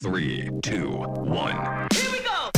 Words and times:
Three, 0.00 0.48
two, 0.62 0.90
one. 0.90 1.88
Here 1.92 2.12
we 2.12 2.20
go. 2.20 2.50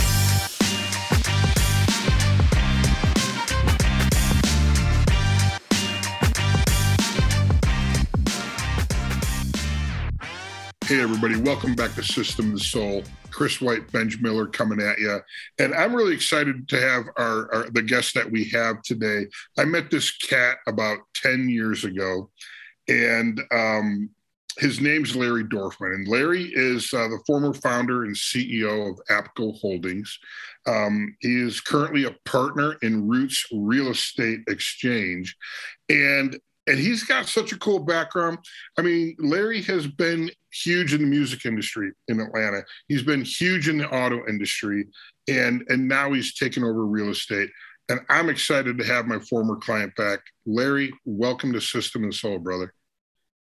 Hey, 10.84 11.00
everybody, 11.00 11.40
welcome 11.40 11.74
back 11.74 11.94
to 11.94 12.02
System 12.02 12.48
of 12.48 12.58
the 12.58 12.60
Soul. 12.60 13.04
Chris 13.30 13.58
White, 13.62 13.90
Benj 13.90 14.20
Miller 14.20 14.44
coming 14.46 14.82
at 14.82 14.98
you. 14.98 15.18
And 15.58 15.74
I'm 15.74 15.96
really 15.96 16.12
excited 16.12 16.68
to 16.68 16.78
have 16.78 17.04
our, 17.16 17.54
our, 17.54 17.70
the 17.70 17.80
guest 17.80 18.12
that 18.16 18.30
we 18.30 18.50
have 18.50 18.82
today. 18.82 19.28
I 19.58 19.64
met 19.64 19.90
this 19.90 20.14
cat 20.14 20.58
about 20.66 20.98
10 21.14 21.48
years 21.48 21.84
ago, 21.84 22.28
and 22.86 23.40
um, 23.50 24.10
his 24.58 24.80
name's 24.80 25.16
Larry 25.16 25.44
Dorfman. 25.44 25.94
And 25.94 26.08
Larry 26.08 26.50
is 26.54 26.92
uh, 26.92 27.08
the 27.08 27.20
former 27.26 27.52
founder 27.54 28.04
and 28.04 28.14
CEO 28.14 28.90
of 28.90 29.00
APCO 29.08 29.58
Holdings. 29.60 30.18
Um, 30.66 31.16
he 31.20 31.36
is 31.40 31.60
currently 31.60 32.04
a 32.04 32.16
partner 32.24 32.76
in 32.82 33.08
Roots 33.08 33.46
Real 33.52 33.88
Estate 33.88 34.40
Exchange. 34.48 35.36
And 35.88 36.38
and 36.66 36.78
he's 36.78 37.02
got 37.02 37.26
such 37.26 37.52
a 37.52 37.58
cool 37.58 37.80
background. 37.80 38.38
I 38.78 38.82
mean, 38.82 39.16
Larry 39.18 39.60
has 39.62 39.88
been 39.88 40.30
huge 40.52 40.94
in 40.94 41.00
the 41.00 41.06
music 41.06 41.44
industry 41.44 41.90
in 42.06 42.20
Atlanta. 42.20 42.62
He's 42.86 43.02
been 43.02 43.22
huge 43.22 43.68
in 43.68 43.78
the 43.78 43.88
auto 43.88 44.24
industry, 44.28 44.86
and 45.26 45.64
and 45.68 45.88
now 45.88 46.12
he's 46.12 46.34
taken 46.34 46.62
over 46.62 46.84
real 46.84 47.10
estate. 47.10 47.50
And 47.88 48.00
I'm 48.08 48.28
excited 48.28 48.78
to 48.78 48.84
have 48.84 49.06
my 49.06 49.18
former 49.18 49.56
client 49.56 49.96
back. 49.96 50.20
Larry, 50.46 50.92
welcome 51.04 51.52
to 51.54 51.60
System 51.60 52.04
and 52.04 52.14
Soul, 52.14 52.38
brother. 52.38 52.72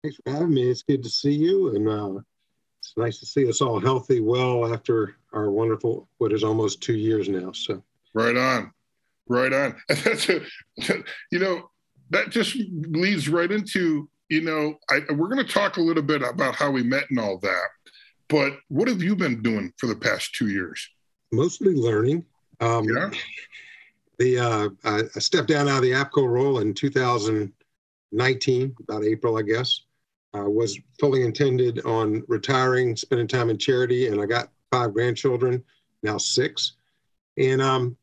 Thanks 0.08 0.22
for 0.24 0.32
having 0.32 0.54
me. 0.54 0.70
It's 0.70 0.84
good 0.84 1.04
to 1.04 1.10
see 1.10 1.34
you, 1.34 1.76
and 1.76 1.90
uh, 1.90 2.22
it's 2.80 2.94
nice 2.96 3.20
to 3.20 3.26
see 3.26 3.50
us 3.50 3.60
all 3.60 3.78
healthy, 3.78 4.22
well 4.22 4.74
after 4.74 5.18
our 5.34 5.52
wonderful 5.52 6.08
what 6.18 6.32
is 6.32 6.46
almost 6.46 6.82
two 6.82 6.96
years 6.96 7.28
now. 7.28 7.52
So 7.52 7.84
right 8.14 8.38
on, 8.38 8.72
right 9.27 9.52
on. 9.52 9.76
And 9.90 9.98
that's 9.98 10.30
a, 10.30 10.40
you 11.30 11.40
know, 11.40 11.70
that 12.12 12.30
just 12.30 12.55
leads 12.55 13.27
right 13.27 13.52
into 13.52 14.08
you 14.30 14.40
know 14.40 14.77
I, 14.90 15.02
we're 15.10 15.27
going 15.27 15.46
to 15.46 15.54
talk 15.54 15.76
a 15.76 15.82
little 15.82 16.04
bit 16.04 16.21
about 16.21 16.55
how 16.55 16.71
we 16.71 16.84
met 16.84 17.10
and 17.10 17.20
all 17.20 17.38
that 17.40 17.68
but 18.30 18.54
what 18.70 18.88
have 18.88 19.04
you 19.04 19.14
been 19.14 19.42
doing 19.42 19.74
for 19.77 19.88
the 19.88 19.96
past 19.96 20.34
two 20.36 20.48
years 20.48 20.90
mostly 21.34 21.74
learning 21.74 22.24
um, 22.62 22.86
yeah. 22.86 23.10
the 24.20 24.40
uh, 24.40 24.70
I, 24.84 25.02
I 25.16 25.20
stepped 25.20 25.49
down 25.49 25.68
out 25.68 25.77
of 25.77 25.84
the 25.84 25.92
apco 25.92 26.27
role 26.27 26.60
in 26.60 26.74
2019 26.74 28.76
about 28.82 29.04
april 29.04 29.38
i 29.38 29.42
guess 29.42 29.82
i 30.34 30.42
was 30.42 30.80
fully 31.00 31.24
intended 31.24 31.84
on 31.86 32.24
retiring 32.28 32.96
spending 32.96 33.28
time 33.28 33.50
in 33.50 33.58
charity 33.58 34.08
and 34.08 34.22
i 34.22 34.26
got 34.26 34.50
five 34.72 34.94
grandchildren 34.94 35.64
now 36.04 36.18
six 36.18 36.74
and 37.38 37.62
um, 37.62 37.96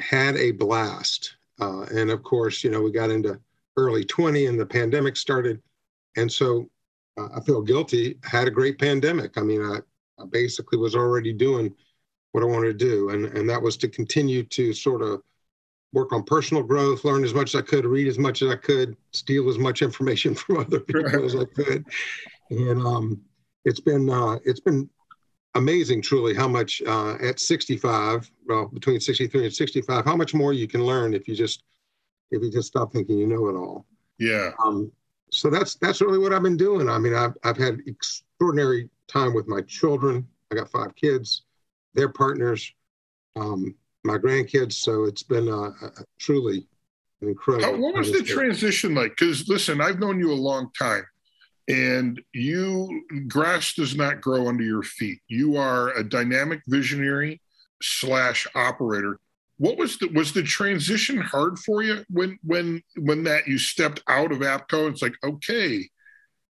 had 0.00 0.36
a 0.36 0.50
blast 0.52 1.36
uh, 1.62 1.82
and 1.94 2.10
of 2.10 2.22
course, 2.24 2.64
you 2.64 2.70
know, 2.70 2.82
we 2.82 2.90
got 2.90 3.10
into 3.10 3.38
early 3.76 4.04
20 4.04 4.46
and 4.46 4.58
the 4.58 4.66
pandemic 4.66 5.16
started. 5.16 5.62
And 6.16 6.30
so 6.30 6.68
uh, 7.16 7.28
I 7.36 7.40
feel 7.40 7.62
guilty. 7.62 8.18
Had 8.24 8.48
a 8.48 8.50
great 8.50 8.78
pandemic. 8.78 9.38
I 9.38 9.42
mean, 9.42 9.62
I, 9.62 9.78
I, 10.20 10.26
basically 10.26 10.78
was 10.78 10.96
already 10.96 11.32
doing 11.32 11.72
what 12.32 12.42
I 12.42 12.46
wanted 12.46 12.78
to 12.78 12.84
do. 12.84 13.10
And, 13.10 13.26
and 13.26 13.48
that 13.48 13.62
was 13.62 13.76
to 13.78 13.88
continue 13.88 14.42
to 14.44 14.72
sort 14.72 15.02
of 15.02 15.22
work 15.92 16.12
on 16.12 16.22
personal 16.22 16.62
growth, 16.62 17.04
learn 17.04 17.24
as 17.24 17.34
much 17.34 17.54
as 17.54 17.60
I 17.60 17.62
could, 17.62 17.84
read 17.84 18.08
as 18.08 18.18
much 18.18 18.42
as 18.42 18.50
I 18.50 18.56
could, 18.56 18.96
steal 19.12 19.48
as 19.48 19.58
much 19.58 19.82
information 19.82 20.34
from 20.36 20.58
other 20.58 20.80
people 20.80 21.24
as 21.24 21.36
I 21.36 21.44
could. 21.44 21.84
And 22.50 22.80
um, 22.82 23.20
it's 23.64 23.80
been 23.80 24.08
uh, 24.10 24.38
it's 24.44 24.60
been 24.60 24.88
amazing, 25.54 26.02
truly, 26.02 26.34
how 26.34 26.48
much 26.48 26.82
uh, 26.86 27.16
at 27.22 27.38
65, 27.38 28.30
well, 28.46 28.66
between 28.68 29.00
63 29.00 29.44
and 29.44 29.54
65, 29.54 30.04
how 30.04 30.16
much 30.16 30.34
more 30.34 30.52
you 30.52 30.66
can 30.66 30.84
learn 30.84 31.14
if 31.14 31.28
you 31.28 31.34
just 31.34 31.64
if 32.30 32.42
you 32.42 32.50
just 32.50 32.68
stop 32.68 32.92
thinking 32.92 33.18
you 33.18 33.26
know 33.26 33.48
it 33.48 33.56
all. 33.56 33.86
Yeah. 34.18 34.50
Um, 34.64 34.90
so 35.30 35.50
that's 35.50 35.76
that's 35.76 36.00
really 36.00 36.18
what 36.18 36.32
I've 36.32 36.42
been 36.42 36.56
doing. 36.56 36.88
I 36.88 36.98
mean, 36.98 37.14
I've 37.14 37.36
I've 37.44 37.56
had 37.56 37.80
extraordinary 37.86 38.88
time 39.08 39.34
with 39.34 39.48
my 39.48 39.62
children. 39.62 40.26
I 40.50 40.54
got 40.54 40.70
five 40.70 40.94
kids, 40.94 41.42
their 41.94 42.08
partners, 42.08 42.72
um, 43.36 43.74
my 44.04 44.18
grandkids. 44.18 44.74
So 44.74 45.04
it's 45.04 45.22
been 45.22 45.48
uh, 45.48 45.70
truly 46.18 46.66
incredible. 47.20 47.74
How, 47.74 47.80
what 47.80 47.94
was 47.94 48.12
the 48.12 48.22
transition 48.22 48.94
like? 48.94 49.12
Because 49.16 49.48
listen, 49.48 49.80
I've 49.80 49.98
known 49.98 50.18
you 50.18 50.32
a 50.32 50.34
long 50.34 50.70
time 50.78 51.04
and 51.68 52.20
you 52.32 53.04
grass 53.28 53.74
does 53.74 53.94
not 53.94 54.20
grow 54.20 54.48
under 54.48 54.64
your 54.64 54.82
feet 54.82 55.20
you 55.28 55.56
are 55.56 55.90
a 55.96 56.02
dynamic 56.02 56.60
visionary 56.66 57.40
slash 57.80 58.46
operator 58.54 59.18
what 59.58 59.76
was 59.76 59.96
the 59.98 60.08
was 60.08 60.32
the 60.32 60.42
transition 60.42 61.18
hard 61.18 61.58
for 61.58 61.82
you 61.82 62.04
when 62.10 62.36
when 62.42 62.82
when 62.96 63.22
that 63.22 63.46
you 63.46 63.58
stepped 63.58 64.02
out 64.08 64.32
of 64.32 64.38
apco 64.38 64.90
it's 64.90 65.02
like 65.02 65.14
okay 65.22 65.88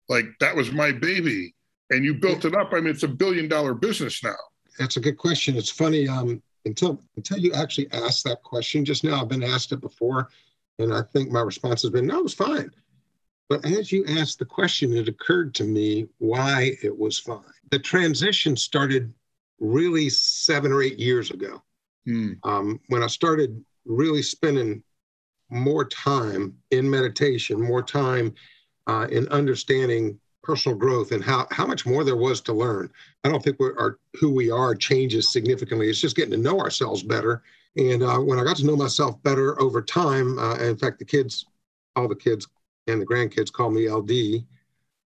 like 0.09 0.27
that 0.41 0.57
was 0.57 0.73
my 0.73 0.91
baby 0.91 1.55
and 1.91 2.05
you 2.05 2.15
built 2.15 2.45
it 2.47 2.55
up 2.55 2.73
i 2.73 2.81
mean 2.81 2.89
it's 2.89 3.03
a 3.03 3.09
billion 3.09 3.49
dollar 3.49 3.75
business 3.75 4.25
now 4.25 4.35
that's 4.79 4.97
a 4.97 5.01
good 5.01 5.19
question 5.19 5.57
it's 5.57 5.71
funny 5.71 6.09
um 6.09 6.43
until 6.65 7.01
until 7.17 7.39
you 7.39 7.53
actually 7.53 7.91
asked 7.93 8.25
that 8.25 8.43
question 8.43 8.85
just 8.85 9.05
now 9.05 9.21
i've 9.21 9.29
been 9.29 9.43
asked 9.43 9.73
it 9.73 9.81
before 9.81 10.29
and 10.79 10.93
i 10.93 11.03
think 11.13 11.31
my 11.31 11.41
response 11.41 11.83
has 11.83 11.91
been 11.91 12.07
no 12.07 12.23
it's 12.23 12.35
fine 12.35 12.71
but 13.53 13.67
as 13.67 13.93
you 13.93 14.03
asked 14.07 14.39
the 14.39 14.47
question, 14.47 14.97
it 14.97 15.09
occurred 15.09 15.55
to 15.57 15.65
me 15.65 16.09
why 16.17 16.79
it 16.83 16.97
was 16.97 17.19
fine. 17.19 17.43
The 17.71 17.79
transition 17.79 18.57
started 18.57 19.13
really 19.61 20.09
seven 20.09 20.73
or 20.73 20.83
eight 20.83 20.99
years 20.99 21.31
ago 21.31 21.63
hmm. 22.07 22.33
um, 22.45 22.81
when 22.89 23.03
I 23.03 23.09
started 23.09 23.63
really 23.85 24.23
spending 24.23 24.83
more 25.51 25.85
time 25.85 26.57
in 26.71 26.89
meditation, 26.89 27.61
more 27.61 27.83
time 27.83 28.35
uh, 28.87 29.07
in 29.11 29.29
understanding 29.29 30.19
personal 30.43 30.77
growth 30.77 31.13
and 31.13 31.23
how, 31.23 31.47
how 31.51 31.67
much 31.67 31.87
more 31.87 32.05
there 32.05 32.17
was 32.17 32.41
to 32.43 32.53
learn. 32.53 32.91
I 33.25 33.29
don't 33.29 33.43
think 33.43 33.61
our, 33.61 33.99
who 34.15 34.31
we 34.31 34.51
are 34.51 34.75
changes 34.75 35.33
significantly. 35.33 35.89
It's 35.89 36.01
just 36.01 36.17
getting 36.17 36.33
to 36.33 36.37
know 36.37 36.59
ourselves 36.59 37.03
better. 37.03 37.43
And 37.77 38.03
uh, 38.03 38.19
when 38.19 38.39
I 38.39 38.45
got 38.45 38.57
to 38.57 38.67
know 38.67 38.77
myself 38.77 39.23
better 39.23 39.61
over 39.61 39.81
time, 39.81 40.39
uh, 40.39 40.57
in 40.57 40.77
fact, 40.77 40.99
the 40.99 41.05
kids, 41.05 41.47
all 41.97 42.09
the 42.09 42.17
kids 42.17 42.47
and 42.87 43.01
the 43.01 43.07
grandkids 43.07 43.53
call 43.53 43.71
me 43.71 43.89
LD, 43.89 44.45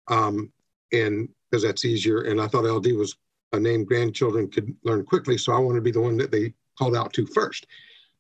um, 0.07 0.51
and 0.91 1.29
because 1.49 1.63
that's 1.63 1.85
easier. 1.85 2.21
And 2.21 2.41
I 2.41 2.47
thought 2.47 2.65
LD 2.65 2.93
was 2.93 3.17
a 3.53 3.59
name 3.59 3.85
grandchildren 3.85 4.49
could 4.49 4.75
learn 4.83 5.05
quickly, 5.05 5.37
so 5.37 5.53
I 5.53 5.59
wanted 5.59 5.77
to 5.77 5.83
be 5.83 5.91
the 5.91 6.01
one 6.01 6.17
that 6.17 6.31
they 6.31 6.53
called 6.77 6.95
out 6.95 7.13
to 7.13 7.25
first. 7.27 7.67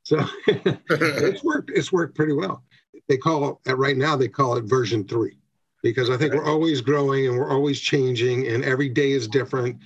So 0.03 0.23
it's 0.47 1.43
worked. 1.43 1.71
It's 1.73 1.91
worked 1.91 2.15
pretty 2.15 2.33
well. 2.33 2.63
They 3.07 3.17
call 3.17 3.61
it 3.65 3.73
right 3.73 3.97
now. 3.97 4.15
They 4.15 4.27
call 4.27 4.55
it 4.55 4.65
version 4.65 5.07
three, 5.07 5.37
because 5.85 6.09
I 6.09 6.17
think 6.17 6.33
we're 6.33 6.49
always 6.49 6.81
growing 6.81 7.27
and 7.27 7.37
we're 7.37 7.51
always 7.51 7.79
changing, 7.79 8.47
and 8.47 8.65
every 8.65 8.89
day 8.89 9.11
is 9.11 9.27
different. 9.27 9.77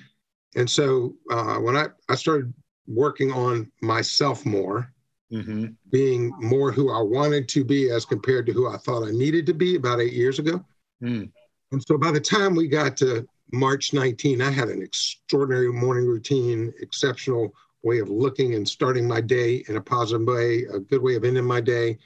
And 0.56 0.70
so 0.70 1.16
uh, 1.30 1.56
when 1.56 1.76
I 1.76 1.88
I 2.08 2.16
started 2.16 2.54
working 2.88 3.34
on 3.34 3.70
myself 3.82 4.46
more, 4.46 4.94
mm-hmm. 5.30 5.66
being 5.92 6.32
more 6.40 6.72
who 6.72 6.90
I 6.90 7.02
wanted 7.02 7.50
to 7.50 7.66
be 7.66 7.92
as 7.92 8.06
compared 8.06 8.46
to 8.46 8.54
who 8.54 8.74
I 8.74 8.78
thought 8.78 9.06
I 9.06 9.12
needed 9.12 9.46
to 9.48 9.54
be 9.54 9.76
about 9.76 10.00
eight 10.00 10.14
years 10.14 10.40
ago. 10.40 10.64
Mm. 11.04 11.32
And 11.74 11.84
so 11.84 11.98
by 11.98 12.12
the 12.12 12.22
time 12.22 12.56
we 12.56 12.70
got 12.70 12.96
to 12.98 13.28
March 13.52 13.92
19, 13.92 14.42
I 14.42 14.52
had 14.52 14.70
an 14.70 14.82
extraordinary 14.82 15.74
morning 15.74 16.08
routine, 16.08 16.74
exceptional 16.80 17.54
way 17.84 18.00
of 18.00 18.10
looking 18.10 18.56
and 18.56 18.68
starting 18.68 19.06
my 19.06 19.20
day 19.20 19.66
in 19.68 19.76
a 19.76 19.82
positive 19.82 20.26
way, 20.26 20.64
a 20.64 20.80
good 20.80 21.02
way 21.02 21.16
of 21.16 21.26
ending 21.26 21.44
my 21.44 21.60
day. 21.60 21.98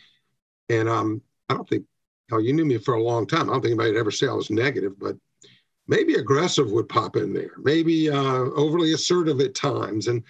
And 0.70 0.90
um, 0.90 1.22
I 1.48 1.54
don't 1.54 1.70
think, 1.70 1.86
hell, 2.30 2.42
you 2.42 2.54
knew 2.54 2.66
me 2.66 2.78
for 2.78 2.96
a 2.96 3.04
long 3.04 3.28
time. 3.28 3.50
I 3.50 3.54
don't 3.54 3.62
think 3.62 3.72
anybody 3.72 3.92
would 3.92 4.00
ever 4.00 4.12
say 4.12 4.28
I 4.28 4.34
was 4.34 4.50
negative, 4.50 5.00
but 5.00 5.16
maybe 5.88 6.16
aggressive 6.16 6.72
would 6.72 6.90
pop 6.90 7.16
in 7.16 7.34
there, 7.34 7.52
maybe 7.58 8.10
uh, 8.10 8.16
overly 8.56 8.94
assertive 8.94 9.40
at 9.42 9.56
times. 9.56 10.08
And 10.08 10.24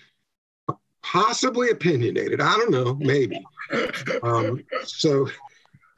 possibly 1.04 1.70
opinionated. 1.70 2.42
I 2.42 2.56
don't 2.56 2.72
know, 2.72 2.96
maybe. 2.96 3.44
Um, 4.22 4.62
so, 4.84 5.28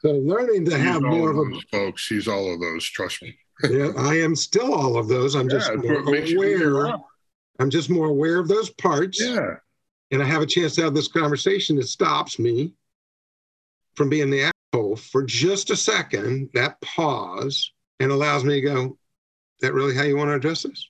so 0.00 0.10
learning 0.12 0.64
to 0.66 0.78
have 0.78 1.02
more 1.02 1.30
of, 1.30 1.36
those, 1.36 1.62
a 1.72 1.76
folks. 1.76 2.06
He's 2.06 2.28
all 2.28 2.54
of 2.54 2.60
those. 2.60 2.84
Trust 2.86 3.22
me. 3.22 3.36
yeah, 3.68 3.90
I 3.98 4.14
am 4.14 4.34
still 4.34 4.72
all 4.72 4.96
of 4.96 5.08
those. 5.08 5.34
I'm 5.34 5.50
yeah, 5.50 5.58
just 5.58 5.74
more 5.74 5.98
aware. 5.98 6.96
I'm 7.58 7.68
just 7.68 7.90
more 7.90 8.06
aware 8.06 8.38
of 8.38 8.48
those 8.48 8.70
parts. 8.70 9.20
Yeah. 9.20 9.56
And 10.12 10.22
I 10.22 10.26
have 10.26 10.40
a 10.40 10.46
chance 10.46 10.74
to 10.76 10.82
have 10.82 10.94
this 10.94 11.08
conversation 11.08 11.76
that 11.76 11.88
stops 11.88 12.38
me 12.38 12.72
from 13.94 14.08
being 14.08 14.30
the 14.30 14.50
asshole 14.76 14.96
for 14.96 15.22
just 15.22 15.70
a 15.70 15.76
second. 15.76 16.50
That 16.54 16.80
pause 16.80 17.72
and 18.00 18.10
allows 18.10 18.44
me 18.44 18.60
to 18.60 18.60
go. 18.60 18.98
That 19.60 19.72
really 19.72 19.94
how 19.94 20.02
you 20.02 20.16
want 20.16 20.28
to 20.28 20.34
address 20.34 20.62
this? 20.62 20.88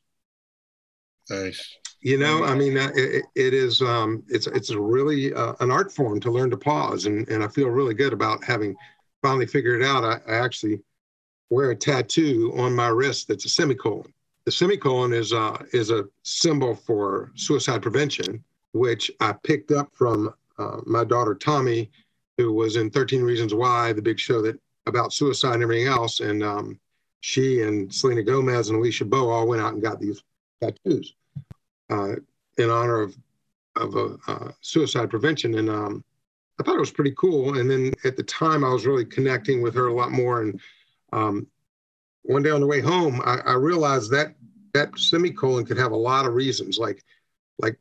Nice. 1.31 1.77
You 2.00 2.19
know, 2.19 2.44
I 2.44 2.55
mean, 2.55 2.77
uh, 2.77 2.91
it, 2.94 3.25
it 3.35 3.55
is 3.55 3.81
um, 3.83 4.23
it's 4.29 4.47
it's 4.49 4.73
really 4.75 5.33
uh, 5.33 5.55
an 5.61 5.71
art 5.71 5.93
form 5.93 6.21
to 6.21 6.31
learn 6.31 6.50
to 6.50 6.56
pause, 6.56 7.06
and 7.06 7.29
and 7.29 7.43
I 7.43 7.49
feel 7.49 7.69
really 7.69 7.94
good 7.94 8.12
about 8.12 8.44
having 8.44 8.77
finally 9.23 9.47
figured 9.47 9.83
it 9.83 9.87
out. 9.87 10.05
I, 10.05 10.21
I 10.31 10.37
actually 10.37 10.81
wear 11.50 11.71
a 11.71 11.77
tattoo 11.77 12.53
on 12.56 12.75
my 12.75 12.88
wrist 12.88 13.29
that's 13.29 13.44
a 13.44 13.49
semicolon, 13.49 14.12
the 14.47 14.53
semicolon 14.53 15.12
is 15.12 15.33
uh, 15.33 15.59
is 15.73 15.91
a 15.91 16.05
symbol 16.23 16.75
for 16.75 17.33
suicide 17.35 17.83
prevention, 17.83 18.43
which 18.73 19.11
I 19.21 19.33
picked 19.33 19.73
up 19.73 19.93
from 19.93 20.33
uh, 20.59 20.79
my 20.87 21.03
daughter 21.05 21.35
Tommy, 21.35 21.91
who 22.38 22.53
was 22.53 22.77
in 22.77 22.91
13 22.91 23.23
Reasons 23.23 23.55
Why, 23.55 23.93
the 23.93 24.03
big 24.03 24.19
show 24.19 24.43
that 24.43 24.59
about 24.87 25.12
suicide 25.12 25.55
and 25.55 25.62
everything 25.62 25.88
else, 25.88 26.21
and 26.21 26.43
um, 26.43 26.79
she 27.21 27.62
and 27.62 27.93
Selena 27.93 28.23
Gomez 28.23 28.69
and 28.69 28.83
Alisha 28.83 29.09
Boe 29.09 29.29
all 29.29 29.49
went 29.49 29.62
out 29.62 29.73
and 29.73 29.83
got 29.83 30.00
these 30.00 30.23
tattoos 30.61 31.15
uh, 31.91 32.15
in 32.59 32.71
honor 32.71 33.00
of 33.00 33.17
of 33.77 33.94
a 33.94 34.17
uh, 34.27 34.53
suicide 34.62 35.11
prevention, 35.11 35.59
and 35.59 35.69
um, 35.69 36.05
I 36.59 36.62
thought 36.62 36.77
it 36.77 36.81
was 36.81 36.91
pretty 36.91 37.15
cool. 37.19 37.59
And 37.59 37.71
then 37.71 37.93
at 38.05 38.17
the 38.17 38.23
time, 38.23 38.65
I 38.65 38.71
was 38.71 38.87
really 38.87 39.05
connecting 39.05 39.61
with 39.61 39.75
her 39.75 39.88
a 39.88 39.93
lot 39.94 40.12
more. 40.12 40.41
And 40.41 40.61
um, 41.12 41.47
one 42.23 42.43
day 42.43 42.50
on 42.50 42.62
the 42.62 42.67
way 42.67 42.81
home, 42.81 43.21
I, 43.23 43.38
I 43.44 43.53
realized 43.55 44.11
that 44.12 44.35
that 44.73 44.99
semicolon 44.99 45.67
could 45.67 45.77
have 45.79 45.93
a 45.93 45.97
lot 45.97 46.27
of 46.27 46.35
reasons, 46.35 46.79
like 46.79 47.03
like 47.59 47.79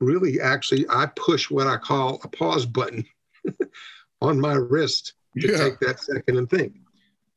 really 0.00 0.40
actually 0.40 0.86
I 0.88 1.06
push 1.06 1.50
what 1.50 1.66
I 1.66 1.76
call 1.76 2.20
a 2.22 2.28
pause 2.28 2.66
button 2.66 3.04
on 4.20 4.40
my 4.40 4.54
wrist 4.54 5.14
to 5.38 5.48
yeah. 5.48 5.58
take 5.58 5.78
that 5.80 6.00
second 6.00 6.38
and 6.38 6.48
think. 6.48 6.74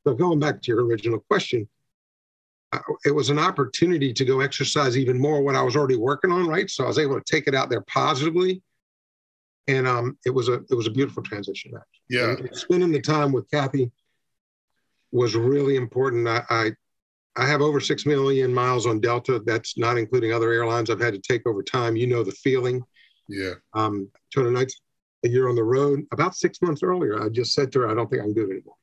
So 0.06 0.14
going 0.14 0.40
back 0.40 0.62
to 0.62 0.72
your 0.72 0.86
original 0.86 1.20
question, 1.20 1.68
it 3.06 3.12
was 3.12 3.30
an 3.30 3.40
opportunity 3.40 4.14
to 4.14 4.26
go 4.26 4.42
exercise 4.42 4.98
even 4.98 5.20
more 5.20 5.42
what 5.42 5.56
I 5.56 5.62
was 5.62 5.76
already 5.76 5.96
working 5.96 6.32
on, 6.32 6.48
right? 6.48 6.70
So 6.70 6.84
I 6.84 6.88
was 6.88 7.00
able 7.00 7.20
to 7.20 7.24
take 7.26 7.48
it 7.48 7.56
out 7.56 7.70
there 7.70 7.82
positively, 7.82 8.62
and 9.68 9.88
um, 9.88 10.18
it 10.26 10.30
was 10.30 10.50
a 10.50 10.62
it 10.70 10.76
was 10.76 10.88
a 10.88 10.92
beautiful 10.92 11.24
transition. 11.24 11.74
Actually. 11.76 12.18
Yeah, 12.18 12.36
and 12.38 12.56
spending 12.56 12.92
the 12.92 13.02
time 13.02 13.32
with 13.32 13.50
Kathy 13.50 13.92
was 15.12 15.36
really 15.36 15.76
important. 15.78 16.28
I, 16.28 16.44
I 16.50 16.72
I 17.36 17.48
have 17.48 17.62
over 17.62 17.80
six 17.80 18.06
million 18.06 18.54
miles 18.54 18.86
on 18.86 19.00
Delta. 19.00 19.42
That's 19.46 19.78
not 19.78 19.98
including 19.98 20.32
other 20.32 20.52
airlines 20.52 20.90
I've 20.90 21.02
had 21.02 21.14
to 21.14 21.22
take 21.22 21.48
over 21.48 21.64
time. 21.64 21.96
You 21.96 22.08
know 22.08 22.24
the 22.24 22.32
feeling. 22.32 22.84
Yeah. 23.28 23.54
Um, 23.74 24.10
200 24.34 24.52
nights 24.52 24.82
a 25.26 25.30
year 25.30 25.50
on 25.50 25.56
the 25.56 25.64
road. 25.64 26.06
About 26.12 26.36
six 26.36 26.62
months 26.62 26.84
earlier, 26.84 27.24
I 27.24 27.30
just 27.30 27.54
said 27.54 27.72
to 27.74 27.82
her, 27.82 27.90
I 27.90 27.94
don't 27.94 28.10
think 28.10 28.22
I 28.22 28.26
can 28.26 28.34
do 28.34 28.46
it 28.50 28.52
anymore. 28.52 28.76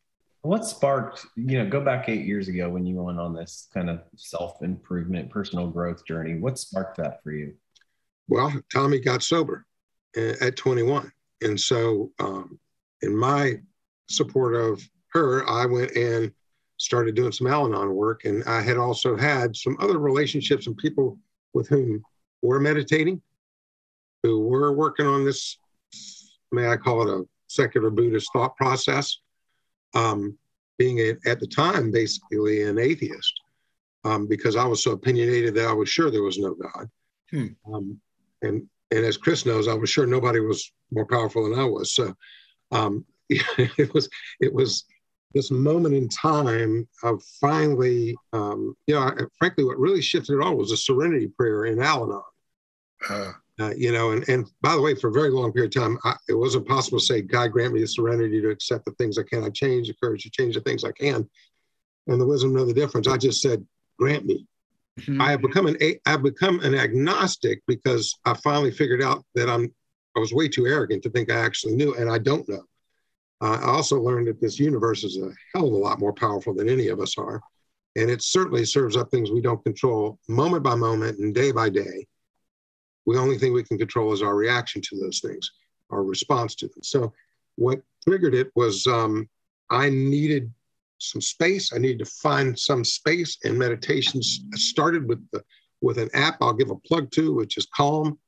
What 0.43 0.65
sparked, 0.65 1.27
you 1.35 1.59
know, 1.59 1.69
go 1.69 1.81
back 1.81 2.09
eight 2.09 2.25
years 2.25 2.47
ago 2.49 2.69
when 2.69 2.87
you 2.87 3.03
went 3.03 3.19
on 3.19 3.35
this 3.35 3.69
kind 3.75 3.91
of 3.91 4.03
self 4.15 4.63
improvement, 4.63 5.29
personal 5.31 5.67
growth 5.67 6.05
journey. 6.05 6.35
What 6.39 6.59
sparked 6.59 6.99
that 6.99 7.23
for 7.23 7.33
you? 7.33 7.55
Well, 8.29 8.53
Tommy 8.73 9.01
got 9.01 9.23
sober 9.23 9.67
at 10.17 10.57
21. 10.57 11.11
And 11.43 11.59
so, 11.59 12.13
um, 12.19 12.59
in 13.03 13.17
my 13.17 13.61
support 14.09 14.55
of 14.55 14.83
her, 15.13 15.49
I 15.49 15.67
went 15.67 15.93
and 15.93 16.33
started 16.79 17.15
doing 17.15 17.33
some 17.33 17.47
Al 17.47 17.67
Anon 17.67 17.95
work. 17.95 18.25
And 18.25 18.45
I 18.45 18.61
had 18.61 18.77
also 18.77 19.17
had 19.17 19.57
some 19.57 19.77
other 19.81 19.99
relationships 19.99 20.67
and 20.67 20.77
people 20.77 21.19
with 21.55 21.69
whom 21.69 22.03
were 22.43 22.61
meditating, 22.61 23.21
who 24.23 24.41
were 24.41 24.73
working 24.73 25.07
on 25.07 25.25
this, 25.25 25.59
may 26.57 26.69
I 26.69 26.77
call 26.77 27.03
it 27.03 27.13
a 27.13 27.25
secular 27.47 27.91
Buddhist 27.91 28.31
thought 28.33 28.57
process. 28.57 29.19
Um, 29.95 30.37
being 30.79 30.99
a, 30.99 31.15
at 31.27 31.41
the 31.41 31.47
time 31.47 31.91
basically 31.91 32.63
an 32.63 32.79
atheist, 32.79 33.41
um, 34.05 34.27
because 34.27 34.57
I 34.57 34.65
was 34.65 34.83
so 34.83 34.93
opinionated 34.93 35.55
that 35.55 35.69
I 35.69 35.73
was 35.73 35.89
sure 35.89 36.11
there 36.11 36.23
was 36.23 36.39
no 36.39 36.55
God. 36.55 36.91
Hmm. 37.31 37.47
Um, 37.73 38.01
and 38.43 38.69
and 38.91 39.05
as 39.05 39.17
Chris 39.17 39.47
knows, 39.47 39.69
I 39.69 39.75
was 39.75 39.91
sure 39.91 40.07
nobody 40.07 40.41
was 40.41 40.71
more 40.93 41.07
powerful 41.07 41.49
than 41.49 41.59
I 41.59 41.65
was. 41.65 41.93
So 41.93 42.15
um, 42.71 43.05
it 43.29 43.93
was 43.95 44.09
it 44.41 44.53
was 44.53 44.85
this 45.35 45.51
moment 45.51 45.95
in 45.95 46.09
time 46.09 46.89
of 47.03 47.23
finally, 47.41 48.17
um, 48.33 48.77
you 48.87 48.95
know, 48.95 49.11
frankly, 49.39 49.65
what 49.65 49.79
really 49.79 50.01
shifted 50.01 50.37
it 50.37 50.43
all 50.43 50.57
was 50.57 50.73
a 50.73 50.77
serenity 50.77 51.29
prayer 51.29 51.67
in 51.67 51.81
Al 51.83 52.05
Anon. 52.05 52.23
Uh, 53.09 53.33
uh, 53.59 53.73
you 53.77 53.91
know, 53.93 54.11
and, 54.11 54.29
and 54.29 54.47
by 54.61 54.75
the 54.75 54.81
way, 54.81 54.95
for 54.95 55.09
a 55.09 55.13
very 55.13 55.31
long 55.31 55.53
period 55.53 55.75
of 55.75 55.83
time, 55.83 55.99
I, 56.05 56.15
it 56.29 56.35
wasn't 56.35 56.69
possible 56.69 56.99
to 56.99 57.05
say, 57.05 57.23
God 57.23 57.53
grant 57.53 57.73
me 57.73 57.81
the 57.81 57.89
serenity 57.89 58.41
to 58.43 58.51
accept 58.51 58.85
the 58.85 58.93
things 58.93 59.19
I 59.19 59.23
cannot 59.23 59.55
change, 59.55 59.89
the 59.89 59.95
courage 60.03 60.25
to 60.25 60.31
change 60.31 60.55
the 60.55 60.61
things 60.61 60.85
I 60.85 60.93
can, 60.93 61.29
and 62.07 62.21
the 62.21 62.27
wisdom 62.27 62.53
to 62.53 62.59
know 62.59 62.67
the 62.67 62.75
difference. 62.75 63.09
I 63.09 63.17
just 63.17 63.41
said, 63.41 63.65
grant 63.99 64.27
me. 64.27 64.47
Mm-hmm. 65.01 65.21
I 65.21 65.31
have 65.31 65.43
become 65.43 65.67
an 65.67 65.77
I've 66.07 66.23
become 66.23 66.61
an 66.61 66.75
agnostic 66.75 67.61
because 67.67 68.15
I 68.25 68.33
finally 68.35 68.71
figured 68.71 69.03
out 69.03 69.25
that 69.35 69.49
I'm 69.49 69.73
I 70.17 70.21
was 70.21 70.33
way 70.33 70.49
too 70.49 70.67
arrogant 70.67 71.03
to 71.03 71.11
think 71.11 71.31
I 71.31 71.39
actually 71.39 71.77
knew, 71.77 71.95
and 71.95 72.11
I 72.11 72.17
don't 72.19 72.49
know. 72.49 72.63
Uh, 73.43 73.59
I 73.63 73.69
also 73.69 74.01
learned 74.01 74.29
that 74.29 74.41
this 74.41 74.59
universe 74.59 75.05
is 75.05 75.19
a 75.19 75.31
hell 75.55 75.67
of 75.67 75.73
a 75.75 75.77
lot 75.77 76.01
more 76.01 76.13
powerful 76.13 76.55
than 76.55 76.71
any 76.71 76.89
of 76.89 77.01
us 77.01 77.19
are. 77.19 77.41
And 77.97 78.11
it 78.11 78.23
certainly 78.23 78.65
serves 78.65 78.97
up 78.97 79.11
things 79.11 79.31
we 79.31 79.43
don't 79.43 79.63
control 79.65 80.19
moment 80.29 80.63
by 80.63 80.75
moment 80.75 81.19
and 81.19 81.35
day 81.35 81.53
by 81.53 81.69
day. 81.69 82.07
The 83.07 83.19
only 83.19 83.39
thing 83.39 83.53
we 83.53 83.63
can 83.63 83.79
control 83.79 84.13
is 84.13 84.23
our 84.23 84.35
reaction 84.35 84.83
to 84.83 84.99
those 84.99 85.21
things, 85.21 85.53
our 85.91 86.03
response 86.03 86.55
to 86.57 86.67
them. 86.67 86.83
So, 86.83 87.13
what 87.57 87.81
triggered 88.07 88.35
it 88.35 88.51
was 88.55 88.87
um, 88.87 89.29
I 89.71 89.89
needed 89.91 90.53
some 90.99 91.21
space. 91.21 91.73
I 91.73 91.79
needed 91.79 92.01
to 92.01 92.07
find 92.07 92.59
some 92.59 92.85
space, 92.85 93.39
and 93.45 93.59
meditations 93.59 94.41
started 94.55 95.09
with 95.09 95.25
the 95.31 95.43
with 95.83 95.99
an 95.99 96.11
app 96.15 96.39
I'll 96.41 96.55
give 96.55 96.71
a 96.71 96.77
plug 96.77 97.11
to, 97.13 97.35
which 97.35 97.57
is 97.57 97.67
Calm. 97.75 98.19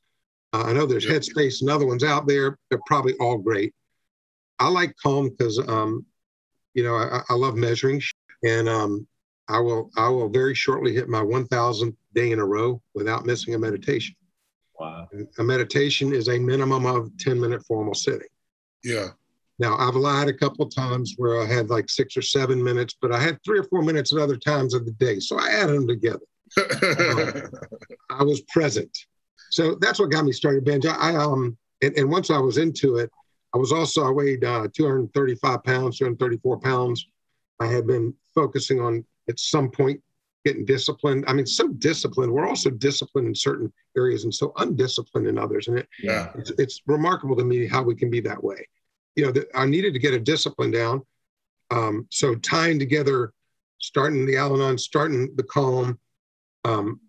Uh, 0.52 0.64
I 0.66 0.72
know 0.72 0.86
there's 0.86 1.06
Headspace 1.06 1.60
and 1.60 1.70
other 1.70 1.86
ones 1.86 2.04
out 2.04 2.26
there. 2.26 2.58
They're 2.68 2.80
probably 2.86 3.14
all 3.14 3.38
great. 3.38 3.74
I 4.58 4.68
like 4.68 4.94
calm 5.02 5.30
because 5.30 5.58
um, 5.68 6.04
you 6.74 6.82
know 6.82 6.94
I, 6.94 7.22
I, 7.28 7.34
love 7.34 7.54
measuring, 7.54 8.02
and 8.44 8.68
um, 8.68 9.06
I 9.48 9.60
will 9.60 9.90
I 9.96 10.08
will 10.08 10.28
very 10.28 10.54
shortly 10.54 10.94
hit 10.94 11.08
my 11.08 11.22
1,000th 11.22 11.96
day 12.14 12.32
in 12.32 12.38
a 12.38 12.44
row 12.44 12.82
without 12.94 13.26
missing 13.26 13.54
a 13.54 13.58
meditation. 13.58 14.16
Wow! 14.78 15.08
A 15.38 15.44
meditation 15.44 16.14
is 16.14 16.28
a 16.28 16.38
minimum 16.38 16.86
of 16.86 17.10
10 17.18 17.40
minute 17.40 17.64
formal 17.66 17.94
sitting. 17.94 18.28
Yeah. 18.84 19.08
Now 19.58 19.76
I've 19.76 19.96
lied 19.96 20.28
a 20.28 20.32
couple 20.32 20.64
of 20.64 20.74
times 20.74 21.14
where 21.16 21.40
I 21.40 21.46
had 21.46 21.68
like 21.68 21.90
six 21.90 22.16
or 22.16 22.22
seven 22.22 22.62
minutes, 22.62 22.96
but 23.00 23.12
I 23.12 23.18
had 23.18 23.38
three 23.44 23.58
or 23.58 23.64
four 23.64 23.82
minutes 23.82 24.12
at 24.12 24.20
other 24.20 24.36
times 24.36 24.72
of 24.72 24.84
the 24.84 24.92
day, 24.92 25.18
so 25.18 25.38
I 25.38 25.48
added 25.48 25.74
them 25.74 25.88
together. 25.88 26.20
um, 26.56 27.50
I 28.10 28.22
was 28.22 28.40
present, 28.42 28.96
so 29.50 29.74
that's 29.80 29.98
what 29.98 30.10
got 30.10 30.24
me 30.24 30.32
started, 30.32 30.64
Benj. 30.64 30.86
I, 30.86 30.94
I 30.94 31.16
um 31.16 31.58
and, 31.82 31.96
and 31.96 32.10
once 32.10 32.30
I 32.30 32.38
was 32.38 32.58
into 32.58 32.96
it, 32.96 33.10
I 33.54 33.58
was 33.58 33.72
also, 33.72 34.06
I 34.06 34.10
weighed 34.10 34.44
uh, 34.44 34.68
235 34.74 35.64
pounds, 35.64 35.98
234 35.98 36.60
pounds. 36.60 37.06
I 37.60 37.66
had 37.66 37.86
been 37.86 38.14
focusing 38.34 38.80
on 38.80 39.04
at 39.28 39.38
some 39.38 39.70
point 39.70 40.00
getting 40.44 40.64
disciplined. 40.64 41.24
I 41.26 41.32
mean, 41.32 41.46
so 41.46 41.68
disciplined. 41.68 42.32
We're 42.32 42.48
also 42.48 42.70
disciplined 42.70 43.28
in 43.28 43.34
certain 43.34 43.72
areas 43.96 44.24
and 44.24 44.34
so 44.34 44.52
undisciplined 44.56 45.26
in 45.26 45.38
others. 45.38 45.68
And 45.68 45.78
it, 45.78 45.88
yeah. 46.02 46.30
it's, 46.36 46.52
it's 46.58 46.82
remarkable 46.86 47.36
to 47.36 47.44
me 47.44 47.66
how 47.66 47.82
we 47.82 47.94
can 47.94 48.10
be 48.10 48.20
that 48.20 48.42
way. 48.42 48.66
You 49.16 49.26
know, 49.26 49.32
the, 49.32 49.46
I 49.54 49.66
needed 49.66 49.92
to 49.94 49.98
get 49.98 50.14
a 50.14 50.18
discipline 50.18 50.70
down. 50.70 51.02
Um, 51.70 52.06
so 52.10 52.34
tying 52.36 52.78
together, 52.78 53.32
starting 53.78 54.26
the 54.26 54.36
Al 54.36 54.54
Anon, 54.54 54.78
starting 54.78 55.34
the 55.36 55.42
Calm, 55.42 55.98
um, 56.64 57.00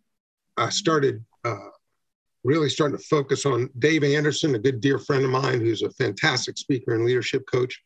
I 0.57 0.69
started 0.69 1.23
uh, 1.45 1.69
really 2.43 2.69
starting 2.69 2.97
to 2.97 3.03
focus 3.03 3.45
on 3.45 3.69
Dave 3.79 4.03
Anderson, 4.03 4.55
a 4.55 4.59
good 4.59 4.81
dear 4.81 4.99
friend 4.99 5.23
of 5.23 5.31
mine 5.31 5.61
who's 5.61 5.83
a 5.83 5.91
fantastic 5.91 6.57
speaker 6.57 6.95
and 6.95 7.05
leadership 7.05 7.43
coach. 7.51 7.81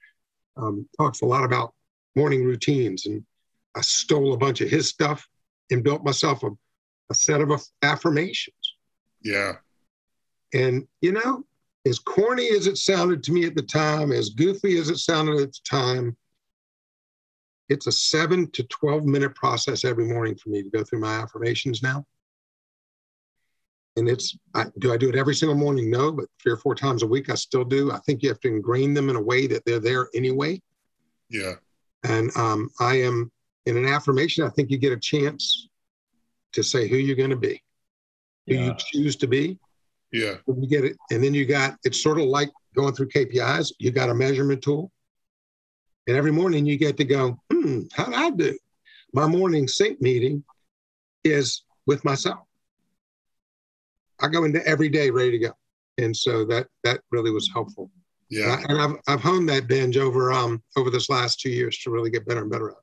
Um, 0.55 0.87
talks 0.97 1.21
a 1.21 1.25
lot 1.25 1.43
about 1.43 1.73
morning 2.15 2.43
routines. 2.43 3.05
And 3.05 3.23
I 3.75 3.81
stole 3.81 4.33
a 4.33 4.37
bunch 4.37 4.61
of 4.61 4.69
his 4.69 4.87
stuff 4.87 5.27
and 5.73 5.83
built 5.83 6.03
myself 6.03 6.43
a, 6.43 6.49
a 7.09 7.13
set 7.13 7.41
of 7.41 7.51
affirmations. 7.81 8.75
Yeah. 9.21 9.53
And, 10.53 10.87
you 11.01 11.11
know, 11.11 11.43
as 11.85 11.99
corny 11.99 12.49
as 12.49 12.67
it 12.67 12.77
sounded 12.77 13.23
to 13.23 13.31
me 13.31 13.45
at 13.45 13.55
the 13.55 13.63
time, 13.63 14.11
as 14.11 14.29
goofy 14.29 14.77
as 14.77 14.89
it 14.89 14.97
sounded 14.97 15.41
at 15.41 15.51
the 15.51 15.59
time, 15.69 16.15
it's 17.69 17.87
a 17.87 17.91
seven 17.91 18.49
to 18.51 18.63
12 18.63 19.05
minute 19.05 19.35
process 19.35 19.83
every 19.83 20.05
morning 20.05 20.35
for 20.35 20.49
me 20.49 20.63
to 20.63 20.69
go 20.69 20.83
through 20.83 20.99
my 20.99 21.15
affirmations 21.15 21.81
now 21.81 22.05
and 23.95 24.09
it's 24.09 24.35
I, 24.53 24.65
do 24.79 24.93
I 24.93 24.97
do 24.97 25.09
it 25.09 25.15
every 25.15 25.35
single 25.35 25.55
morning? 25.55 25.89
No, 25.89 26.11
but 26.11 26.25
three 26.41 26.51
or 26.51 26.57
four 26.57 26.75
times 26.75 27.03
a 27.03 27.07
week 27.07 27.29
I 27.29 27.35
still 27.35 27.63
do. 27.63 27.91
I 27.91 27.99
think 27.99 28.23
you 28.23 28.29
have 28.29 28.39
to 28.41 28.47
ingrain 28.47 28.93
them 28.93 29.09
in 29.09 29.15
a 29.15 29.21
way 29.21 29.47
that 29.47 29.63
they're 29.65 29.79
there 29.79 30.07
anyway. 30.15 30.61
Yeah. 31.29 31.53
And 32.03 32.35
um, 32.35 32.69
I 32.79 32.95
am 32.95 33.31
in 33.65 33.77
an 33.77 33.85
affirmation. 33.85 34.45
I 34.45 34.49
think 34.49 34.69
you 34.69 34.77
get 34.77 34.93
a 34.93 34.99
chance 34.99 35.67
to 36.53 36.63
say 36.63 36.87
who 36.87 36.97
you're 36.97 37.15
going 37.15 37.29
to 37.29 37.35
be, 37.35 37.61
who 38.47 38.55
yeah. 38.55 38.65
you 38.65 38.75
choose 38.77 39.15
to 39.17 39.27
be. 39.27 39.59
Yeah. 40.11 40.35
You 40.47 40.67
get 40.67 40.85
it, 40.85 40.97
and 41.11 41.23
then 41.23 41.33
you 41.33 41.45
got 41.45 41.77
it's 41.83 42.01
sort 42.01 42.19
of 42.19 42.25
like 42.25 42.51
going 42.75 42.93
through 42.93 43.09
KPIs. 43.09 43.73
You 43.79 43.91
got 43.91 44.09
a 44.09 44.13
measurement 44.13 44.61
tool, 44.61 44.91
and 46.07 46.15
every 46.15 46.31
morning 46.31 46.65
you 46.65 46.77
get 46.77 46.97
to 46.97 47.05
go. 47.05 47.39
Hmm, 47.51 47.83
how 47.93 48.05
did 48.05 48.13
I 48.13 48.29
do? 48.29 48.57
My 49.13 49.27
morning 49.27 49.67
sync 49.67 50.01
meeting 50.01 50.43
is 51.23 51.63
with 51.87 52.03
myself. 52.05 52.39
I 54.19 54.27
go 54.27 54.43
into 54.43 54.65
every 54.67 54.89
day 54.89 55.09
ready 55.09 55.31
to 55.31 55.39
go, 55.39 55.51
and 55.97 56.15
so 56.15 56.45
that 56.45 56.67
that 56.83 57.01
really 57.11 57.31
was 57.31 57.49
helpful. 57.51 57.89
Yeah, 58.29 58.59
and, 58.67 58.77
I, 58.77 58.81
have 58.81 58.95
I've 59.07 59.21
honed 59.21 59.49
that 59.49 59.67
Benj 59.67 59.97
over 59.97 60.31
um 60.31 60.61
over 60.77 60.89
this 60.89 61.09
last 61.09 61.39
two 61.39 61.49
years 61.49 61.77
to 61.79 61.91
really 61.91 62.09
get 62.09 62.25
better 62.27 62.41
and 62.41 62.51
better 62.51 62.69
at. 62.69 62.77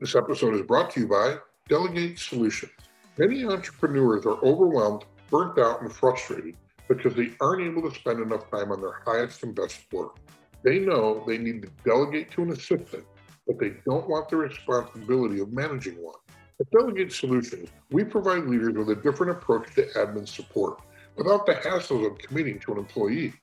This 0.00 0.14
episode 0.14 0.54
is 0.54 0.62
brought 0.62 0.88
to 0.92 1.00
you 1.00 1.08
by 1.08 1.36
Delegate 1.68 2.18
Solutions. 2.18 2.72
Many 3.18 3.44
entrepreneurs 3.44 4.24
are 4.24 4.42
overwhelmed, 4.42 5.04
burnt 5.28 5.58
out, 5.58 5.82
and 5.82 5.92
frustrated 5.92 6.56
because 6.88 7.12
they 7.12 7.32
aren't 7.38 7.60
able 7.60 7.86
to 7.86 7.94
spend 7.94 8.18
enough 8.18 8.50
time 8.50 8.72
on 8.72 8.80
their 8.80 9.02
highest 9.04 9.42
and 9.42 9.54
best 9.54 9.80
work. 9.92 10.16
They 10.62 10.78
know 10.78 11.22
they 11.26 11.36
need 11.36 11.60
to 11.60 11.68
delegate 11.84 12.30
to 12.30 12.44
an 12.44 12.52
assistant, 12.52 13.04
but 13.46 13.58
they 13.58 13.74
don't 13.84 14.08
want 14.08 14.30
the 14.30 14.38
responsibility 14.38 15.38
of 15.38 15.52
managing 15.52 15.96
one. 15.96 16.16
At 16.60 16.70
Delegate 16.70 17.12
Solutions, 17.12 17.68
we 17.90 18.02
provide 18.02 18.44
leaders 18.44 18.72
with 18.78 18.88
a 18.88 19.02
different 19.02 19.32
approach 19.32 19.74
to 19.74 19.84
admin 19.96 20.26
support 20.26 20.80
without 21.16 21.44
the 21.44 21.56
hassles 21.56 22.10
of 22.10 22.16
committing 22.16 22.58
to 22.60 22.72
an 22.72 22.78
employee. 22.78 23.34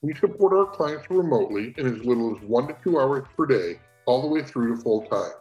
We 0.00 0.14
support 0.14 0.54
our 0.54 0.64
clients 0.64 1.10
remotely 1.10 1.74
in 1.76 1.86
as 1.86 2.02
little 2.06 2.34
as 2.34 2.42
one 2.44 2.68
to 2.68 2.76
two 2.82 2.98
hours 2.98 3.26
per 3.36 3.44
day, 3.44 3.80
all 4.06 4.22
the 4.22 4.28
way 4.28 4.42
through 4.42 4.74
to 4.74 4.82
full 4.82 5.02
time. 5.08 5.32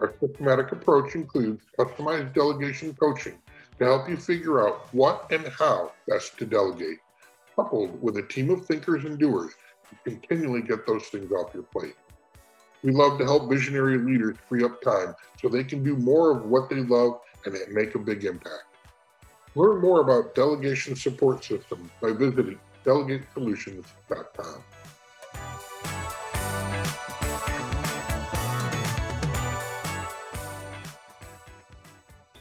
Our 0.00 0.14
systematic 0.20 0.72
approach 0.72 1.14
includes 1.14 1.62
customized 1.78 2.34
delegation 2.34 2.94
coaching 2.94 3.38
to 3.78 3.84
help 3.84 4.08
you 4.08 4.16
figure 4.16 4.66
out 4.66 4.92
what 4.92 5.26
and 5.30 5.46
how 5.48 5.92
best 6.08 6.38
to 6.38 6.46
delegate, 6.46 6.98
coupled 7.54 8.00
with 8.02 8.16
a 8.18 8.22
team 8.22 8.50
of 8.50 8.66
thinkers 8.66 9.04
and 9.04 9.18
doers 9.18 9.52
to 9.90 10.10
continually 10.10 10.62
get 10.62 10.86
those 10.86 11.04
things 11.04 11.30
off 11.32 11.54
your 11.54 11.62
plate. 11.64 11.96
We 12.82 12.92
love 12.92 13.18
to 13.18 13.24
help 13.24 13.50
visionary 13.50 13.98
leaders 13.98 14.36
free 14.48 14.64
up 14.64 14.82
time 14.82 15.14
so 15.40 15.48
they 15.48 15.64
can 15.64 15.82
do 15.82 15.96
more 15.96 16.36
of 16.36 16.46
what 16.46 16.68
they 16.68 16.76
love 16.76 17.20
and 17.44 17.56
make 17.70 17.94
a 17.94 17.98
big 17.98 18.24
impact. 18.24 18.64
Learn 19.54 19.80
more 19.80 20.00
about 20.00 20.34
Delegation 20.34 20.94
Support 20.94 21.42
Systems 21.42 21.90
by 22.02 22.12
visiting 22.12 22.58
delegatesolutions.com. 22.84 24.62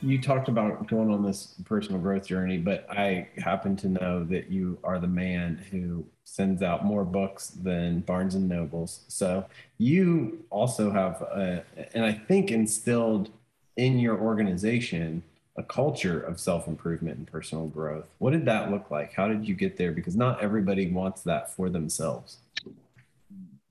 you 0.05 0.21
talked 0.21 0.47
about 0.49 0.87
going 0.87 1.11
on 1.11 1.23
this 1.23 1.55
personal 1.65 1.99
growth 1.99 2.27
journey, 2.27 2.57
but 2.57 2.85
I 2.89 3.27
happen 3.37 3.75
to 3.77 3.87
know 3.87 4.23
that 4.25 4.51
you 4.51 4.77
are 4.83 4.99
the 4.99 5.07
man 5.07 5.65
who 5.71 6.05
sends 6.23 6.61
out 6.61 6.85
more 6.85 7.03
books 7.03 7.47
than 7.47 8.01
Barnes 8.01 8.35
and 8.35 8.47
Nobles. 8.47 9.03
So 9.07 9.45
you 9.79 10.45
also 10.51 10.91
have, 10.91 11.21
a, 11.23 11.63
and 11.93 12.05
I 12.05 12.13
think 12.13 12.51
instilled 12.51 13.29
in 13.77 13.99
your 13.99 14.19
organization 14.19 15.23
a 15.57 15.63
culture 15.63 16.19
of 16.19 16.39
self 16.39 16.67
improvement 16.67 17.17
and 17.17 17.27
personal 17.27 17.67
growth. 17.67 18.07
What 18.19 18.31
did 18.31 18.45
that 18.45 18.69
look 18.71 18.91
like? 18.91 19.13
How 19.13 19.27
did 19.27 19.47
you 19.47 19.55
get 19.55 19.77
there? 19.77 19.91
Because 19.91 20.15
not 20.15 20.41
everybody 20.41 20.91
wants 20.91 21.21
that 21.23 21.51
for 21.51 21.69
themselves. 21.69 22.37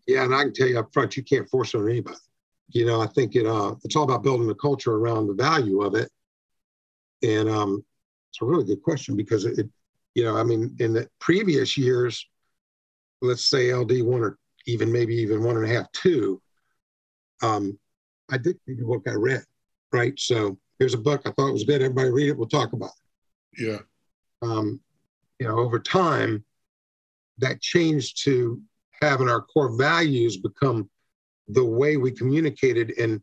Yeah, 0.07 0.25
and 0.25 0.35
I 0.35 0.45
can 0.45 0.53
tell 0.53 0.67
you 0.67 0.79
up 0.79 0.93
front, 0.93 1.17
you 1.17 1.23
can't 1.23 1.49
force 1.49 1.75
it 1.75 1.79
on 1.79 1.88
anybody. 1.88 2.17
You 2.71 2.87
know, 2.87 3.00
I 3.00 3.07
think 3.07 3.37
it 3.37 3.47
uh, 3.47 3.75
it's 3.85 3.95
all 3.95 4.05
about 4.05 4.23
building 4.23 4.50
a 4.50 4.55
culture 4.55 4.95
around 4.95 5.26
the 5.26 5.35
value 5.35 5.83
of 5.83 5.95
it 5.95 6.11
and 7.25 7.49
um, 7.49 7.85
it's 8.31 8.43
a 8.43 8.45
really 8.45 8.64
good 8.64 8.83
question 8.83 9.16
because 9.16 9.45
it, 9.45 9.69
you 10.14 10.25
know, 10.25 10.37
I 10.37 10.45
mean, 10.45 10.76
in 10.78 10.93
the 10.93 11.09
previous 11.21 11.76
years, 11.76 12.26
let's 13.23 13.45
say 13.45 13.73
LD 13.73 14.02
one 14.02 14.23
or 14.23 14.38
even 14.66 14.93
maybe 14.93 15.14
even 15.16 15.43
one 15.43 15.57
and 15.57 15.64
a 15.64 15.69
half, 15.69 15.90
two, 15.93 16.40
um, 17.43 17.78
I 18.31 18.38
did 18.38 18.59
read 18.66 18.78
the 18.78 18.85
book 18.85 19.04
I 19.07 19.14
read, 19.14 19.45
right? 19.93 20.19
So 20.19 20.59
here's 20.78 20.95
a 20.95 20.99
book 20.99 21.23
I 21.25 21.31
thought 21.33 21.52
was 21.52 21.64
good. 21.64 21.83
Everybody 21.83 22.11
read 22.11 22.28
it. 22.28 22.37
We'll 22.37 22.49
talk 22.49 22.73
about 22.73 22.90
it. 23.57 23.62
Yeah. 23.62 23.78
Um, 24.43 24.81
you 25.38 25.49
know, 25.49 25.59
over 25.59 25.78
time, 25.78 26.45
that 27.38 27.61
changed 27.61 28.23
to 28.25 28.61
having 29.00 29.28
our 29.28 29.43
core 29.43 29.76
values 29.76 30.37
become 30.37 30.88
the 31.49 31.64
way 31.64 31.97
we 31.97 32.11
communicated 32.11 32.93
and 32.99 33.21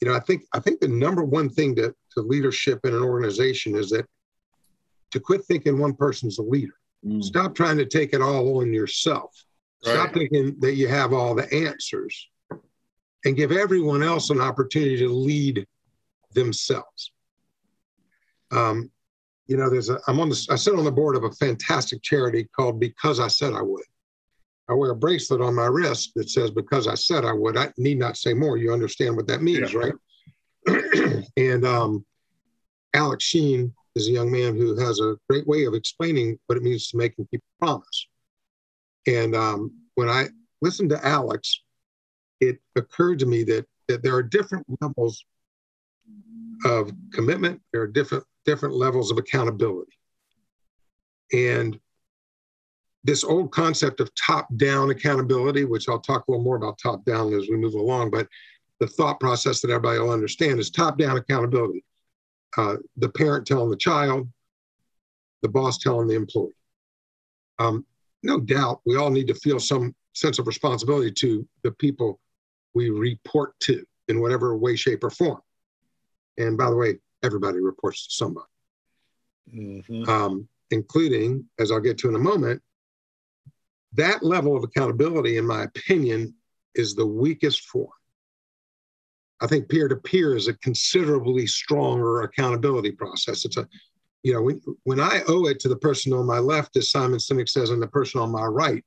you 0.00 0.08
know, 0.08 0.16
I 0.16 0.20
think 0.20 0.42
I 0.52 0.60
think 0.60 0.80
the 0.80 0.88
number 0.88 1.24
one 1.24 1.48
thing 1.48 1.74
to, 1.76 1.94
to 2.14 2.22
leadership 2.22 2.80
in 2.84 2.94
an 2.94 3.02
organization 3.02 3.74
is 3.76 3.90
that 3.90 4.06
to 5.10 5.20
quit 5.20 5.44
thinking 5.44 5.78
one 5.78 5.94
person's 5.94 6.38
a 6.38 6.42
leader. 6.42 6.74
Mm. 7.04 7.22
Stop 7.22 7.54
trying 7.54 7.78
to 7.78 7.86
take 7.86 8.14
it 8.14 8.22
all 8.22 8.60
on 8.60 8.72
yourself. 8.72 9.30
Right. 9.84 9.92
Stop 9.92 10.14
thinking 10.14 10.56
that 10.60 10.74
you 10.74 10.88
have 10.88 11.12
all 11.12 11.34
the 11.34 11.52
answers 11.52 12.28
and 13.24 13.36
give 13.36 13.52
everyone 13.52 14.02
else 14.02 14.30
an 14.30 14.40
opportunity 14.40 14.98
to 14.98 15.08
lead 15.08 15.66
themselves. 16.32 17.12
Um, 18.50 18.90
you 19.46 19.56
know, 19.56 19.68
there's 19.68 19.90
a, 19.90 19.98
I'm 20.08 20.20
on 20.20 20.30
the, 20.30 20.46
I 20.50 20.56
sit 20.56 20.74
on 20.74 20.84
the 20.84 20.92
board 20.92 21.16
of 21.16 21.24
a 21.24 21.32
fantastic 21.32 22.02
charity 22.02 22.48
called 22.56 22.80
Because 22.80 23.20
I 23.20 23.28
Said 23.28 23.52
I 23.52 23.62
Would. 23.62 23.84
I 24.68 24.72
wear 24.72 24.92
a 24.92 24.96
bracelet 24.96 25.42
on 25.42 25.54
my 25.54 25.66
wrist 25.66 26.12
that 26.16 26.30
says, 26.30 26.50
because 26.50 26.88
I 26.88 26.94
said 26.94 27.24
I 27.24 27.32
would, 27.32 27.56
I 27.56 27.70
need 27.76 27.98
not 27.98 28.16
say 28.16 28.32
more. 28.32 28.56
You 28.56 28.72
understand 28.72 29.14
what 29.14 29.26
that 29.26 29.42
means, 29.42 29.74
yeah. 29.74 29.78
right? 29.78 29.92
and 31.36 31.64
um, 31.64 32.04
Alex 32.94 33.24
Sheen 33.24 33.72
is 33.94 34.08
a 34.08 34.12
young 34.12 34.30
man 34.30 34.56
who 34.56 34.76
has 34.78 35.00
a 35.00 35.16
great 35.28 35.46
way 35.46 35.64
of 35.64 35.74
explaining 35.74 36.38
what 36.46 36.56
it 36.56 36.62
means 36.62 36.88
to 36.88 36.96
making 36.96 37.26
people 37.26 37.46
promise. 37.60 38.08
And 39.06 39.34
um, 39.36 39.72
when 39.94 40.08
I 40.08 40.28
listened 40.62 40.90
to 40.90 41.06
Alex, 41.06 41.62
it 42.40 42.58
occurred 42.76 43.18
to 43.20 43.26
me 43.26 43.44
that, 43.44 43.66
that 43.88 44.02
there 44.02 44.14
are 44.14 44.22
different 44.22 44.66
levels 44.80 45.24
of 46.64 46.90
commitment, 47.12 47.60
there 47.72 47.82
are 47.82 47.86
different 47.86 48.24
different 48.44 48.74
levels 48.74 49.10
of 49.10 49.18
accountability. 49.18 49.92
And 51.32 51.78
this 53.02 53.24
old 53.24 53.52
concept 53.52 54.00
of 54.00 54.10
top 54.14 54.48
down 54.56 54.90
accountability, 54.90 55.64
which 55.64 55.88
I'll 55.88 56.00
talk 56.00 56.26
a 56.26 56.30
little 56.30 56.44
more 56.44 56.56
about 56.56 56.78
top 56.78 57.04
down 57.04 57.32
as 57.34 57.48
we 57.48 57.56
move 57.56 57.74
along, 57.74 58.10
but 58.10 58.28
the 58.80 58.86
thought 58.86 59.20
process 59.20 59.60
that 59.60 59.70
everybody 59.70 59.98
will 59.98 60.10
understand 60.10 60.58
is 60.58 60.70
top 60.70 60.98
down 60.98 61.16
accountability. 61.16 61.84
Uh, 62.56 62.76
the 62.96 63.08
parent 63.08 63.46
telling 63.46 63.70
the 63.70 63.76
child, 63.76 64.28
the 65.42 65.48
boss 65.48 65.78
telling 65.78 66.08
the 66.08 66.14
employee. 66.14 66.52
Um, 67.58 67.84
no 68.22 68.40
doubt 68.40 68.80
we 68.84 68.96
all 68.96 69.10
need 69.10 69.28
to 69.28 69.34
feel 69.34 69.60
some 69.60 69.94
sense 70.14 70.38
of 70.38 70.46
responsibility 70.46 71.10
to 71.10 71.46
the 71.62 71.72
people 71.72 72.20
we 72.74 72.90
report 72.90 73.58
to 73.60 73.84
in 74.08 74.20
whatever 74.20 74.56
way, 74.56 74.76
shape, 74.76 75.04
or 75.04 75.10
form. 75.10 75.40
And 76.38 76.56
by 76.56 76.70
the 76.70 76.76
way, 76.76 76.98
everybody 77.22 77.60
reports 77.60 78.06
to 78.06 78.14
somebody, 78.14 78.46
mm-hmm. 79.54 80.08
um, 80.08 80.48
including, 80.70 81.44
as 81.58 81.70
I'll 81.70 81.80
get 81.80 81.98
to 81.98 82.08
in 82.08 82.14
a 82.16 82.18
moment, 82.18 82.60
that 83.92 84.22
level 84.22 84.56
of 84.56 84.64
accountability, 84.64 85.38
in 85.38 85.46
my 85.46 85.62
opinion, 85.62 86.34
is 86.74 86.94
the 86.94 87.06
weakest 87.06 87.62
form. 87.62 87.88
I 89.44 89.46
think 89.46 89.68
peer 89.68 89.88
to 89.88 89.96
peer 89.96 90.34
is 90.34 90.48
a 90.48 90.54
considerably 90.54 91.46
stronger 91.46 92.22
accountability 92.22 92.92
process. 92.92 93.44
It's 93.44 93.58
a, 93.58 93.68
you 94.22 94.32
know, 94.32 94.40
when, 94.40 94.58
when 94.84 95.00
I 95.00 95.20
owe 95.28 95.48
it 95.48 95.60
to 95.60 95.68
the 95.68 95.76
person 95.76 96.14
on 96.14 96.24
my 96.24 96.38
left, 96.38 96.78
as 96.78 96.90
Simon 96.90 97.18
Sinek 97.18 97.50
says, 97.50 97.68
and 97.68 97.82
the 97.82 97.86
person 97.86 98.22
on 98.22 98.32
my 98.32 98.46
right, 98.46 98.82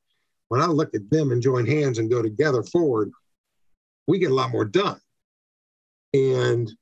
when 0.47 0.59
I 0.59 0.65
look 0.65 0.95
at 0.95 1.07
them 1.11 1.29
and 1.29 1.43
join 1.43 1.67
hands 1.67 1.99
and 1.99 2.09
go 2.09 2.23
together 2.23 2.63
forward, 2.63 3.11
we 4.07 4.17
get 4.17 4.31
a 4.31 4.33
lot 4.33 4.49
more 4.49 4.65
done. 4.65 4.99
And, 6.15 6.73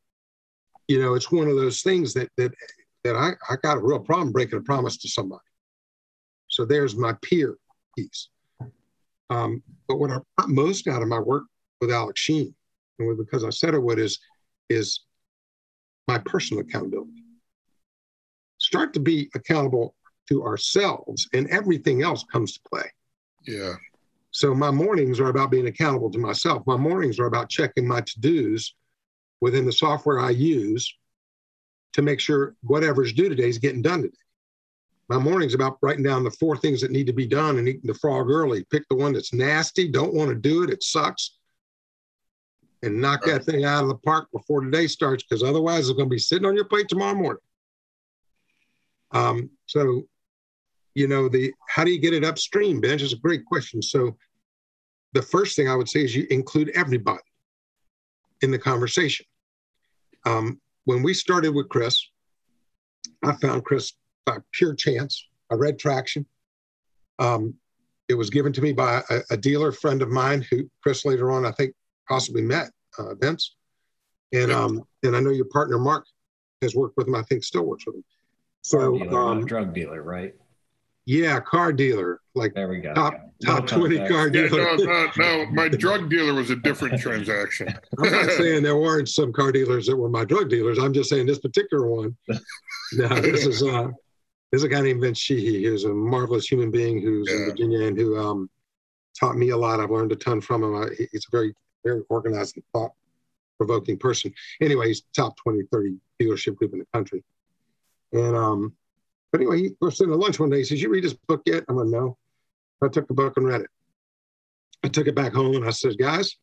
you 0.87 1.01
know, 1.01 1.15
it's 1.15 1.29
one 1.29 1.49
of 1.49 1.57
those 1.57 1.81
things 1.81 2.13
that 2.13 2.29
that 2.37 2.53
that 3.03 3.17
I, 3.17 3.31
I 3.49 3.57
got 3.61 3.77
a 3.77 3.81
real 3.81 3.99
problem 3.99 4.31
breaking 4.31 4.59
a 4.59 4.61
promise 4.61 4.95
to 4.99 5.09
somebody. 5.09 5.41
So 6.47 6.63
there's 6.63 6.95
my 6.95 7.13
peer 7.21 7.57
piece. 7.97 8.29
Um, 9.29 9.61
but 9.89 9.97
what 9.97 10.11
I 10.11 10.19
got 10.39 10.49
most 10.49 10.87
out 10.87 11.01
of 11.01 11.09
my 11.09 11.19
work 11.19 11.43
with 11.81 11.91
Alex 11.91 12.21
Sheen, 12.21 12.55
and 12.99 13.17
because 13.17 13.43
I 13.43 13.49
said 13.49 13.73
it 13.73 13.81
would, 13.81 13.99
is 13.99 14.19
is 14.69 15.01
my 16.07 16.17
personal 16.19 16.61
accountability. 16.61 17.23
Start 18.57 18.93
to 18.93 18.99
be 18.99 19.29
accountable 19.35 19.95
to 20.29 20.43
ourselves, 20.43 21.27
and 21.33 21.47
everything 21.49 22.01
else 22.01 22.23
comes 22.31 22.53
to 22.53 22.59
play. 22.69 22.91
Yeah. 23.45 23.73
So 24.31 24.53
my 24.53 24.71
mornings 24.71 25.19
are 25.19 25.29
about 25.29 25.51
being 25.51 25.67
accountable 25.67 26.11
to 26.11 26.19
myself. 26.19 26.63
My 26.65 26.77
mornings 26.77 27.19
are 27.19 27.25
about 27.25 27.49
checking 27.49 27.87
my 27.87 28.01
to 28.01 28.19
dos 28.19 28.73
within 29.39 29.65
the 29.65 29.71
software 29.71 30.19
I 30.19 30.31
use 30.31 30.93
to 31.93 32.01
make 32.01 32.19
sure 32.19 32.55
whatever's 32.61 33.13
due 33.13 33.29
today 33.29 33.47
is 33.47 33.59
getting 33.59 33.81
done 33.81 34.01
today 34.01 34.17
my 35.07 35.17
morning's 35.17 35.53
about 35.53 35.77
writing 35.81 36.03
down 36.03 36.23
the 36.23 36.31
four 36.31 36.57
things 36.57 36.81
that 36.81 36.91
need 36.91 37.07
to 37.07 37.13
be 37.13 37.27
done 37.27 37.57
and 37.57 37.67
eating 37.67 37.85
the 37.85 37.93
frog 37.93 38.29
early. 38.29 38.63
Pick 38.71 38.87
the 38.89 38.95
one 38.95 39.13
that's 39.13 39.33
nasty, 39.33 39.87
don't 39.87 40.13
want 40.13 40.29
to 40.29 40.35
do 40.35 40.63
it, 40.63 40.71
it 40.71 40.83
sucks, 40.83 41.37
and 42.85 43.01
knock 43.01 43.25
that 43.25 43.43
thing 43.43 43.65
out 43.65 43.83
of 43.83 43.89
the 43.89 43.95
park 43.95 44.27
before 44.31 44.63
the 44.63 44.71
day 44.71 44.87
starts 44.87 45.23
because 45.23 45.43
otherwise 45.43 45.89
it's 45.89 45.97
going 45.97 46.09
to 46.09 46.13
be 46.13 46.19
sitting 46.19 46.45
on 46.45 46.55
your 46.55 46.65
plate 46.65 46.87
tomorrow 46.87 47.15
morning. 47.15 47.41
Um, 49.11 49.49
so, 49.65 50.03
you 50.93 51.07
know, 51.07 51.27
the 51.27 51.53
how 51.67 51.83
do 51.83 51.91
you 51.91 51.99
get 51.99 52.13
it 52.13 52.23
upstream, 52.23 52.79
Benj? 52.79 53.01
Is 53.01 53.13
a 53.13 53.17
great 53.17 53.45
question. 53.45 53.81
So, 53.81 54.17
the 55.13 55.21
first 55.21 55.55
thing 55.55 55.67
I 55.67 55.75
would 55.75 55.89
say 55.89 56.03
is 56.03 56.15
you 56.15 56.27
include 56.29 56.69
everybody 56.75 57.23
in 58.41 58.51
the 58.51 58.59
conversation. 58.59 59.25
Um, 60.25 60.59
when 60.85 61.01
we 61.01 61.13
started 61.13 61.53
with 61.53 61.69
Chris, 61.69 62.09
I 63.23 63.33
found 63.33 63.63
Chris 63.63 63.93
by 64.25 64.37
pure 64.51 64.75
chance. 64.75 65.27
I 65.51 65.55
read 65.55 65.79
Traction. 65.79 66.25
Um, 67.19 67.55
it 68.09 68.15
was 68.15 68.29
given 68.29 68.53
to 68.53 68.61
me 68.61 68.73
by 68.73 69.01
a, 69.09 69.21
a, 69.31 69.37
dealer 69.37 69.71
friend 69.71 70.01
of 70.01 70.09
mine 70.09 70.45
who 70.49 70.69
Chris 70.83 71.05
later 71.05 71.31
on, 71.31 71.45
I 71.45 71.51
think, 71.51 71.73
possibly 72.07 72.41
met 72.41 72.71
uh, 72.99 73.15
Vince. 73.15 73.55
And 74.33 74.51
um, 74.51 74.83
and 75.03 75.15
I 75.15 75.19
know 75.19 75.29
your 75.31 75.45
partner 75.45 75.77
Mark 75.77 76.05
has 76.61 76.75
worked 76.75 76.97
with 76.97 77.07
him. 77.07 77.15
I 77.15 77.21
think 77.23 77.43
still 77.43 77.63
works 77.63 77.85
with 77.85 77.95
him. 77.95 78.03
So 78.61 78.97
Dealer, 78.97 79.19
um, 79.29 79.45
drug 79.45 79.73
dealer, 79.73 80.01
right? 80.01 80.33
yeah, 81.05 81.39
car 81.39 81.71
dealer, 81.71 82.19
like 82.33 82.55
There 82.55 82.67
we 82.67 82.79
go. 82.79 82.93
top 82.95 83.13
No 83.43 83.57
top 83.57 83.67
twenty 83.67 83.97
context. 83.97 84.11
car 84.15 84.27
Yeah, 84.27 84.47
dealer. 84.49 84.77
no, 84.77 84.83
no, 84.83 85.11
no. 85.17 85.45
My 85.51 85.67
drug 85.69 86.09
dealer 86.09 86.33
was 86.33 86.49
a 86.49 86.55
different 86.55 86.99
transaction. 86.99 87.67
I'm 88.03 88.11
not 88.11 88.31
saying 88.31 88.63
there 88.63 88.75
weren't 88.77 89.07
some 89.07 89.31
car 89.31 89.51
dealers 89.51 89.85
that 89.85 89.95
were 89.95 90.09
my 90.09 90.25
drug 90.25 90.49
dealers. 90.49 90.79
I'm 90.79 90.93
just 90.93 91.09
saying 91.11 91.27
this 91.27 91.39
particular 91.39 91.87
one. 91.87 92.17
No, 92.93 93.07
this 93.19 93.45
is 93.47 93.63
uh, 93.63 93.87
this 94.51 94.59
is 94.59 94.63
a 94.63 94.67
guy 94.69 94.79
named 94.81 95.01
Vince 95.01 95.17
Sheehy. 95.17 95.59
He 95.63 95.69
was 95.69 95.85
a 95.85 95.89
marvelous 95.93 96.47
human 96.47 96.69
being 96.71 97.01
who's 97.01 97.27
in 97.31 97.45
Virginia 97.45 97.81
and 97.87 97.97
who 97.97 98.15
um, 98.17 98.47
taught 99.19 99.37
me 99.37 99.49
a 99.49 99.57
lot. 99.57 99.79
I've 99.79 99.89
learned 99.89 100.11
a 100.11 100.15
ton 100.15 100.39
from 100.39 100.63
him. 100.63 100.75
I, 100.75 100.89
he's 101.11 101.25
a 101.27 101.31
very 101.31 101.53
very 101.85 102.01
organized 102.09 102.57
and 102.57 102.65
thought 102.73 102.91
provoking 103.57 103.97
person. 103.97 104.33
Anyway, 104.61 104.87
he's 104.87 105.03
top 105.15 105.35
20, 105.37 105.63
30 105.71 105.95
dealership 106.21 106.55
group 106.55 106.73
in 106.73 106.79
the 106.79 106.87
country. 106.93 107.23
And 108.11 108.35
um, 108.35 108.73
but 109.31 109.41
anyway, 109.41 109.59
he, 109.59 109.69
we're 109.81 109.91
sitting 109.91 110.13
at 110.13 110.19
lunch 110.19 110.39
one 110.39 110.49
day. 110.49 110.59
He 110.59 110.63
says, 110.63 110.81
"You 110.81 110.89
read 110.89 111.03
this 111.03 111.13
book 111.13 111.41
yet?" 111.45 111.65
I'm 111.67 111.75
like, 111.75 111.87
"No." 111.87 112.17
I 112.83 112.87
took 112.89 113.07
the 113.07 113.13
book 113.13 113.37
and 113.37 113.47
read 113.47 113.61
it. 113.61 113.69
I 114.83 114.89
took 114.89 115.07
it 115.07 115.15
back 115.15 115.33
home 115.33 115.55
and 115.55 115.65
I 115.65 115.71
said, 115.71 115.97
"Guys." 115.97 116.35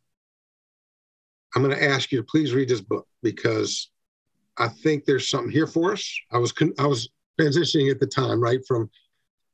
I'm 1.55 1.63
going 1.63 1.77
to 1.77 1.85
ask 1.85 2.11
you 2.11 2.19
to 2.19 2.25
please 2.25 2.55
read 2.55 2.69
this 2.69 2.81
book 2.81 3.07
because 3.23 3.91
I 4.57 4.69
think 4.69 5.05
there's 5.05 5.29
something 5.29 5.51
here 5.51 5.67
for 5.67 5.93
us. 5.93 6.21
I 6.31 6.39
was 6.39 6.53
con- 6.53 6.73
I 6.79 6.87
was 6.87 7.11
transitioning 7.39 7.91
at 7.91 8.01
the 8.01 8.07
time, 8.07 8.41
right, 8.41 8.61
from 8.67 8.91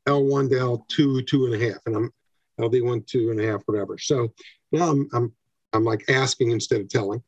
L1 0.06 0.50
to 0.50 0.56
L2, 0.56 1.26
two 1.26 1.46
and 1.46 1.54
a 1.54 1.68
half, 1.68 1.78
and 1.86 1.96
I'm 1.96 2.12
LD1, 2.60 3.06
two 3.06 3.30
and 3.30 3.40
a 3.40 3.46
half, 3.46 3.62
whatever. 3.66 3.98
So 3.98 4.32
now 4.72 4.90
I'm 4.90 5.08
I'm 5.12 5.32
I'm 5.72 5.84
like 5.84 6.08
asking 6.08 6.50
instead 6.50 6.80
of 6.80 6.88
telling, 6.88 7.22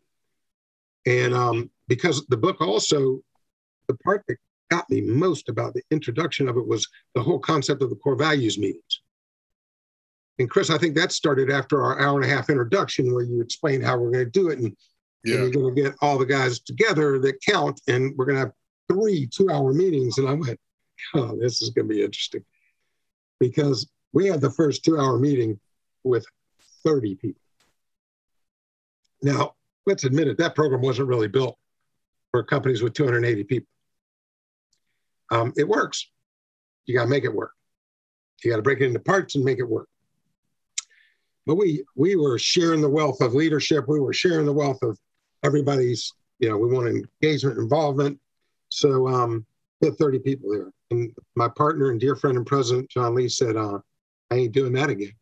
and 1.06 1.34
um, 1.34 1.70
because 1.88 2.26
the 2.26 2.36
book 2.36 2.60
also, 2.60 3.20
the 3.88 3.94
part 4.04 4.24
that 4.28 4.36
got 4.70 4.88
me 4.88 5.00
most 5.00 5.48
about 5.48 5.74
the 5.74 5.82
introduction 5.90 6.48
of 6.48 6.56
it 6.56 6.66
was 6.66 6.86
the 7.14 7.22
whole 7.22 7.38
concept 7.38 7.82
of 7.82 7.90
the 7.90 7.96
core 7.96 8.16
values 8.16 8.58
meetings. 8.58 9.02
And 10.38 10.48
Chris, 10.48 10.70
I 10.70 10.78
think 10.78 10.94
that 10.94 11.12
started 11.12 11.50
after 11.50 11.82
our 11.82 12.00
hour 12.00 12.20
and 12.20 12.30
a 12.30 12.34
half 12.34 12.48
introduction, 12.48 13.12
where 13.12 13.24
you 13.24 13.42
explained 13.42 13.84
how 13.84 13.98
we're 13.98 14.10
going 14.10 14.24
to 14.24 14.30
do 14.30 14.48
it, 14.48 14.58
and 14.58 14.74
and 15.24 15.34
you're 15.34 15.50
going 15.50 15.74
to 15.74 15.82
get 15.82 15.94
all 16.00 16.16
the 16.16 16.24
guys 16.24 16.60
together 16.60 17.18
that 17.18 17.42
count, 17.42 17.80
and 17.88 18.16
we're 18.16 18.24
going 18.24 18.36
to 18.36 18.40
have 18.40 18.52
three 18.88 19.26
two-hour 19.26 19.74
meetings. 19.74 20.16
And 20.16 20.26
I 20.28 20.32
went, 20.32 20.58
"Oh, 21.14 21.36
this 21.36 21.60
is 21.60 21.70
going 21.70 21.88
to 21.88 21.94
be 21.94 22.02
interesting," 22.02 22.44
because 23.38 23.86
we 24.12 24.26
had 24.26 24.40
the 24.40 24.50
first 24.50 24.84
two-hour 24.84 25.18
meeting 25.18 25.60
with 26.04 26.24
30 26.84 27.16
people. 27.16 27.39
Now, 29.22 29.54
let's 29.86 30.04
admit 30.04 30.28
it, 30.28 30.38
that 30.38 30.54
program 30.54 30.82
wasn't 30.82 31.08
really 31.08 31.28
built 31.28 31.56
for 32.30 32.42
companies 32.42 32.82
with 32.82 32.94
280 32.94 33.44
people. 33.44 33.68
Um, 35.30 35.52
it 35.56 35.68
works. 35.68 36.08
You 36.86 36.94
got 36.94 37.04
to 37.04 37.10
make 37.10 37.24
it 37.24 37.34
work. 37.34 37.52
You 38.42 38.50
got 38.50 38.56
to 38.56 38.62
break 38.62 38.80
it 38.80 38.86
into 38.86 39.00
parts 39.00 39.34
and 39.34 39.44
make 39.44 39.58
it 39.58 39.68
work. 39.68 39.88
But 41.46 41.56
we 41.56 41.84
we 41.96 42.16
were 42.16 42.38
sharing 42.38 42.80
the 42.80 42.88
wealth 42.88 43.20
of 43.20 43.34
leadership. 43.34 43.86
We 43.88 44.00
were 44.00 44.12
sharing 44.12 44.46
the 44.46 44.52
wealth 44.52 44.82
of 44.82 44.98
everybody's. 45.42 46.12
You 46.38 46.48
know, 46.48 46.56
we 46.56 46.68
wanted 46.68 47.04
engagement, 47.22 47.58
involvement. 47.58 48.18
So 48.70 49.06
um, 49.08 49.44
we 49.80 49.88
had 49.88 49.98
30 49.98 50.20
people 50.20 50.50
there, 50.50 50.72
and 50.90 51.12
my 51.34 51.48
partner 51.48 51.90
and 51.90 52.00
dear 52.00 52.16
friend 52.16 52.36
and 52.36 52.46
president 52.46 52.88
John 52.90 53.14
Lee 53.14 53.28
said, 53.28 53.56
uh, 53.56 53.78
"I 54.30 54.36
ain't 54.36 54.52
doing 54.52 54.72
that 54.72 54.90
again." 54.90 55.12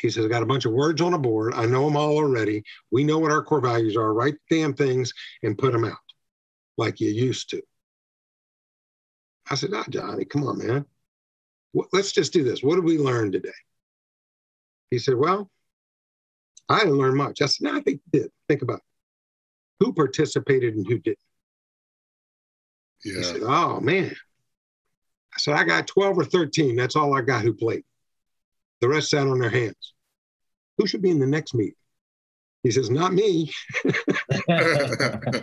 He 0.00 0.10
says, 0.10 0.24
"I 0.24 0.28
got 0.28 0.42
a 0.42 0.46
bunch 0.46 0.64
of 0.64 0.72
words 0.72 1.00
on 1.00 1.14
a 1.14 1.18
board. 1.18 1.54
I 1.54 1.66
know 1.66 1.84
them 1.84 1.96
all 1.96 2.16
already. 2.16 2.64
We 2.90 3.04
know 3.04 3.18
what 3.18 3.32
our 3.32 3.42
core 3.42 3.60
values 3.60 3.96
are. 3.96 4.12
Write 4.14 4.34
the 4.48 4.60
damn 4.60 4.74
things 4.74 5.12
and 5.42 5.58
put 5.58 5.72
them 5.72 5.84
out 5.84 5.98
like 6.76 7.00
you 7.00 7.10
used 7.10 7.50
to." 7.50 7.62
I 9.50 9.54
said, 9.54 9.70
"Ah, 9.74 9.84
Johnny, 9.88 10.24
come 10.24 10.44
on, 10.44 10.58
man. 10.58 10.86
Let's 11.92 12.12
just 12.12 12.32
do 12.32 12.42
this. 12.42 12.62
What 12.62 12.76
did 12.76 12.84
we 12.84 12.98
learn 12.98 13.32
today?" 13.32 13.50
He 14.90 14.98
said, 14.98 15.14
Well, 15.14 15.50
I 16.68 16.80
didn't 16.80 16.98
learn 16.98 17.16
much. 17.16 17.40
I 17.42 17.46
said, 17.46 17.64
No, 17.64 17.76
I 17.76 17.80
think 17.80 18.00
you 18.12 18.20
did. 18.22 18.30
Think 18.48 18.62
about 18.62 18.78
it. 18.78 18.84
Who 19.80 19.92
participated 19.92 20.74
and 20.74 20.86
who 20.86 20.98
didn't. 20.98 21.18
He 23.02 23.12
yeah, 23.12 23.22
said, 23.22 23.42
Oh, 23.42 23.80
man. 23.80 24.14
I 25.34 25.38
said, 25.38 25.54
I 25.54 25.64
got 25.64 25.86
12 25.86 26.18
or 26.18 26.24
13. 26.24 26.76
That's 26.76 26.96
all 26.96 27.14
I 27.14 27.22
got 27.22 27.42
who 27.42 27.54
played. 27.54 27.84
The 28.80 28.88
rest 28.88 29.10
sat 29.10 29.26
on 29.26 29.38
their 29.38 29.50
hands. 29.50 29.94
Who 30.78 30.86
should 30.86 31.02
be 31.02 31.10
in 31.10 31.18
the 31.18 31.26
next 31.26 31.54
meeting? 31.54 31.74
He 32.62 32.70
says, 32.70 32.90
Not 32.90 33.12
me. 33.12 33.52
I 34.48 35.42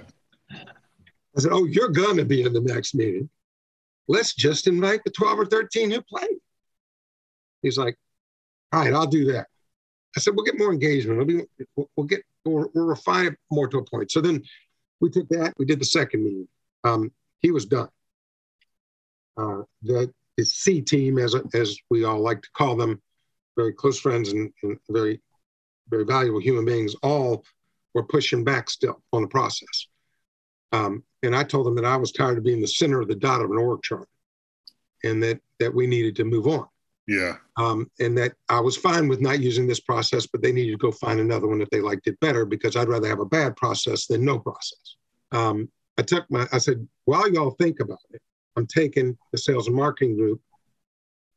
said, 1.37 1.51
Oh, 1.51 1.65
you're 1.65 1.89
going 1.89 2.17
to 2.17 2.25
be 2.25 2.43
in 2.43 2.53
the 2.53 2.61
next 2.61 2.95
meeting. 2.95 3.29
Let's 4.07 4.33
just 4.33 4.67
invite 4.67 5.03
the 5.03 5.11
12 5.11 5.39
or 5.39 5.45
13 5.45 5.91
who 5.91 6.01
played. 6.01 6.37
He's 7.61 7.77
like, 7.77 7.97
All 8.71 8.81
right, 8.81 8.93
I'll 8.93 9.07
do 9.07 9.31
that. 9.33 9.47
I 10.15 10.19
said, 10.19 10.33
We'll 10.35 10.45
get 10.45 10.57
more 10.57 10.71
engagement. 10.71 11.21
It'll 11.21 11.25
be, 11.25 11.65
we'll, 11.75 11.89
we'll 11.95 12.07
get, 12.07 12.23
we'll, 12.45 12.69
we'll 12.73 12.85
refine 12.85 13.27
it 13.27 13.37
more 13.51 13.67
to 13.67 13.77
a 13.79 13.85
point. 13.85 14.11
So 14.11 14.21
then 14.21 14.43
we 14.99 15.09
took 15.09 15.29
that, 15.29 15.53
we 15.57 15.65
did 15.65 15.79
the 15.79 15.85
second 15.85 16.23
meeting. 16.23 16.47
Um, 16.83 17.11
he 17.41 17.51
was 17.51 17.65
done. 17.65 17.89
Uh, 19.35 19.61
the, 19.83 20.11
the 20.35 20.45
C 20.45 20.81
team, 20.81 21.19
as, 21.19 21.35
as 21.53 21.77
we 21.89 22.03
all 22.03 22.19
like 22.19 22.41
to 22.41 22.49
call 22.53 22.75
them, 22.75 23.01
very 23.57 23.73
close 23.73 23.99
friends 23.99 24.31
and, 24.31 24.53
and 24.63 24.79
very, 24.89 25.19
very 25.89 26.05
valuable 26.05 26.39
human 26.39 26.63
beings, 26.63 26.95
all 27.03 27.43
were 27.93 28.03
pushing 28.03 28.43
back 28.43 28.69
still 28.69 29.01
on 29.11 29.23
the 29.23 29.27
process. 29.27 29.87
Um, 30.71 31.03
and 31.23 31.35
I 31.35 31.43
told 31.43 31.65
them 31.65 31.75
that 31.75 31.85
I 31.85 31.97
was 31.97 32.11
tired 32.11 32.37
of 32.37 32.43
being 32.43 32.61
the 32.61 32.67
center 32.67 33.01
of 33.01 33.07
the 33.07 33.15
dot 33.15 33.41
of 33.41 33.51
an 33.51 33.57
org 33.57 33.81
chart 33.81 34.07
and 35.03 35.21
that, 35.23 35.39
that 35.59 35.73
we 35.73 35.87
needed 35.87 36.15
to 36.17 36.23
move 36.23 36.47
on. 36.47 36.67
yeah, 37.07 37.37
Um, 37.57 37.89
and 37.99 38.17
that 38.17 38.33
I 38.49 38.59
was 38.59 38.77
fine 38.77 39.07
with 39.07 39.21
not 39.21 39.39
using 39.39 39.67
this 39.67 39.79
process, 39.79 40.27
but 40.27 40.41
they 40.41 40.51
needed 40.51 40.71
to 40.71 40.77
go 40.77 40.91
find 40.91 41.19
another 41.19 41.47
one 41.47 41.61
if 41.61 41.69
they 41.69 41.81
liked 41.81 42.07
it 42.07 42.19
better 42.19 42.45
because 42.45 42.75
I'd 42.75 42.89
rather 42.89 43.07
have 43.07 43.19
a 43.19 43.25
bad 43.25 43.55
process 43.55 44.05
than 44.05 44.23
no 44.23 44.39
process. 44.39 44.95
Um, 45.31 45.69
I 45.97 46.03
took 46.03 46.29
my, 46.29 46.47
I 46.51 46.59
said, 46.59 46.87
while 47.05 47.31
y'all 47.31 47.51
think 47.51 47.79
about 47.79 47.99
it, 48.11 48.21
I'm 48.55 48.67
taking 48.67 49.17
the 49.31 49.37
sales 49.37 49.67
and 49.67 49.75
marketing 49.75 50.17
group 50.17 50.41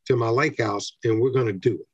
to 0.07 0.15
my 0.15 0.29
lake 0.29 0.61
house 0.61 0.97
and 1.03 1.19
we're 1.19 1.31
going 1.31 1.47
to 1.47 1.53
do 1.53 1.75
it. 1.75 1.87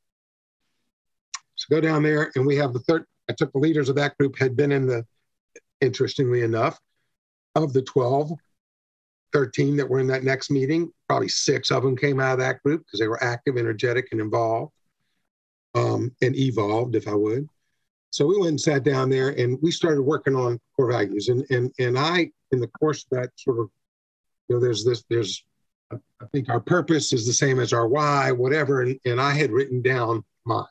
Go 1.69 1.81
down 1.81 2.03
there 2.03 2.31
and 2.35 2.45
we 2.45 2.55
have 2.57 2.73
the 2.73 2.79
third, 2.79 3.05
I 3.29 3.33
took 3.33 3.51
the 3.51 3.59
leaders 3.59 3.89
of 3.89 3.95
that 3.95 4.17
group 4.17 4.37
had 4.37 4.55
been 4.55 4.71
in 4.71 4.87
the, 4.87 5.05
interestingly 5.81 6.41
enough, 6.41 6.79
of 7.55 7.73
the 7.73 7.81
12, 7.81 8.31
13 9.33 9.75
that 9.77 9.89
were 9.89 9.99
in 9.99 10.07
that 10.07 10.23
next 10.23 10.49
meeting, 10.49 10.91
probably 11.07 11.27
six 11.27 11.71
of 11.71 11.83
them 11.83 11.95
came 11.95 12.19
out 12.19 12.33
of 12.33 12.39
that 12.39 12.61
group 12.63 12.83
because 12.85 12.99
they 12.99 13.07
were 13.07 13.23
active, 13.23 13.57
energetic, 13.57 14.07
and 14.11 14.21
involved, 14.21 14.71
um, 15.75 16.11
and 16.21 16.35
evolved, 16.35 16.95
if 16.95 17.07
I 17.07 17.13
would. 17.13 17.47
So 18.09 18.25
we 18.25 18.37
went 18.37 18.49
and 18.49 18.61
sat 18.61 18.83
down 18.83 19.09
there, 19.09 19.29
and 19.29 19.59
we 19.61 19.71
started 19.71 20.01
working 20.01 20.35
on 20.35 20.59
core 20.75 20.91
values. 20.91 21.27
And 21.27 21.45
and 21.51 21.71
and 21.77 21.99
I, 21.99 22.31
in 22.51 22.59
the 22.59 22.67
course 22.79 23.03
of 23.03 23.19
that 23.19 23.31
sort 23.35 23.59
of, 23.59 23.69
you 24.47 24.55
know, 24.55 24.61
there's 24.61 24.85
this, 24.85 25.03
there's, 25.09 25.43
I 25.91 26.25
think 26.31 26.49
our 26.49 26.61
purpose 26.61 27.11
is 27.11 27.27
the 27.27 27.33
same 27.33 27.59
as 27.59 27.73
our 27.73 27.87
why, 27.87 28.31
whatever. 28.31 28.81
And 28.81 28.99
and 29.05 29.19
I 29.19 29.31
had 29.31 29.51
written 29.51 29.81
down 29.81 30.23
mine, 30.45 30.65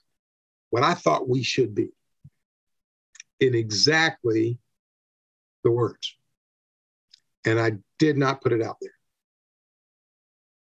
what 0.71 0.83
I 0.83 0.95
thought 0.95 1.29
we 1.29 1.43
should 1.43 1.75
be, 1.75 1.91
in 3.41 3.55
exactly 3.55 4.59
the 5.65 5.71
words 5.71 6.17
and 7.47 7.61
I 7.61 7.73
did 7.99 8.19
not 8.19 8.43
put 8.43 8.53
it 8.53 8.61
out 8.61 8.77
there. 8.83 8.91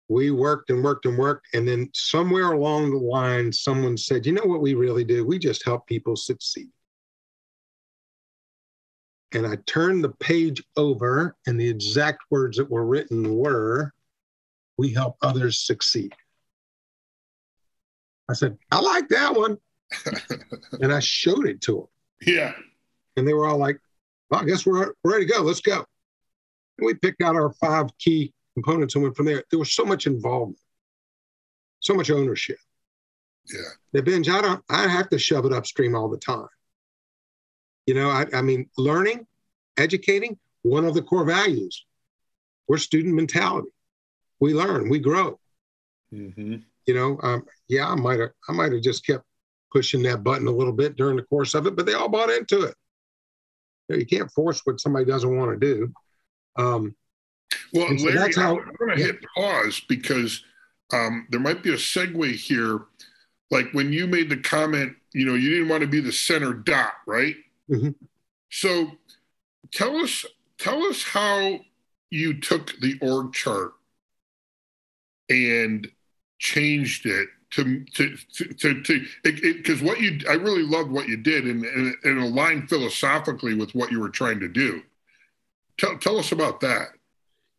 We 0.08 0.30
worked 0.30 0.68
and 0.70 0.84
worked 0.84 1.06
and 1.06 1.16
worked, 1.16 1.48
and 1.54 1.66
then 1.66 1.90
somewhere 1.94 2.52
along 2.52 2.90
the 2.90 2.98
line, 2.98 3.52
someone 3.52 3.96
said, 3.96 4.26
"You 4.26 4.32
know 4.32 4.44
what 4.44 4.60
we 4.60 4.74
really 4.74 5.02
do? 5.02 5.24
We 5.24 5.38
just 5.38 5.64
help 5.64 5.86
people 5.86 6.14
succeed." 6.14 6.70
And 9.32 9.46
I 9.46 9.56
turned 9.66 10.04
the 10.04 10.12
page 10.12 10.62
over, 10.76 11.36
and 11.46 11.58
the 11.58 11.68
exact 11.68 12.22
words 12.30 12.58
that 12.58 12.70
were 12.70 12.86
written 12.86 13.34
were, 13.34 13.92
"We 14.76 14.90
help 14.90 15.16
others 15.22 15.58
succeed." 15.58 16.14
I 18.28 18.34
said, 18.34 18.58
"I 18.70 18.80
like 18.80 19.08
that 19.08 19.34
one," 19.34 19.58
and 20.80 20.92
I 20.92 21.00
showed 21.00 21.46
it 21.46 21.60
to 21.62 21.72
them, 21.72 21.86
yeah, 22.26 22.52
and 23.16 23.26
they 23.26 23.34
were 23.34 23.46
all 23.46 23.58
like, 23.58 23.78
"Well, 24.30 24.40
I 24.40 24.44
guess 24.44 24.64
we're 24.66 24.92
we're 25.02 25.12
ready 25.12 25.26
to 25.26 25.32
go. 25.32 25.42
Let's 25.42 25.60
go." 25.60 25.84
And 26.78 26.86
we 26.86 26.94
picked 26.94 27.22
out 27.22 27.36
our 27.36 27.52
five 27.54 27.86
key 27.98 28.32
components 28.54 28.94
and 28.94 29.04
went 29.04 29.16
from 29.16 29.26
there. 29.26 29.44
There 29.50 29.58
was 29.58 29.72
so 29.72 29.84
much 29.84 30.06
involvement, 30.06 30.58
so 31.80 31.94
much 31.94 32.10
ownership. 32.10 32.58
yeah, 33.52 33.60
The 33.92 34.02
Benj, 34.02 34.28
I 34.28 34.40
don't, 34.40 34.62
I 34.68 34.88
have 34.88 35.08
to 35.10 35.18
shove 35.18 35.44
it 35.44 35.52
upstream 35.52 35.94
all 35.94 36.08
the 36.08 36.18
time. 36.18 36.48
You 37.86 37.94
know, 37.94 38.08
I, 38.10 38.26
I 38.32 38.42
mean, 38.42 38.68
learning, 38.78 39.26
educating, 39.76 40.38
one 40.62 40.84
of 40.84 40.94
the 40.94 41.02
core 41.02 41.24
values. 41.24 41.84
We're 42.66 42.78
student 42.78 43.14
mentality. 43.14 43.68
We 44.40 44.54
learn, 44.54 44.88
we 44.88 44.98
grow. 44.98 45.38
hmm 46.10 46.56
You 46.86 46.94
know, 46.94 47.18
um, 47.22 47.44
yeah, 47.68 47.88
I 47.88 47.94
might 47.94 48.20
have, 48.20 48.30
I 48.48 48.52
might 48.52 48.72
have 48.72 48.82
just 48.82 49.06
kept 49.06 49.24
pushing 49.74 50.02
that 50.04 50.22
button 50.22 50.46
a 50.46 50.50
little 50.52 50.72
bit 50.72 50.96
during 50.96 51.16
the 51.16 51.22
course 51.24 51.54
of 51.54 51.66
it, 51.66 51.74
but 51.74 51.84
they 51.84 51.94
all 51.94 52.08
bought 52.08 52.30
into 52.30 52.62
it. 52.62 52.74
You, 53.88 53.96
know, 53.96 53.98
you 53.98 54.06
can't 54.06 54.30
force 54.30 54.60
what 54.64 54.80
somebody 54.80 55.04
doesn't 55.04 55.36
want 55.36 55.60
to 55.60 55.74
do. 55.74 55.92
Um, 56.56 56.94
well, 57.72 57.88
so 57.98 58.04
Larry, 58.04 58.18
that's 58.18 58.36
how- 58.36 58.58
I'm 58.60 58.72
going 58.78 58.96
to 58.96 59.00
yeah. 59.00 59.06
hit 59.06 59.24
pause 59.36 59.82
because 59.88 60.42
um, 60.92 61.26
there 61.30 61.40
might 61.40 61.62
be 61.62 61.70
a 61.70 61.76
segue 61.76 62.34
here. 62.36 62.82
Like 63.50 63.66
when 63.72 63.92
you 63.92 64.06
made 64.06 64.30
the 64.30 64.36
comment, 64.36 64.94
you 65.12 65.26
know, 65.26 65.34
you 65.34 65.50
didn't 65.50 65.68
want 65.68 65.82
to 65.82 65.88
be 65.88 66.00
the 66.00 66.12
center 66.12 66.52
dot, 66.54 66.92
right? 67.06 67.34
Mhm. 67.68 67.94
So 68.50 68.92
tell 69.72 69.96
us, 69.96 70.24
tell 70.58 70.84
us 70.84 71.02
how 71.02 71.60
you 72.10 72.40
took 72.40 72.78
the 72.80 72.96
org 73.00 73.32
chart 73.32 73.72
and 75.28 75.88
changed 76.38 77.06
it 77.06 77.28
to 77.54 77.84
to 77.94 78.16
to 78.58 78.82
to 78.82 79.06
because 79.22 79.82
what 79.82 80.00
you 80.00 80.20
I 80.28 80.34
really 80.34 80.62
loved 80.62 80.90
what 80.90 81.08
you 81.08 81.16
did 81.16 81.46
and, 81.46 81.64
and 81.64 81.94
and 82.04 82.18
aligned 82.18 82.68
philosophically 82.68 83.54
with 83.54 83.74
what 83.74 83.92
you 83.92 84.00
were 84.00 84.08
trying 84.10 84.40
to 84.40 84.48
do. 84.48 84.82
Tell 85.78 85.96
tell 85.98 86.18
us 86.18 86.32
about 86.32 86.60
that. 86.60 86.88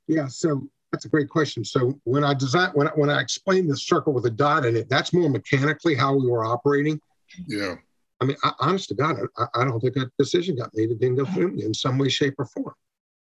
Yeah, 0.08 0.28
so 0.28 0.68
that's 0.92 1.06
a 1.06 1.10
great 1.10 1.30
question. 1.30 1.64
So 1.64 2.00
when 2.04 2.24
I 2.24 2.34
design 2.34 2.72
when 2.74 2.88
I, 2.88 2.92
when 2.92 3.10
I 3.10 3.22
explain 3.22 3.68
the 3.68 3.78
circle 3.78 4.14
with 4.14 4.26
a 4.26 4.32
dot 4.32 4.66
in 4.66 4.76
it, 4.76 4.90
that's 4.90 5.14
more 5.14 5.30
mechanically 5.30 5.96
how 5.96 6.16
we 6.16 6.28
were 6.28 6.46
operating. 6.46 7.00
Yeah. 7.48 7.76
I 8.22 8.26
mean, 8.26 8.38
I, 8.44 8.54
honest 8.60 8.90
to 8.90 8.96
God, 8.96 9.18
I, 9.38 9.46
I 9.56 9.66
don't 9.66 9.80
think 9.80 9.94
that 9.96 10.12
decision 10.18 10.56
got 10.56 10.72
made. 10.74 10.92
It 10.92 11.00
didn't 11.00 11.18
go 11.18 11.26
through 11.26 11.52
me 11.52 11.66
in 11.66 11.74
some 11.74 11.98
way, 11.98 12.08
shape, 12.08 12.36
or 12.38 12.46
form. 12.46 12.74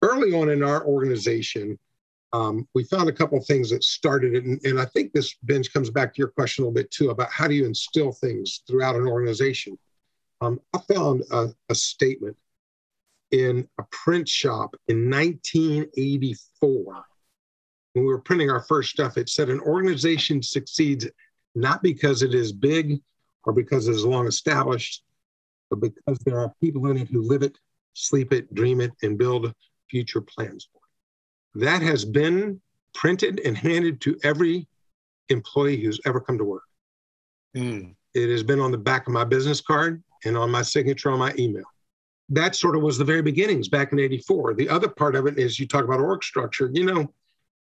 Early 0.00 0.32
on 0.32 0.48
in 0.48 0.62
our 0.62 0.84
organization, 0.84 1.78
um, 2.32 2.68
we 2.74 2.84
found 2.84 3.08
a 3.08 3.12
couple 3.12 3.38
of 3.38 3.46
things 3.46 3.70
that 3.70 3.82
started 3.82 4.34
it, 4.34 4.44
and, 4.44 4.60
and 4.64 4.80
I 4.80 4.84
think 4.84 5.12
this 5.12 5.34
Benj 5.42 5.72
comes 5.72 5.90
back 5.90 6.14
to 6.14 6.18
your 6.18 6.28
question 6.28 6.62
a 6.62 6.66
little 6.66 6.82
bit 6.82 6.90
too 6.90 7.10
about 7.10 7.30
how 7.30 7.48
do 7.48 7.54
you 7.54 7.64
instill 7.64 8.12
things 8.12 8.62
throughout 8.66 8.96
an 8.96 9.06
organization. 9.06 9.78
Um, 10.40 10.60
I 10.74 10.78
found 10.92 11.24
a, 11.30 11.48
a 11.68 11.74
statement 11.74 12.36
in 13.30 13.66
a 13.78 13.82
print 13.90 14.28
shop 14.28 14.74
in 14.88 15.10
1984 15.10 17.04
when 17.92 18.04
we 18.04 18.12
were 18.12 18.20
printing 18.20 18.50
our 18.50 18.60
first 18.60 18.90
stuff. 18.90 19.16
It 19.16 19.28
said 19.28 19.48
an 19.48 19.60
organization 19.60 20.42
succeeds 20.42 21.06
not 21.54 21.82
because 21.82 22.22
it 22.22 22.34
is 22.34 22.52
big 22.52 23.00
or 23.44 23.52
because 23.52 23.88
it 23.88 23.92
is 23.92 24.04
long 24.04 24.26
established, 24.26 25.02
but 25.70 25.80
because 25.80 26.18
there 26.24 26.38
are 26.38 26.52
people 26.62 26.90
in 26.90 26.98
it 26.98 27.08
who 27.08 27.22
live 27.22 27.42
it, 27.42 27.58
sleep 27.94 28.32
it, 28.32 28.52
dream 28.54 28.80
it, 28.80 28.92
and 29.02 29.18
build 29.18 29.52
future 29.90 30.20
plans. 30.20 30.68
That 31.54 31.82
has 31.82 32.04
been 32.04 32.60
printed 32.94 33.40
and 33.44 33.56
handed 33.56 34.00
to 34.02 34.18
every 34.22 34.66
employee 35.28 35.82
who's 35.82 36.00
ever 36.06 36.20
come 36.20 36.38
to 36.38 36.44
work. 36.44 36.62
Mm. 37.56 37.94
It 38.14 38.30
has 38.30 38.42
been 38.42 38.60
on 38.60 38.70
the 38.70 38.78
back 38.78 39.06
of 39.06 39.12
my 39.12 39.24
business 39.24 39.60
card 39.60 40.02
and 40.24 40.36
on 40.36 40.50
my 40.50 40.62
signature 40.62 41.10
on 41.10 41.18
my 41.18 41.32
email. 41.38 41.64
That 42.30 42.54
sort 42.54 42.76
of 42.76 42.82
was 42.82 42.98
the 42.98 43.04
very 43.04 43.22
beginnings 43.22 43.68
back 43.68 43.92
in 43.92 43.98
84. 43.98 44.54
The 44.54 44.68
other 44.68 44.88
part 44.88 45.16
of 45.16 45.26
it 45.26 45.38
is 45.38 45.58
you 45.58 45.66
talk 45.66 45.84
about 45.84 46.00
org 46.00 46.22
structure. 46.22 46.70
You 46.72 46.84
know, 46.84 47.12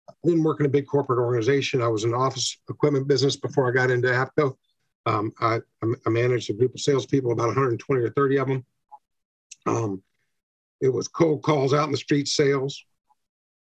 I 0.08 0.12
didn't 0.24 0.42
work 0.42 0.60
in 0.60 0.66
a 0.66 0.70
big 0.70 0.86
corporate 0.86 1.20
organization. 1.20 1.82
I 1.82 1.88
was 1.88 2.04
in 2.04 2.14
office 2.14 2.58
equipment 2.68 3.06
business 3.06 3.36
before 3.36 3.68
I 3.68 3.72
got 3.72 3.90
into 3.90 4.08
APCO. 4.08 4.56
Um, 5.06 5.32
I, 5.40 5.60
I 5.82 6.10
managed 6.10 6.50
a 6.50 6.54
group 6.54 6.74
of 6.74 6.80
salespeople, 6.80 7.32
about 7.32 7.46
120 7.46 8.02
or 8.02 8.10
30 8.10 8.36
of 8.38 8.48
them. 8.48 8.64
Um, 9.66 10.02
it 10.80 10.88
was 10.88 11.08
cold 11.08 11.42
calls 11.42 11.74
out 11.74 11.86
in 11.86 11.92
the 11.92 11.98
street 11.98 12.28
sales, 12.28 12.84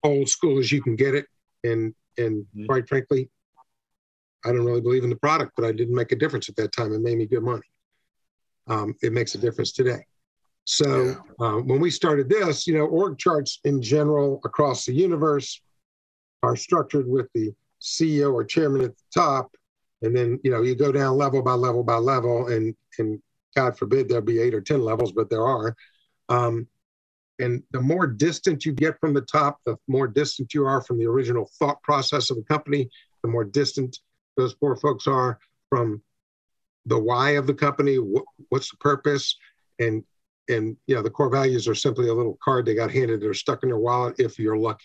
old 0.03 0.29
school 0.29 0.59
as 0.59 0.71
you 0.73 0.83
can 0.83 0.97
get 0.97 1.15
it. 1.15 1.27
And, 1.65 1.95
and 2.17 2.47
Mhm. 2.57 2.67
quite 2.67 2.89
frankly, 2.89 3.31
I 4.45 4.53
don't 4.53 4.65
really 4.65 4.81
believe 4.81 5.05
in 5.05 5.11
the 5.11 5.17
product, 5.17 5.53
but 5.57 5.67
I 5.67 5.73
didn't 5.73 5.95
make 5.95 6.13
a 6.13 6.17
difference 6.17 6.49
at 6.49 6.57
that 6.57 6.73
time. 6.73 6.93
It 6.93 7.01
made 7.01 7.19
me 7.19 7.27
good 7.27 7.43
money. 7.43 7.67
Um, 8.67 8.95
it 9.03 9.13
makes 9.13 9.35
a 9.35 9.39
difference 9.39 9.73
today. 9.73 10.05
So 10.65 11.05
Yeah. 11.05 11.15
uh, 11.41 11.57
when 11.59 11.81
we 11.81 11.91
started 11.91 12.29
this, 12.29 12.67
you 12.67 12.75
know, 12.75 12.87
org 12.87 13.19
charts 13.19 13.61
in 13.65 13.83
general 13.83 14.41
across 14.45 14.87
the 14.87 14.93
universe 14.93 15.61
are 16.43 16.57
structured 16.57 17.07
with 17.07 17.29
the 17.35 17.53
CEO 17.81 18.33
or 18.33 18.45
chairman 18.45 18.83
at 18.83 18.97
the 18.97 19.03
top, 19.13 19.55
and 20.03 20.17
then 20.17 20.39
you 20.45 20.51
know 20.51 20.63
you 20.63 20.75
go 20.75 20.93
down 20.93 21.17
level 21.17 21.43
by 21.43 21.55
level 21.55 21.83
by 21.83 21.97
level, 21.97 22.49
and 22.49 22.75
and 22.99 23.21
God 23.57 23.77
forbid 23.77 24.09
there'll 24.09 24.25
be 24.25 24.39
eight 24.39 24.55
or 24.55 24.61
ten 24.61 24.83
levels, 24.83 25.13
but 25.13 25.29
there 25.29 25.47
are. 25.47 25.75
Um, 26.29 26.69
and 27.41 27.63
the 27.71 27.81
more 27.81 28.07
distant 28.07 28.65
you 28.65 28.73
get 28.73 28.99
from 29.01 29.15
the 29.15 29.23
top, 29.23 29.59
the 29.67 29.77
more 29.89 30.07
distant 30.07 30.55
you 30.55 30.67
are 30.67 30.83
from 30.83 30.99
the 30.99 31.07
original 31.07 31.51
thought 31.59 31.83
process 31.83 32.31
of 32.31 32.37
the 32.37 32.45
company. 32.45 32.89
The 33.23 33.29
more 33.29 33.45
distant 33.45 33.99
those 34.37 34.55
poor 34.55 34.77
folks 34.77 35.07
are 35.07 35.39
from 35.69 36.03
the 36.87 36.99
why 36.99 37.31
of 37.31 37.47
the 37.47 37.55
company. 37.55 37.97
What, 37.97 38.25
what's 38.49 38.71
the 38.71 38.77
purpose? 38.79 39.37
And 39.79 40.05
and 40.49 40.77
you 40.87 40.95
know 40.95 41.03
the 41.03 41.11
core 41.11 41.31
values 41.31 41.69
are 41.69 41.75
simply 41.75 42.09
a 42.09 42.15
little 42.15 42.39
card 42.43 42.67
they 42.67 42.75
got 42.75 42.91
handed 42.91 43.23
or 43.23 43.35
stuck 43.35 43.63
in 43.63 43.69
their 43.69 43.79
wallet 43.79 44.17
if 44.19 44.39
you're 44.39 44.59
lucky. 44.59 44.85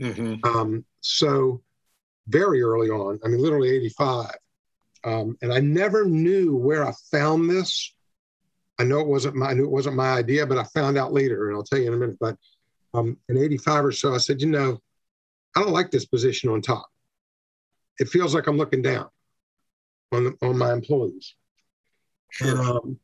Mm-hmm. 0.00 0.44
Um, 0.44 0.84
so 1.00 1.62
very 2.28 2.62
early 2.62 2.90
on, 2.90 3.18
I 3.24 3.28
mean, 3.28 3.42
literally 3.42 3.70
85. 3.70 4.30
Um, 5.02 5.36
and 5.42 5.52
I 5.52 5.60
never 5.60 6.04
knew 6.04 6.56
where 6.56 6.86
I 6.86 6.92
found 7.10 7.50
this. 7.50 7.94
I 8.80 8.84
know 8.84 8.98
it 9.00 9.06
wasn't 9.06 9.36
my, 9.36 9.48
I 9.48 9.52
knew 9.52 9.64
it 9.64 9.70
wasn't 9.70 9.96
my 9.96 10.12
idea, 10.12 10.46
but 10.46 10.56
I 10.56 10.64
found 10.64 10.96
out 10.96 11.12
later, 11.12 11.48
and 11.48 11.56
I'll 11.56 11.62
tell 11.62 11.78
you 11.78 11.88
in 11.88 11.92
a 11.92 11.98
minute. 11.98 12.16
But 12.18 12.38
um, 12.94 13.18
in 13.28 13.36
85 13.36 13.84
or 13.84 13.92
so, 13.92 14.14
I 14.14 14.16
said, 14.16 14.40
you 14.40 14.48
know, 14.48 14.80
I 15.54 15.60
don't 15.60 15.74
like 15.74 15.90
this 15.90 16.06
position 16.06 16.48
on 16.48 16.62
top. 16.62 16.86
It 17.98 18.08
feels 18.08 18.34
like 18.34 18.46
I'm 18.46 18.56
looking 18.56 18.80
down 18.80 19.08
on 20.12 20.24
the, 20.24 20.36
on 20.40 20.56
my 20.56 20.72
employees. 20.72 21.34
Sure. 22.30 22.48
And, 22.48 22.58
um, 22.58 22.98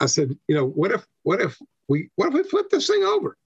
I 0.00 0.06
said, 0.06 0.34
you 0.48 0.56
know, 0.56 0.66
what 0.66 0.92
if 0.92 1.06
what 1.24 1.42
if 1.42 1.58
we 1.88 2.08
what 2.16 2.28
if 2.28 2.34
we 2.34 2.42
flip 2.44 2.70
this 2.70 2.86
thing 2.86 3.02
over? 3.02 3.36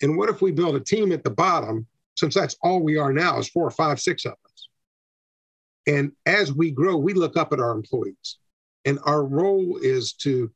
And 0.00 0.16
what 0.16 0.30
if 0.30 0.40
we 0.40 0.52
build 0.52 0.74
a 0.74 0.80
team 0.80 1.12
at 1.12 1.22
the 1.22 1.30
bottom, 1.30 1.86
since 2.16 2.34
that's 2.34 2.56
all 2.62 2.80
we 2.80 2.96
are 2.96 3.12
now 3.12 3.38
is 3.38 3.50
four 3.50 3.66
or 3.66 3.70
five, 3.70 4.00
six 4.00 4.24
of 4.24 4.32
us. 4.32 4.68
And 5.86 6.12
as 6.24 6.50
we 6.50 6.70
grow, 6.70 6.96
we 6.96 7.12
look 7.12 7.36
up 7.36 7.52
at 7.52 7.60
our 7.60 7.72
employees. 7.72 8.38
And 8.84 8.98
our 9.04 9.24
role 9.24 9.78
is 9.82 10.14
to 10.14 10.50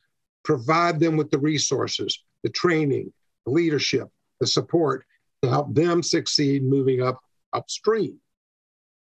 provide 0.45 1.01
them 1.01 1.17
with 1.17 1.31
the 1.31 1.39
resources, 1.39 2.23
the 2.43 2.51
training, 2.51 3.13
the 3.47 3.53
leadership, 3.53 4.09
the 4.41 4.47
support 4.47 5.05
to 5.43 5.49
help 5.49 5.75
them 5.75 6.03
succeed 6.03 6.65
moving 6.65 7.03
up 7.03 7.21
upstream. 7.53 8.19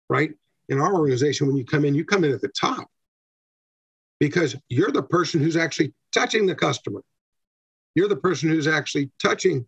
Right? 0.08 0.32
In 0.68 0.80
our 0.80 0.94
organization, 0.94 1.46
when 1.46 1.56
you 1.56 1.64
come 1.64 1.84
in, 1.84 1.94
you 1.94 2.04
come 2.04 2.24
in 2.24 2.32
at 2.32 2.40
the 2.40 2.48
top 2.48 2.88
because 4.20 4.56
you're 4.68 4.92
the 4.92 5.02
person 5.02 5.40
who's 5.40 5.56
actually 5.56 5.92
touching 6.12 6.46
the 6.46 6.54
customer. 6.54 7.02
You're 7.94 8.08
the 8.08 8.16
person 8.16 8.48
who's 8.48 8.68
actually 8.68 9.10
touching 9.20 9.66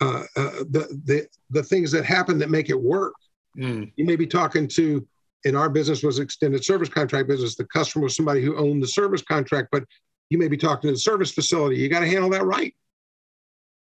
uh, 0.00 0.24
uh, 0.36 0.50
the, 0.70 1.00
the 1.04 1.26
the 1.50 1.62
things 1.62 1.92
that 1.92 2.04
happen 2.04 2.38
that 2.38 2.48
make 2.48 2.70
it 2.70 2.80
work. 2.80 3.14
Mm. 3.58 3.92
You 3.96 4.04
may 4.04 4.16
be 4.16 4.26
talking 4.26 4.68
to, 4.68 5.06
in 5.44 5.56
our 5.56 5.68
business 5.68 6.02
was 6.02 6.18
extended 6.18 6.64
service 6.64 6.88
contract 6.88 7.28
business. 7.28 7.56
The 7.56 7.64
customer 7.64 8.04
was 8.04 8.16
somebody 8.16 8.42
who 8.42 8.56
owned 8.56 8.82
the 8.82 8.88
service 8.88 9.22
contract, 9.22 9.68
but 9.72 9.84
you 10.28 10.38
may 10.38 10.48
be 10.48 10.56
talking 10.56 10.88
to 10.88 10.92
the 10.92 10.98
service 10.98 11.32
facility. 11.32 11.76
You 11.76 11.88
got 11.88 12.00
to 12.00 12.08
handle 12.08 12.30
that 12.30 12.44
right, 12.44 12.74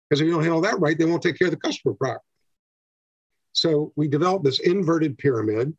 because 0.09 0.21
if 0.21 0.27
you 0.27 0.33
don't 0.33 0.43
handle 0.43 0.61
that 0.63 0.81
right, 0.81 0.99
they 0.99 1.05
won't 1.05 1.23
take 1.23 1.39
care 1.39 1.49
of 1.49 1.53
the 1.53 1.61
customer 1.61 1.95
properly. 1.95 2.21
So 3.53 3.93
we 3.97 4.09
developed 4.09 4.45
this 4.45 4.61
inverted 4.61 5.19
pyramid, 5.19 5.77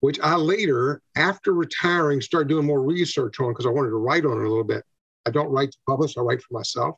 which 0.00 0.18
I 0.20 0.34
later, 0.36 1.02
after 1.14 1.52
retiring, 1.52 2.20
started 2.20 2.48
doing 2.48 2.66
more 2.66 2.82
research 2.82 3.38
on 3.38 3.52
because 3.52 3.66
I 3.66 3.70
wanted 3.70 3.90
to 3.90 3.96
write 3.96 4.24
on 4.24 4.32
it 4.40 4.46
a 4.46 4.48
little 4.48 4.64
bit. 4.64 4.82
I 5.26 5.30
don't 5.30 5.50
write 5.50 5.72
to 5.72 5.78
publish; 5.86 6.16
I 6.16 6.22
write 6.22 6.42
for 6.42 6.54
myself 6.54 6.96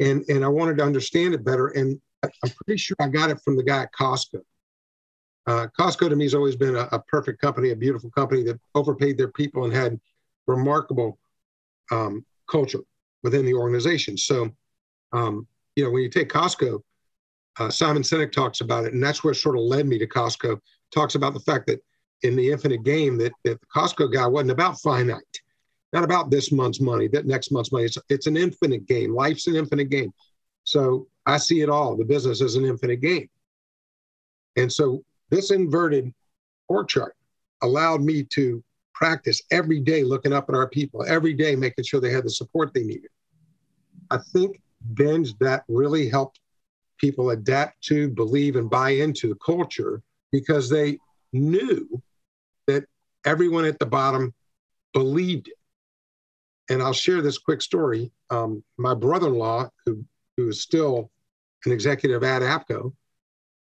and 0.00 0.24
and 0.28 0.44
I 0.44 0.48
wanted 0.48 0.78
to 0.78 0.84
understand 0.84 1.34
it 1.34 1.44
better. 1.44 1.68
And 1.68 2.00
I'm 2.22 2.50
pretty 2.64 2.78
sure 2.78 2.96
I 2.98 3.08
got 3.08 3.30
it 3.30 3.40
from 3.44 3.56
the 3.56 3.62
guy 3.62 3.82
at 3.82 3.92
Costco. 3.92 4.40
Uh, 5.46 5.66
Costco 5.78 6.08
to 6.08 6.16
me 6.16 6.24
has 6.24 6.34
always 6.34 6.56
been 6.56 6.76
a, 6.76 6.88
a 6.92 6.98
perfect 7.00 7.40
company, 7.40 7.70
a 7.70 7.76
beautiful 7.76 8.10
company 8.10 8.42
that 8.44 8.60
overpaid 8.74 9.16
their 9.16 9.32
people 9.32 9.64
and 9.64 9.72
had 9.72 9.98
remarkable 10.46 11.18
um, 11.90 12.24
culture 12.48 12.80
within 13.22 13.44
the 13.44 13.54
organization. 13.54 14.16
So, 14.16 14.50
um, 15.12 15.46
you 15.76 15.84
know, 15.84 15.90
when 15.90 16.02
you 16.02 16.10
take 16.10 16.28
Costco, 16.28 16.80
uh, 17.58 17.70
Simon 17.70 18.02
Sinek 18.02 18.32
talks 18.32 18.60
about 18.60 18.84
it, 18.84 18.92
and 18.92 19.02
that's 19.02 19.24
where 19.24 19.32
it 19.32 19.36
sort 19.36 19.56
of 19.56 19.62
led 19.62 19.86
me 19.86 19.98
to 19.98 20.06
Costco. 20.06 20.60
Talks 20.92 21.14
about 21.14 21.34
the 21.34 21.40
fact 21.40 21.66
that 21.66 21.80
in 22.22 22.36
the 22.36 22.50
infinite 22.50 22.84
game, 22.84 23.16
that, 23.18 23.32
that 23.44 23.60
the 23.60 23.66
Costco 23.74 24.12
guy 24.12 24.26
wasn't 24.26 24.52
about 24.52 24.80
finite 24.80 25.40
not 25.92 26.04
about 26.04 26.30
this 26.30 26.52
month's 26.52 26.80
money, 26.80 27.08
that 27.08 27.26
next 27.26 27.50
month's 27.50 27.72
money. 27.72 27.84
It's, 27.84 27.98
it's 28.08 28.26
an 28.26 28.36
infinite 28.36 28.86
game. 28.86 29.14
Life's 29.14 29.46
an 29.46 29.56
infinite 29.56 29.90
game. 29.90 30.12
So 30.64 31.08
I 31.26 31.38
see 31.38 31.62
it 31.62 31.68
all. 31.68 31.96
The 31.96 32.04
business 32.04 32.40
is 32.40 32.54
an 32.54 32.64
infinite 32.64 33.00
game. 33.00 33.28
And 34.56 34.72
so 34.72 35.02
this 35.30 35.50
inverted 35.50 36.12
org 36.68 36.88
chart 36.88 37.16
allowed 37.62 38.02
me 38.02 38.22
to 38.24 38.62
practice 38.94 39.42
every 39.50 39.80
day 39.80 40.04
looking 40.04 40.32
up 40.32 40.48
at 40.48 40.54
our 40.54 40.68
people, 40.68 41.04
every 41.06 41.34
day 41.34 41.56
making 41.56 41.84
sure 41.84 42.00
they 42.00 42.12
had 42.12 42.24
the 42.24 42.30
support 42.30 42.72
they 42.74 42.84
needed. 42.84 43.10
I 44.10 44.18
think, 44.32 44.60
Benj, 44.80 45.36
that 45.38 45.64
really 45.68 46.08
helped 46.08 46.40
people 46.98 47.30
adapt 47.30 47.80
to, 47.84 48.08
believe, 48.08 48.56
and 48.56 48.68
buy 48.68 48.90
into 48.90 49.28
the 49.28 49.38
culture 49.44 50.02
because 50.32 50.68
they 50.68 50.98
knew 51.32 52.02
that 52.66 52.84
everyone 53.24 53.64
at 53.64 53.78
the 53.78 53.86
bottom 53.86 54.34
believed 54.92 55.48
it 55.48 55.54
and 56.70 56.80
I'll 56.80 56.92
share 56.92 57.20
this 57.20 57.36
quick 57.36 57.60
story. 57.60 58.10
Um, 58.30 58.62
my 58.78 58.94
brother-in-law, 58.94 59.68
who 59.84 60.04
who 60.36 60.48
is 60.48 60.62
still 60.62 61.10
an 61.66 61.72
executive 61.72 62.22
at 62.22 62.42
APCO, 62.42 62.94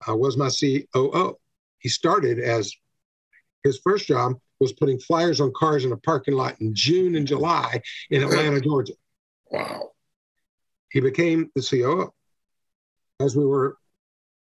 uh, 0.09 0.15
was 0.15 0.35
my 0.35 0.49
COO. 0.49 1.37
He 1.85 1.89
started 1.89 2.39
as 2.39 2.73
his 3.63 3.79
first 3.83 4.07
job 4.07 4.39
was 4.59 4.73
putting 4.73 4.97
flyers 4.97 5.39
on 5.39 5.53
cars 5.55 5.85
in 5.85 5.91
a 5.91 5.97
parking 5.97 6.33
lot 6.33 6.59
in 6.59 6.73
June 6.73 7.13
and 7.13 7.27
July 7.27 7.79
in 8.09 8.23
Atlanta, 8.23 8.59
Georgia. 8.59 8.93
Wow. 9.51 9.91
He 10.91 10.99
became 10.99 11.51
the 11.53 11.61
COO. 11.61 12.11
As 13.23 13.35
we 13.35 13.45
were 13.45 13.77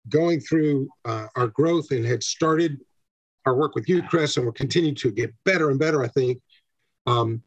going 0.09 0.41
through 0.41 0.89
uh, 1.05 1.25
our 1.35 1.47
growth 1.47 1.89
and 1.89 2.05
had 2.05 2.21
started 2.21 2.79
our 3.47 3.55
work 3.55 3.73
with 3.73 3.89
you, 3.89 4.03
Chris, 4.03 4.37
and 4.37 4.45
we're 4.45 4.51
continuing 4.51 4.93
to 4.97 5.09
get 5.09 5.33
better 5.43 5.71
and 5.71 5.79
better, 5.79 6.03
I 6.03 6.09
think. 6.09 6.39
Um, 7.07 7.41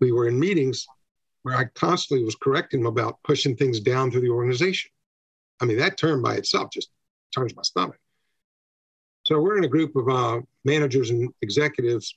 we 0.00 0.12
were 0.12 0.28
in 0.28 0.38
meetings 0.38 0.86
where 1.42 1.56
I 1.56 1.64
constantly 1.74 2.24
was 2.24 2.36
correcting 2.36 2.78
him 2.78 2.86
about 2.86 3.18
pushing 3.24 3.56
things 3.56 3.80
down 3.80 4.12
through 4.12 4.20
the 4.20 4.30
organization. 4.30 4.92
I 5.60 5.64
mean, 5.64 5.78
that 5.78 5.98
term 5.98 6.22
by 6.22 6.36
itself 6.36 6.70
just 6.70 6.90
turns 7.34 7.56
my 7.56 7.62
stomach. 7.62 7.98
So 9.26 9.40
we're 9.40 9.58
in 9.58 9.64
a 9.64 9.68
group 9.68 9.96
of 9.96 10.08
uh, 10.08 10.40
managers 10.64 11.10
and 11.10 11.28
executives 11.42 12.16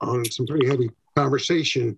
on 0.00 0.24
some 0.24 0.44
pretty 0.44 0.66
heavy 0.66 0.90
conversation 1.14 1.96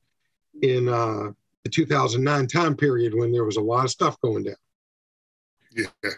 in 0.61 0.87
uh, 0.87 1.31
the 1.65 1.71
2009 1.71 2.47
time 2.47 2.77
period 2.77 3.15
when 3.15 3.33
there 3.33 3.45
was 3.45 3.57
a 3.57 3.61
lot 3.61 3.87
of 3.87 3.91
stuff 3.91 4.21
going 4.21 4.45
down. 4.45 4.57
Yeah. 5.75 6.11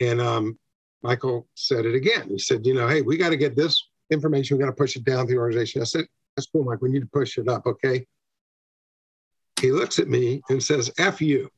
And 0.00 0.20
um, 0.20 0.58
Michael 1.02 1.46
said 1.54 1.86
it 1.86 1.94
again. 1.94 2.28
He 2.28 2.40
said, 2.40 2.66
you 2.66 2.74
know, 2.74 2.88
hey, 2.88 3.02
we 3.02 3.16
got 3.16 3.28
to 3.28 3.36
get 3.36 3.54
this 3.54 3.86
information. 4.10 4.56
We 4.56 4.64
got 4.64 4.70
to 4.70 4.76
push 4.76 4.96
it 4.96 5.04
down 5.04 5.26
through 5.26 5.36
the 5.36 5.40
organization. 5.40 5.80
I 5.80 5.84
said, 5.84 6.06
that's 6.34 6.48
cool, 6.48 6.64
Mike. 6.64 6.82
We 6.82 6.90
need 6.90 7.02
to 7.02 7.06
push 7.12 7.38
it 7.38 7.48
up. 7.48 7.66
Okay. 7.66 8.04
He 9.60 9.70
looks 9.70 10.00
at 10.00 10.08
me 10.08 10.42
and 10.50 10.60
says, 10.60 10.90
F 10.98 11.22
you. 11.22 11.48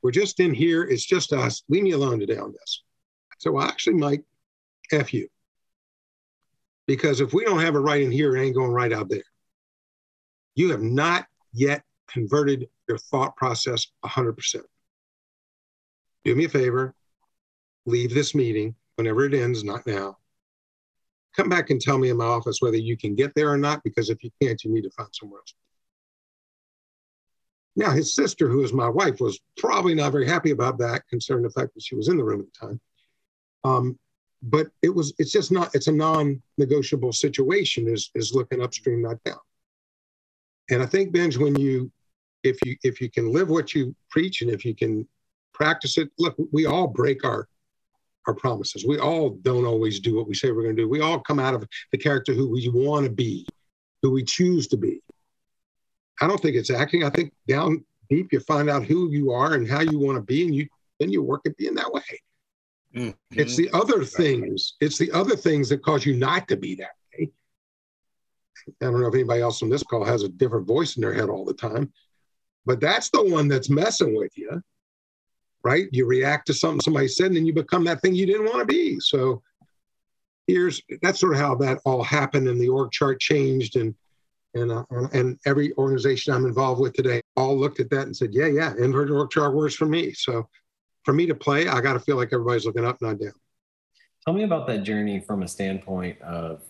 We're 0.00 0.12
just 0.12 0.40
in 0.40 0.54
here. 0.54 0.84
It's 0.84 1.04
just 1.04 1.34
us. 1.34 1.62
Leave 1.68 1.82
me 1.82 1.90
alone 1.90 2.20
today 2.20 2.38
on 2.38 2.52
this. 2.52 2.84
So 3.38 3.52
well, 3.52 3.66
actually, 3.66 3.96
Mike, 3.96 4.24
F 4.92 5.14
you. 5.14 5.28
Because 6.86 7.20
if 7.20 7.32
we 7.32 7.44
don't 7.44 7.60
have 7.60 7.74
it 7.74 7.80
right 7.80 8.02
in 8.02 8.10
here, 8.10 8.36
it 8.36 8.40
ain't 8.40 8.56
going 8.56 8.72
right 8.72 8.92
out 8.92 9.08
there. 9.08 9.22
You 10.54 10.70
have 10.70 10.82
not 10.82 11.26
yet 11.52 11.82
converted 12.08 12.68
your 12.88 12.98
thought 12.98 13.36
process 13.36 13.86
100%. 14.04 14.62
Do 16.24 16.34
me 16.34 16.46
a 16.46 16.48
favor, 16.48 16.94
leave 17.86 18.12
this 18.12 18.34
meeting 18.34 18.74
whenever 18.96 19.24
it 19.24 19.34
ends, 19.34 19.62
not 19.62 19.86
now. 19.86 20.18
Come 21.36 21.48
back 21.48 21.70
and 21.70 21.80
tell 21.80 21.98
me 21.98 22.08
in 22.08 22.16
my 22.16 22.24
office 22.24 22.60
whether 22.60 22.76
you 22.76 22.96
can 22.96 23.14
get 23.14 23.34
there 23.34 23.50
or 23.50 23.58
not, 23.58 23.84
because 23.84 24.10
if 24.10 24.24
you 24.24 24.30
can't, 24.42 24.62
you 24.64 24.72
need 24.72 24.82
to 24.82 24.90
find 24.90 25.08
somewhere 25.12 25.40
else. 25.40 25.54
Now, 27.76 27.90
his 27.92 28.14
sister, 28.14 28.48
who 28.48 28.64
is 28.64 28.72
my 28.72 28.88
wife, 28.88 29.20
was 29.20 29.38
probably 29.56 29.94
not 29.94 30.10
very 30.10 30.26
happy 30.26 30.50
about 30.50 30.78
that, 30.78 31.02
considering 31.08 31.44
the 31.44 31.50
fact 31.50 31.74
that 31.74 31.84
she 31.84 31.94
was 31.94 32.08
in 32.08 32.16
the 32.16 32.24
room 32.24 32.40
at 32.40 32.46
the 32.52 32.66
time. 32.66 32.80
Um, 33.64 33.98
but 34.42 34.68
it 34.82 34.90
was, 34.90 35.12
it's 35.18 35.32
just 35.32 35.50
not, 35.50 35.74
it's 35.74 35.88
a 35.88 35.92
non-negotiable 35.92 37.12
situation 37.12 37.88
is, 37.88 38.10
is 38.14 38.34
looking 38.34 38.62
upstream, 38.62 39.02
not 39.02 39.22
down. 39.24 39.38
And 40.70 40.82
I 40.82 40.86
think, 40.86 41.12
Benj, 41.12 41.36
when 41.36 41.56
you, 41.56 41.90
if 42.44 42.64
you, 42.64 42.76
if 42.82 43.00
you 43.00 43.10
can 43.10 43.32
live 43.32 43.48
what 43.48 43.74
you 43.74 43.94
preach 44.10 44.42
and 44.42 44.50
if 44.50 44.64
you 44.64 44.74
can 44.74 45.08
practice 45.52 45.98
it, 45.98 46.10
look, 46.18 46.36
we 46.52 46.66
all 46.66 46.86
break 46.86 47.24
our, 47.24 47.48
our 48.26 48.34
promises. 48.34 48.84
We 48.86 48.98
all 48.98 49.30
don't 49.30 49.66
always 49.66 49.98
do 49.98 50.14
what 50.14 50.28
we 50.28 50.34
say 50.34 50.52
we're 50.52 50.62
going 50.62 50.76
to 50.76 50.82
do. 50.82 50.88
We 50.88 51.00
all 51.00 51.18
come 51.18 51.40
out 51.40 51.54
of 51.54 51.66
the 51.90 51.98
character 51.98 52.32
who 52.32 52.48
we 52.48 52.68
want 52.68 53.06
to 53.06 53.10
be, 53.10 53.46
who 54.02 54.12
we 54.12 54.22
choose 54.22 54.68
to 54.68 54.76
be. 54.76 55.00
I 56.20 56.26
don't 56.26 56.40
think 56.40 56.54
it's 56.54 56.70
acting. 56.70 57.02
I 57.04 57.10
think 57.10 57.32
down 57.48 57.84
deep 58.10 58.32
you 58.32 58.40
find 58.40 58.70
out 58.70 58.84
who 58.84 59.10
you 59.10 59.32
are 59.32 59.54
and 59.54 59.68
how 59.68 59.80
you 59.80 59.98
want 59.98 60.16
to 60.16 60.22
be, 60.22 60.44
and 60.44 60.54
you 60.54 60.68
then 61.00 61.10
you 61.10 61.22
work 61.22 61.42
at 61.46 61.56
being 61.56 61.74
that 61.74 61.92
way. 61.92 62.02
Mm-hmm. 62.94 63.10
It's 63.38 63.56
the 63.56 63.70
other 63.72 64.04
things. 64.04 64.74
It's 64.80 64.98
the 64.98 65.12
other 65.12 65.36
things 65.36 65.68
that 65.68 65.82
cause 65.82 66.06
you 66.06 66.16
not 66.16 66.48
to 66.48 66.56
be 66.56 66.74
that 66.76 66.96
way. 67.12 67.30
I 68.80 68.86
don't 68.86 69.00
know 69.00 69.08
if 69.08 69.14
anybody 69.14 69.42
else 69.42 69.62
on 69.62 69.68
this 69.68 69.82
call 69.82 70.04
has 70.04 70.22
a 70.22 70.28
different 70.28 70.66
voice 70.66 70.96
in 70.96 71.02
their 71.02 71.12
head 71.12 71.28
all 71.28 71.44
the 71.44 71.54
time, 71.54 71.92
but 72.66 72.80
that's 72.80 73.10
the 73.10 73.24
one 73.24 73.48
that's 73.48 73.70
messing 73.70 74.16
with 74.16 74.36
you, 74.36 74.62
right? 75.62 75.86
You 75.92 76.06
react 76.06 76.46
to 76.46 76.54
something 76.54 76.80
somebody 76.80 77.08
said, 77.08 77.26
and 77.26 77.36
then 77.36 77.46
you 77.46 77.52
become 77.52 77.84
that 77.84 78.00
thing 78.00 78.14
you 78.14 78.26
didn't 78.26 78.46
want 78.46 78.60
to 78.60 78.66
be. 78.66 78.98
So 79.00 79.42
here's 80.46 80.82
that's 81.02 81.20
sort 81.20 81.34
of 81.34 81.40
how 81.40 81.54
that 81.56 81.78
all 81.84 82.02
happened, 82.02 82.48
and 82.48 82.60
the 82.60 82.68
org 82.68 82.90
chart 82.90 83.20
changed, 83.20 83.76
and 83.76 83.94
and 84.54 84.72
uh, 84.72 84.84
and 85.12 85.38
every 85.46 85.72
organization 85.74 86.32
I'm 86.32 86.46
involved 86.46 86.80
with 86.80 86.94
today 86.94 87.20
all 87.36 87.56
looked 87.56 87.80
at 87.80 87.90
that 87.90 88.06
and 88.06 88.16
said, 88.16 88.34
"Yeah, 88.34 88.46
yeah, 88.46 88.72
inverted 88.78 89.14
org 89.14 89.30
chart 89.30 89.54
works 89.54 89.74
for 89.74 89.86
me." 89.86 90.12
So 90.12 90.48
for 91.08 91.14
me 91.14 91.24
to 91.24 91.34
play, 91.34 91.66
I 91.66 91.80
got 91.80 91.94
to 91.94 92.00
feel 92.00 92.16
like 92.16 92.34
everybody's 92.34 92.66
looking 92.66 92.84
up, 92.84 92.98
and 93.00 93.12
not 93.12 93.18
down. 93.18 93.32
Tell 94.26 94.34
me 94.34 94.42
about 94.42 94.66
that 94.66 94.82
journey 94.82 95.20
from 95.20 95.42
a 95.42 95.48
standpoint 95.48 96.20
of, 96.20 96.60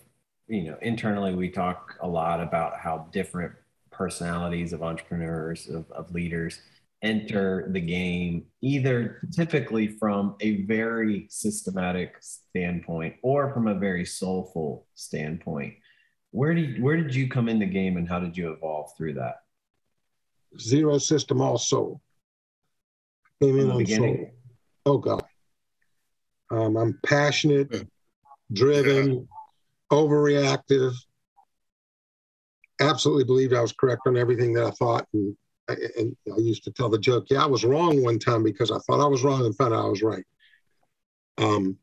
you 0.47 0.71
know, 0.71 0.79
internally 0.81 1.35
we 1.35 1.49
talk 1.49 1.97
a 2.03 2.07
lot 2.07 2.41
about 2.41 2.79
how 2.79 3.09
different 3.11 3.53
personalities 3.91 4.73
of 4.73 4.81
entrepreneurs, 4.81 5.69
of, 5.69 5.91
of 5.91 6.13
leaders 6.13 6.61
enter 7.03 7.69
the 7.73 7.81
game, 7.81 8.45
either 8.61 9.21
typically 9.35 9.89
from 9.89 10.37
a 10.41 10.63
very 10.67 11.27
systematic 11.29 12.15
standpoint 12.21 13.17
or 13.23 13.53
from 13.53 13.67
a 13.67 13.75
very 13.75 14.05
soulful 14.05 14.87
standpoint. 14.95 15.75
Where 16.31 16.55
did 16.55 16.81
where 16.81 16.97
did 16.97 17.13
you 17.13 17.27
come 17.27 17.49
in 17.49 17.59
the 17.59 17.67
game 17.67 17.97
and 17.97 18.09
how 18.09 18.21
did 18.21 18.37
you 18.37 18.53
evolve 18.53 18.97
through 18.97 19.15
that? 19.15 19.41
Zero 20.61 20.99
system, 20.99 21.41
all 21.41 21.59
soul. 21.59 22.01
Came 23.41 23.59
in 23.59 23.71
on 23.71 23.87
soul. 23.87 24.31
Oh 24.85 24.99
God. 24.99 25.23
Um, 26.51 26.77
I'm 26.77 26.99
passionate, 27.05 27.87
driven, 28.53 29.13
yeah. 29.13 29.19
overreactive. 29.93 30.95
Absolutely 32.81 33.25
believed 33.25 33.55
I 33.55 33.61
was 33.61 33.73
correct 33.73 34.03
on 34.07 34.17
everything 34.17 34.55
that 34.55 34.65
I 34.65 34.71
thought, 34.71 35.07
and, 35.13 35.37
and 35.69 36.17
I 36.33 36.39
used 36.39 36.65
to 36.65 36.73
tell 36.73 36.89
the 36.89 36.99
joke, 36.99 37.27
"Yeah, 37.29 37.43
I 37.43 37.47
was 37.47 37.65
wrong 37.65 38.03
one 38.03 38.19
time 38.19 38.43
because 38.43 38.71
I 38.71 38.79
thought 38.79 39.05
I 39.05 39.09
was 39.09 39.23
wrong 39.23 39.45
and 39.45 39.55
found 39.57 39.75
out 39.75 39.85
I 39.85 39.89
was 39.89 40.03
right." 40.03 40.25
Um, 41.37 41.77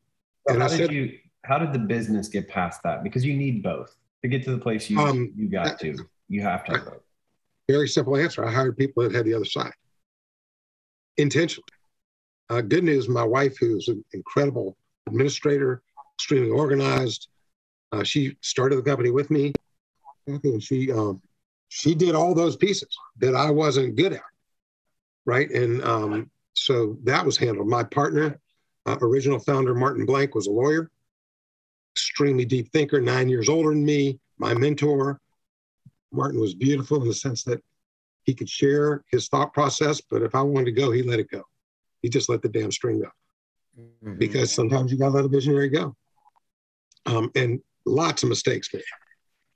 and 0.48 0.58
how 0.60 0.66
I 0.66 0.68
did 0.68 0.78
said, 0.78 0.92
you? 0.92 1.18
How 1.44 1.58
did 1.58 1.72
the 1.72 1.78
business 1.78 2.28
get 2.28 2.48
past 2.48 2.82
that? 2.82 3.04
Because 3.04 3.24
you 3.24 3.36
need 3.36 3.62
both 3.62 3.94
to 4.22 4.28
get 4.28 4.42
to 4.44 4.50
the 4.50 4.58
place 4.58 4.90
you 4.90 4.98
um, 4.98 5.32
you 5.36 5.48
got 5.48 5.78
to. 5.80 5.96
You 6.28 6.42
have 6.42 6.64
to 6.64 6.72
have 6.72 6.84
both. 6.84 7.02
Very 7.68 7.88
simple 7.88 8.16
answer. 8.16 8.44
I 8.44 8.50
hired 8.50 8.76
people 8.76 9.04
that 9.04 9.14
had 9.14 9.26
the 9.26 9.34
other 9.34 9.44
side 9.44 9.72
intentionally. 11.18 11.64
Uh, 12.48 12.60
good 12.60 12.84
news, 12.84 13.08
my 13.08 13.24
wife, 13.24 13.56
who's 13.58 13.88
an 13.88 14.04
incredible 14.12 14.76
administrator, 15.06 15.82
extremely 16.16 16.50
organized, 16.50 17.28
uh, 17.92 18.02
she 18.02 18.36
started 18.40 18.76
the 18.76 18.82
company 18.82 19.10
with 19.10 19.30
me, 19.30 19.52
and 20.26 20.62
she 20.62 20.92
um, 20.92 21.20
she 21.68 21.94
did 21.94 22.14
all 22.14 22.34
those 22.34 22.56
pieces 22.56 22.88
that 23.18 23.34
I 23.34 23.50
wasn't 23.50 23.96
good 23.96 24.12
at, 24.12 24.22
right? 25.24 25.50
And 25.50 25.82
um, 25.82 26.30
so 26.52 26.98
that 27.04 27.24
was 27.24 27.36
handled. 27.36 27.68
My 27.68 27.84
partner, 27.84 28.38
uh, 28.86 28.96
original 29.00 29.38
founder 29.38 29.74
Martin 29.74 30.06
Blank, 30.06 30.34
was 30.34 30.46
a 30.46 30.52
lawyer, 30.52 30.90
extremely 31.94 32.44
deep 32.44 32.72
thinker, 32.72 33.00
nine 33.00 33.28
years 33.28 33.48
older 33.48 33.70
than 33.70 33.84
me. 33.84 34.18
My 34.38 34.54
mentor, 34.54 35.20
Martin, 36.12 36.40
was 36.40 36.54
beautiful 36.54 37.00
in 37.02 37.08
the 37.08 37.14
sense 37.14 37.42
that 37.44 37.62
he 38.26 38.34
could 38.34 38.50
share 38.50 39.04
his 39.10 39.28
thought 39.28 39.54
process, 39.54 40.02
but 40.10 40.20
if 40.20 40.34
I 40.34 40.42
wanted 40.42 40.66
to 40.66 40.72
go, 40.72 40.90
he 40.90 41.02
let 41.02 41.20
it 41.20 41.30
go. 41.30 41.42
He 42.02 42.08
just 42.08 42.28
let 42.28 42.42
the 42.42 42.48
damn 42.48 42.72
string 42.72 43.00
go. 43.00 43.08
Mm-hmm. 43.80 44.18
Because 44.18 44.52
sometimes 44.52 44.90
you 44.90 44.98
got 44.98 45.10
to 45.10 45.14
let 45.14 45.24
a 45.24 45.28
visionary 45.28 45.68
go. 45.68 45.94
Um, 47.06 47.30
and 47.36 47.60
lots 47.86 48.24
of 48.24 48.28
mistakes 48.28 48.68
made. 48.74 48.82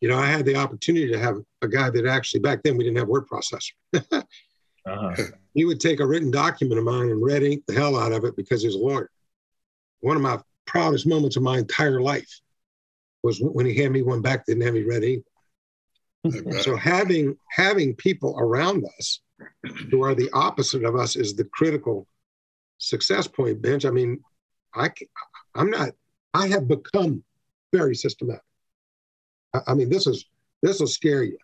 You 0.00 0.09
know, 0.09 0.16
I 0.16 0.26
had 0.26 0.46
the 0.46 0.54
opportunity 0.54 1.11
to 1.11 1.18
have 1.18 1.38
a 1.62 1.68
guy 1.68 1.90
that 1.90 2.06
actually 2.06 2.40
back 2.40 2.62
then 2.62 2.76
we 2.76 2.85
didn't 2.85 2.98
have 2.98 3.09
word 3.09 3.26
processor. 3.26 3.72
uh-huh. 4.12 5.22
He 5.52 5.64
would 5.64 5.80
take 5.80 5.98
a 5.98 6.06
written 6.06 6.30
document 6.30 6.78
of 6.78 6.85
mine 6.85 7.11
and 7.11 7.22
red 7.22 7.42
ink 7.42 7.64
the 7.66 7.74
hell 7.74 7.98
out 7.98 8.12
of 8.12 8.24
it 8.24 8.37
because 8.37 8.62
he's 8.62 8.76
a 8.76 8.78
lawyer. 8.78 9.11
One 9.98 10.16
of 10.16 10.22
my 10.22 10.38
proudest 10.64 11.09
moments 11.09 11.37
of 11.37 11.42
my 11.42 11.59
entire 11.59 12.00
life 12.00 12.40
was 13.24 13.40
when 13.40 13.66
he 13.66 13.74
handed 13.74 13.92
me 13.92 14.02
one 14.02 14.22
back, 14.22 14.46
didn't 14.46 14.62
have 14.62 14.74
me 14.74 14.85
red 14.85 15.02
ink 15.02 15.24
so 16.61 16.76
having 16.76 17.37
having 17.50 17.94
people 17.94 18.37
around 18.38 18.85
us 18.98 19.20
who 19.90 20.02
are 20.02 20.14
the 20.14 20.28
opposite 20.33 20.85
of 20.85 20.96
us 20.96 21.16
is 21.16 21.35
the 21.35 21.44
critical 21.44 22.06
success 22.78 23.26
point 23.26 23.61
benj. 23.62 23.87
I 23.87 23.90
mean 23.90 24.22
i 24.74 24.90
i'm 25.54 25.70
not 25.70 25.90
i 26.35 26.46
have 26.46 26.68
become 26.68 27.24
very 27.72 27.94
systematic. 27.94 28.42
I, 29.54 29.61
I 29.68 29.74
mean 29.74 29.88
this 29.88 30.06
is 30.06 30.26
this 30.62 30.80
will 30.80 30.87
scare 30.87 31.22
you. 31.22 31.38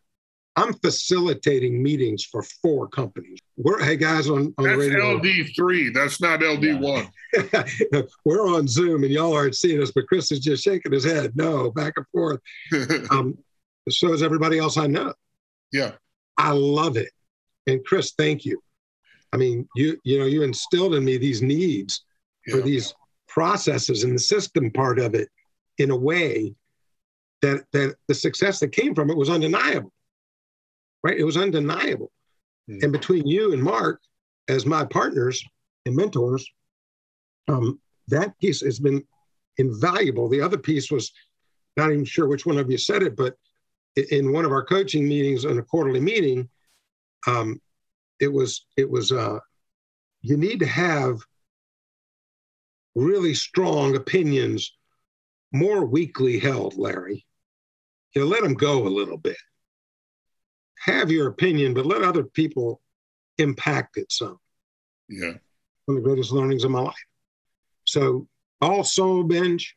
I'm 0.58 0.72
facilitating 0.72 1.82
meetings 1.82 2.24
for 2.24 2.42
four 2.42 2.88
companies. 2.88 3.38
We're 3.56 3.82
hey 3.82 3.96
guys 3.96 4.28
on, 4.28 4.54
on 4.58 4.64
that's 4.64 4.78
radio. 4.78 5.18
ld3 5.18 5.94
that's 5.94 6.20
not 6.20 6.40
ld1 6.40 7.10
yeah. 7.34 8.02
we're 8.24 8.46
on 8.46 8.68
zoom 8.68 9.04
and 9.04 9.12
y'all 9.12 9.34
aren't 9.34 9.54
seeing 9.54 9.82
us 9.82 9.90
but 9.94 10.06
chris 10.06 10.32
is 10.32 10.40
just 10.40 10.62
shaking 10.62 10.92
his 10.92 11.04
head. 11.04 11.34
No 11.34 11.70
back 11.70 11.94
and 11.96 12.06
forth. 12.12 12.40
Um, 13.10 13.38
so 13.88 14.12
is 14.12 14.22
everybody 14.22 14.58
else 14.58 14.76
I 14.76 14.86
know. 14.86 15.12
Yeah. 15.72 15.92
I 16.38 16.52
love 16.52 16.96
it. 16.96 17.10
And 17.66 17.84
Chris, 17.84 18.12
thank 18.16 18.44
you. 18.44 18.60
I 19.32 19.36
mean, 19.36 19.68
you 19.76 19.98
you 20.04 20.18
know, 20.18 20.26
you 20.26 20.42
instilled 20.42 20.94
in 20.94 21.04
me 21.04 21.18
these 21.18 21.42
needs 21.42 22.04
for 22.48 22.58
Yeah. 22.58 22.64
these 22.64 22.94
processes 23.28 24.04
and 24.04 24.14
the 24.14 24.20
system 24.20 24.70
part 24.70 24.98
of 24.98 25.14
it 25.14 25.28
in 25.78 25.90
a 25.90 25.96
way 25.96 26.54
that 27.42 27.64
that 27.72 27.96
the 28.08 28.14
success 28.14 28.60
that 28.60 28.68
came 28.72 28.94
from 28.94 29.10
it 29.10 29.16
was 29.16 29.30
undeniable. 29.30 29.92
Right? 31.02 31.18
It 31.18 31.24
was 31.24 31.36
undeniable. 31.36 32.10
Hmm. 32.68 32.78
And 32.82 32.92
between 32.92 33.26
you 33.26 33.52
and 33.52 33.62
Mark 33.62 34.00
as 34.48 34.64
my 34.66 34.84
partners 34.84 35.42
and 35.86 35.94
mentors, 35.94 36.48
um, 37.48 37.80
that 38.08 38.38
piece 38.38 38.60
has 38.60 38.78
been 38.78 39.04
invaluable. 39.58 40.28
The 40.28 40.40
other 40.40 40.58
piece 40.58 40.90
was 40.90 41.12
not 41.76 41.90
even 41.90 42.04
sure 42.04 42.28
which 42.28 42.46
one 42.46 42.58
of 42.58 42.70
you 42.70 42.78
said 42.78 43.02
it, 43.02 43.16
but 43.16 43.36
in 43.96 44.32
one 44.32 44.44
of 44.44 44.52
our 44.52 44.64
coaching 44.64 45.08
meetings 45.08 45.44
in 45.44 45.58
a 45.58 45.62
quarterly 45.62 46.00
meeting, 46.00 46.48
um, 47.26 47.60
it 48.20 48.32
was 48.32 48.66
it 48.76 48.88
was 48.88 49.12
uh, 49.12 49.38
you 50.22 50.36
need 50.36 50.60
to 50.60 50.66
have 50.66 51.18
really 52.94 53.34
strong 53.34 53.96
opinions 53.96 54.72
more 55.52 55.84
weakly 55.84 56.38
held, 56.38 56.76
Larry. 56.76 57.24
You 58.14 58.22
know, 58.22 58.28
let 58.28 58.42
them 58.42 58.54
go 58.54 58.86
a 58.86 58.88
little 58.88 59.18
bit. 59.18 59.36
Have 60.84 61.10
your 61.10 61.28
opinion, 61.28 61.74
but 61.74 61.86
let 61.86 62.02
other 62.02 62.24
people 62.24 62.80
impact 63.38 63.96
it 63.96 64.10
some. 64.10 64.38
Yeah. 65.08 65.34
One 65.84 65.96
of 65.98 66.02
the 66.02 66.08
greatest 66.08 66.32
learnings 66.32 66.64
of 66.64 66.70
my 66.70 66.80
life. 66.80 66.94
So 67.84 68.26
all 68.60 68.84
soul 68.84 69.22
Benj, 69.24 69.76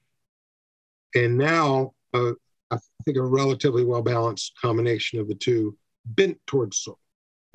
and 1.16 1.38
now 1.38 1.94
uh, 2.14 2.32
I 2.72 2.78
think 3.06 3.18
a 3.18 3.24
relatively 3.24 3.84
well 3.84 4.02
balanced 4.02 4.54
combination 4.62 5.20
of 5.20 5.28
the 5.28 5.36
two, 5.36 5.78
bent 6.06 6.38
towards 6.48 6.78
soul. 6.78 7.00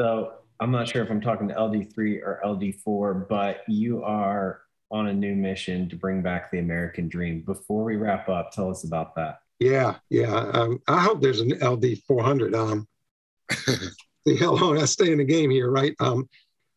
So 0.01 0.33
I'm 0.61 0.71
not 0.71 0.89
sure 0.89 1.03
if 1.03 1.11
I'm 1.11 1.21
talking 1.21 1.49
to 1.49 1.55
LD3 1.55 2.21
or 2.23 2.41
LD4, 2.45 3.29
but 3.29 3.63
you 3.69 4.03
are 4.03 4.63
on 4.91 5.09
a 5.09 5.13
new 5.13 5.35
mission 5.35 5.89
to 5.89 5.97
bring 5.97 6.23
back 6.23 6.51
the 6.51 6.59
American 6.59 7.09
dream. 7.09 7.41
Before 7.41 7.85
we 7.85 7.97
wrap 7.97 8.29
up, 8.29 8.53
tell 8.53 8.71
us 8.71 8.85
about 8.85 9.15
that. 9.17 9.41
Yeah, 9.61 9.97
yeah. 10.11 10.35
Um, 10.35 10.81
I 10.89 11.01
hope 11.01 11.21
there's 11.21 11.41
an 11.41 11.53
LD 11.61 11.99
400. 12.07 12.55
Um, 12.55 12.87
see 13.51 14.37
how 14.39 14.53
long 14.53 14.79
I 14.79 14.85
stay 14.85 15.13
in 15.13 15.19
the 15.19 15.25
game 15.25 15.51
here, 15.51 15.71
right? 15.71 15.95
Um, 16.01 16.29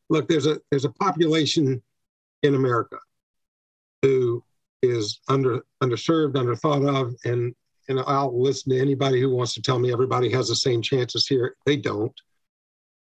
look, 0.10 0.28
there's 0.28 0.45
a 0.45 0.60
there's 0.69 0.86
a 0.86 0.91
population 0.91 1.82
in 2.43 2.56
America 2.56 2.97
who 4.02 4.43
is 4.82 5.19
under 5.28 5.65
underserved, 5.84 6.34
underthought 6.34 6.88
of, 6.88 7.15
and 7.26 7.56
and 7.88 8.00
I'll 8.06 8.39
listen 8.39 8.71
to 8.71 8.80
anybody 8.80 9.21
who 9.21 9.30
wants 9.30 9.54
to 9.54 9.62
tell 9.62 9.80
me 9.80 9.91
everybody 9.91 10.30
has 10.32 10.50
the 10.50 10.56
same 10.56 10.82
chances 10.82 11.28
here. 11.28 11.56
They 11.65 11.78
don't. 11.78 12.13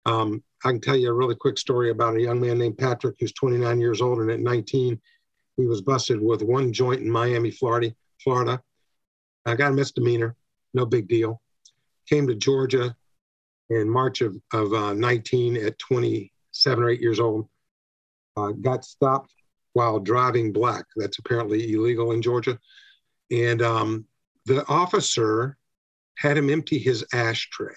Um, 0.04 0.42
I 0.64 0.70
can 0.70 0.80
tell 0.80 0.96
you 0.96 1.10
a 1.10 1.14
really 1.14 1.34
quick 1.34 1.58
story 1.58 1.90
about 1.90 2.16
a 2.16 2.20
young 2.20 2.40
man 2.40 2.58
named 2.58 2.78
Patrick 2.78 3.16
who's 3.18 3.32
29 3.32 3.80
years 3.80 4.00
old, 4.00 4.18
and 4.18 4.30
at 4.30 4.40
19, 4.40 5.00
he 5.56 5.66
was 5.66 5.80
busted 5.80 6.20
with 6.20 6.42
one 6.42 6.72
joint 6.72 7.02
in 7.02 7.10
Miami, 7.10 7.50
Florida. 7.50 7.94
Florida. 8.22 8.62
I 9.46 9.54
got 9.54 9.72
a 9.72 9.74
misdemeanor, 9.74 10.36
no 10.74 10.84
big 10.86 11.08
deal. 11.08 11.40
Came 12.08 12.26
to 12.26 12.34
Georgia 12.34 12.94
in 13.70 13.88
March 13.88 14.20
of, 14.20 14.36
of 14.52 14.72
uh, 14.72 14.94
19 14.94 15.56
at 15.56 15.78
27 15.78 16.82
or 16.82 16.90
8 16.90 17.00
years 17.00 17.20
old. 17.20 17.48
Uh, 18.36 18.52
got 18.52 18.84
stopped 18.84 19.32
while 19.72 19.98
driving 19.98 20.52
black. 20.52 20.84
That's 20.96 21.18
apparently 21.18 21.72
illegal 21.72 22.12
in 22.12 22.22
Georgia. 22.22 22.58
And 23.30 23.62
um, 23.62 24.06
the 24.48 24.66
officer 24.66 25.56
had 26.16 26.36
him 26.36 26.50
empty 26.50 26.78
his 26.78 27.04
ashtray. 27.12 27.74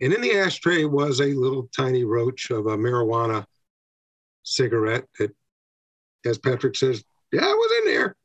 And 0.00 0.12
in 0.12 0.20
the 0.20 0.38
ashtray 0.38 0.84
was 0.84 1.20
a 1.20 1.26
little 1.26 1.68
tiny 1.76 2.04
roach 2.04 2.50
of 2.50 2.66
a 2.66 2.76
marijuana 2.76 3.44
cigarette 4.42 5.06
that, 5.18 5.34
as 6.24 6.38
Patrick 6.38 6.76
says, 6.76 7.04
yeah, 7.32 7.44
it 7.44 7.56
was 7.56 7.72
in 7.80 7.92
there. 7.92 8.16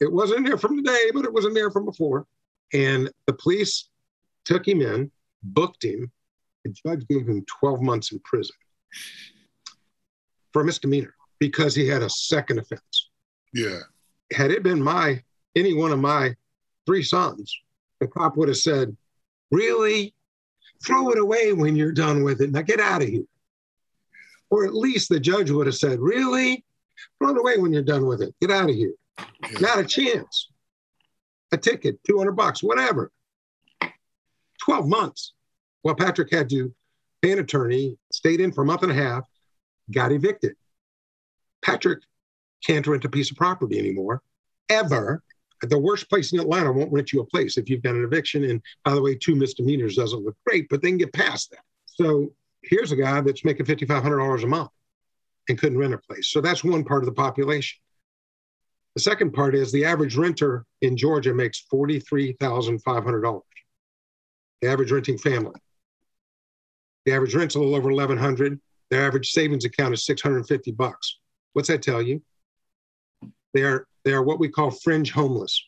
It 0.00 0.12
wasn't 0.12 0.38
in 0.38 0.44
there 0.44 0.58
from 0.58 0.76
today, 0.76 1.10
but 1.14 1.24
it 1.24 1.32
was 1.32 1.44
in 1.44 1.54
there 1.54 1.70
from 1.70 1.84
before. 1.84 2.26
And 2.72 3.10
the 3.26 3.32
police 3.32 3.88
took 4.44 4.66
him 4.66 4.80
in, 4.80 5.10
booked 5.42 5.84
him. 5.84 6.10
The 6.64 6.72
judge 6.72 7.06
gave 7.08 7.26
him 7.26 7.44
12 7.60 7.80
months 7.80 8.12
in 8.12 8.18
prison 8.20 8.56
for 10.52 10.62
a 10.62 10.64
misdemeanor 10.64 11.14
because 11.38 11.74
he 11.74 11.86
had 11.86 12.02
a 12.02 12.10
second 12.10 12.58
offense. 12.58 13.10
Yeah. 13.52 13.80
Had 14.32 14.50
it 14.50 14.62
been 14.62 14.82
my 14.82 15.22
any 15.54 15.72
one 15.72 15.92
of 15.92 15.98
my 15.98 16.34
three 16.86 17.02
sons, 17.02 17.60
the 18.00 18.06
cop 18.06 18.36
would 18.36 18.48
have 18.48 18.56
said, 18.56 18.96
Really? 19.50 20.14
Throw 20.84 21.10
it 21.10 21.18
away 21.18 21.52
when 21.52 21.76
you're 21.76 21.92
done 21.92 22.22
with 22.22 22.40
it. 22.40 22.50
Now 22.50 22.62
get 22.62 22.80
out 22.80 23.02
of 23.02 23.08
here. 23.08 23.24
Or 24.50 24.66
at 24.66 24.74
least 24.74 25.08
the 25.08 25.20
judge 25.20 25.50
would 25.50 25.66
have 25.66 25.76
said, 25.76 26.00
Really? 26.00 26.64
Throw 27.18 27.30
it 27.30 27.38
away 27.38 27.58
when 27.58 27.72
you're 27.72 27.82
done 27.82 28.06
with 28.06 28.22
it. 28.22 28.34
Get 28.40 28.50
out 28.50 28.70
of 28.70 28.76
here. 28.76 28.92
Not 29.60 29.78
a 29.78 29.84
chance. 29.84 30.48
A 31.52 31.56
ticket, 31.56 32.02
200 32.04 32.32
bucks, 32.32 32.62
whatever. 32.62 33.10
12 34.64 34.88
months. 34.88 35.32
Well, 35.82 35.94
Patrick 35.94 36.32
had 36.32 36.50
to 36.50 36.74
pay 37.22 37.32
an 37.32 37.38
attorney, 37.38 37.96
stayed 38.10 38.40
in 38.40 38.52
for 38.52 38.62
a 38.62 38.66
month 38.66 38.82
and 38.82 38.90
a 38.90 38.94
half, 38.94 39.24
got 39.90 40.12
evicted. 40.12 40.56
Patrick 41.62 42.00
can't 42.64 42.86
rent 42.86 43.04
a 43.04 43.08
piece 43.08 43.30
of 43.30 43.36
property 43.36 43.78
anymore, 43.78 44.22
ever. 44.68 45.22
The 45.62 45.78
worst 45.78 46.08
place 46.08 46.32
in 46.32 46.40
Atlanta 46.40 46.70
won't 46.72 46.92
rent 46.92 47.12
you 47.12 47.20
a 47.20 47.26
place 47.26 47.56
if 47.56 47.70
you've 47.70 47.82
got 47.82 47.94
an 47.94 48.04
eviction. 48.04 48.44
And 48.44 48.60
by 48.84 48.94
the 48.94 49.02
way, 49.02 49.14
two 49.14 49.34
misdemeanors 49.34 49.96
doesn't 49.96 50.24
look 50.24 50.36
great, 50.46 50.68
but 50.68 50.82
they 50.82 50.88
can 50.88 50.98
get 50.98 51.12
past 51.12 51.50
that. 51.50 51.60
So 51.86 52.32
here's 52.62 52.92
a 52.92 52.96
guy 52.96 53.20
that's 53.22 53.44
making 53.44 53.66
$5,500 53.66 54.42
a 54.42 54.46
month 54.46 54.70
and 55.48 55.58
couldn't 55.58 55.78
rent 55.78 55.94
a 55.94 55.98
place. 55.98 56.28
So 56.28 56.40
that's 56.40 56.64
one 56.64 56.84
part 56.84 57.02
of 57.02 57.06
the 57.06 57.14
population. 57.14 57.78
The 58.94 59.02
second 59.02 59.32
part 59.32 59.54
is 59.54 59.70
the 59.70 59.84
average 59.84 60.16
renter 60.16 60.64
in 60.80 60.96
Georgia 60.96 61.34
makes 61.34 61.64
$43,500. 61.72 63.40
The 64.62 64.68
average 64.68 64.90
renting 64.90 65.18
family. 65.18 65.60
The 67.04 67.12
average 67.12 67.34
rent's 67.34 67.54
a 67.54 67.58
little 67.58 67.74
over 67.74 67.90
1100 67.90 68.60
Their 68.90 69.06
average 69.06 69.30
savings 69.30 69.64
account 69.64 69.94
is 69.94 70.04
650 70.06 70.72
bucks. 70.72 71.18
What's 71.52 71.68
that 71.68 71.82
tell 71.82 72.02
you? 72.02 72.22
They 73.54 73.62
are, 73.62 73.86
they 74.06 74.12
are 74.12 74.22
what 74.22 74.38
we 74.38 74.48
call 74.48 74.70
fringe 74.70 75.10
homeless. 75.10 75.60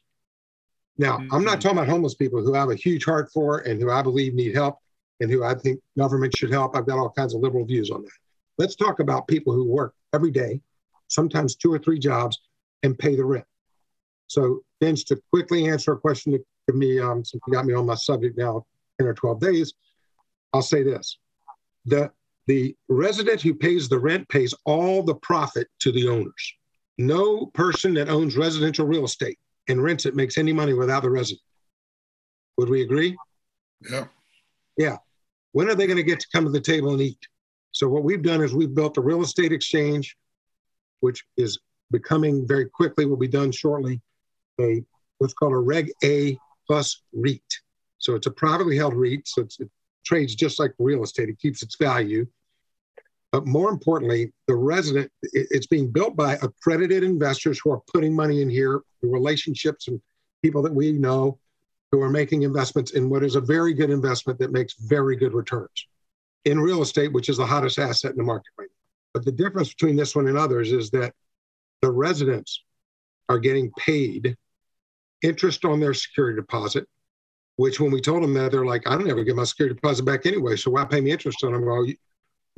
Now, 0.97 1.21
I'm 1.33 1.43
not 1.43 1.61
talking 1.61 1.77
about 1.77 1.89
homeless 1.89 2.15
people 2.15 2.41
who 2.41 2.55
I 2.55 2.61
have 2.61 2.71
a 2.71 2.77
huge 2.77 3.05
heart 3.05 3.33
for 3.33 3.59
and 3.59 3.83
who 3.83 3.91
I 3.91 4.01
believe 4.01 4.33
need 4.33 4.55
help 4.55 4.79
and 5.19 5.29
who 5.29 5.43
I 5.43 5.55
think 5.55 5.81
government 5.99 6.37
should 6.37 6.53
help. 6.53 6.77
I've 6.77 6.87
got 6.87 6.99
all 6.99 7.11
kinds 7.11 7.35
of 7.35 7.41
liberal 7.41 7.65
views 7.65 7.91
on 7.91 8.03
that. 8.03 8.13
Let's 8.57 8.77
talk 8.77 9.01
about 9.01 9.27
people 9.27 9.53
who 9.53 9.65
work 9.65 9.93
every 10.15 10.31
day, 10.31 10.61
sometimes 11.09 11.57
two 11.57 11.73
or 11.73 11.81
three 11.81 11.99
jobs, 11.99 12.39
and 12.85 12.97
pay 12.97 13.17
the 13.17 13.25
rent. 13.25 13.45
So, 14.29 14.63
Vince, 14.81 15.03
to 15.05 15.21
quickly 15.33 15.69
answer 15.69 15.95
a 15.95 15.99
question 15.99 16.33
to 16.33 16.39
give 16.69 16.77
me, 16.77 17.01
um, 17.01 17.25
since 17.25 17.43
you 17.45 17.53
got 17.53 17.67
me 17.67 17.75
on 17.75 17.87
my 17.87 17.97
subject 17.97 18.39
now 18.39 18.65
10 19.01 19.09
or 19.09 19.15
12 19.15 19.41
days, 19.41 19.75
I'll 20.53 20.63
say 20.63 20.85
this. 20.85 21.19
The, 21.87 22.13
the 22.47 22.77
resident 22.89 23.43
who 23.43 23.55
pays 23.55 23.89
the 23.89 23.99
rent 23.99 24.29
pays 24.29 24.55
all 24.65 25.03
the 25.03 25.17
profit 25.17 25.67
to 25.81 25.91
the 25.91 26.09
owners. 26.09 26.55
No 26.99 27.47
person 27.47 27.95
that 27.95 28.09
owns 28.09 28.37
residential 28.37 28.87
real 28.87 29.05
estate 29.05 29.39
and 29.69 29.83
rents 29.83 30.07
it 30.07 30.17
makes 30.17 30.37
any 30.37 30.53
money 30.53 30.75
without 30.75 31.03
the 31.03 31.11
resident. 31.11 31.41
Would 32.57 32.69
we 32.69 32.83
agree? 32.83 33.17
Yeah. 33.89 34.07
Yeah. 34.77 34.97
When 35.53 35.71
are 35.71 35.75
they 35.75 35.87
going 35.87 35.97
to 35.97 36.03
get 36.03 36.21
to 36.21 36.27
come 36.35 36.45
to 36.45 36.51
the 36.51 36.61
table 36.61 36.93
and 36.93 37.01
eat? 37.01 37.19
So 37.71 37.89
what 37.89 38.05
we've 38.05 38.23
done 38.23 38.43
is 38.43 38.55
we've 38.55 38.75
built 38.75 38.97
a 38.97 39.01
real 39.01 39.23
estate 39.23 39.53
exchange, 39.53 40.17
which 41.01 41.25
is 41.37 41.59
becoming 41.91 42.47
very 42.47 42.69
quickly, 42.69 43.07
will 43.07 43.17
be 43.17 43.29
done 43.29 43.53
shortly, 43.53 44.01
a 44.61 44.83
what's 45.19 45.35
called 45.35 45.53
a 45.53 45.59
Reg 45.59 45.91
A 46.03 46.37
plus 46.67 47.03
REIT. 47.13 47.43
So 47.99 48.15
it's 48.15 48.27
a 48.27 48.31
privately 48.31 48.77
held 48.77 48.95
REIT, 48.95 49.27
so 49.27 49.43
it's, 49.43 49.61
it 49.61 49.71
trades 50.05 50.35
just 50.35 50.59
like 50.59 50.73
real 50.79 51.03
estate. 51.03 51.29
It 51.29 51.39
keeps 51.39 51.63
its 51.63 51.77
value. 51.77 52.27
But 53.31 53.47
more 53.47 53.71
importantly, 53.71 54.33
the 54.47 54.55
resident, 54.55 55.13
it's 55.23 55.67
being 55.67 55.91
built 55.91 56.17
by 56.17 56.35
accredited 56.35 57.03
investors 57.03 57.61
who 57.63 57.71
are 57.71 57.81
putting 57.93 58.15
money 58.15 58.41
in 58.41 58.49
here, 58.49 58.81
the 59.03 59.09
relationships 59.09 59.89
and 59.89 60.01
people 60.43 60.63
that 60.63 60.75
we 60.75 60.93
know 60.93 61.39
who 61.93 62.01
are 62.01 62.11
making 62.11 62.43
investments 62.43 62.93
in 62.93 63.11
what 63.11 63.25
is 63.25 63.35
a 63.35 63.41
very 63.41 63.75
good 63.75 63.91
investment 63.91 64.39
that 64.39 64.53
makes 64.53 64.75
very 64.75 65.17
good 65.17 65.35
returns 65.35 65.87
in 66.45 66.59
real 66.59 66.83
estate, 66.83 67.13
which 67.13 67.29
is 67.29 67.37
the 67.37 67.47
hottest 67.47 67.79
asset 67.79 68.13
in 68.13 68.17
the 68.17 68.23
market 68.23 68.51
right 68.59 68.69
now. 68.69 68.75
But 69.15 69.25
the 69.25 69.33
difference 69.33 69.71
between 69.71 69.97
this 69.97 70.15
one 70.15 70.29
and 70.29 70.39
others 70.39 70.73
is 70.73 70.91
that 70.91 71.15
the 71.83 71.91
residents 71.91 72.63
are 73.29 73.39
getting 73.39 73.71
paid 73.79 74.37
interest 75.23 75.65
on 75.65 75.81
their 75.81 75.95
security 75.95 76.37
deposit, 76.37 76.87
which 77.57 77.81
when 77.81 77.91
we 77.91 78.01
told 78.01 78.23
them 78.23 78.35
that, 78.35 78.53
they're 78.53 78.65
like, 78.65 78.87
I 78.87 78.97
don't 78.97 79.11
ever 79.11 79.25
get 79.25 79.37
my 79.37 79.45
security 79.45 79.75
deposit 79.75 80.05
back 80.05 80.25
anyway, 80.27 80.57
so 80.57 80.71
why 80.71 80.85
pay 80.85 81.01
me 81.01 81.11
interest 81.11 81.43
on 81.45 81.53
them? 81.53 81.65
Well, 81.65 81.87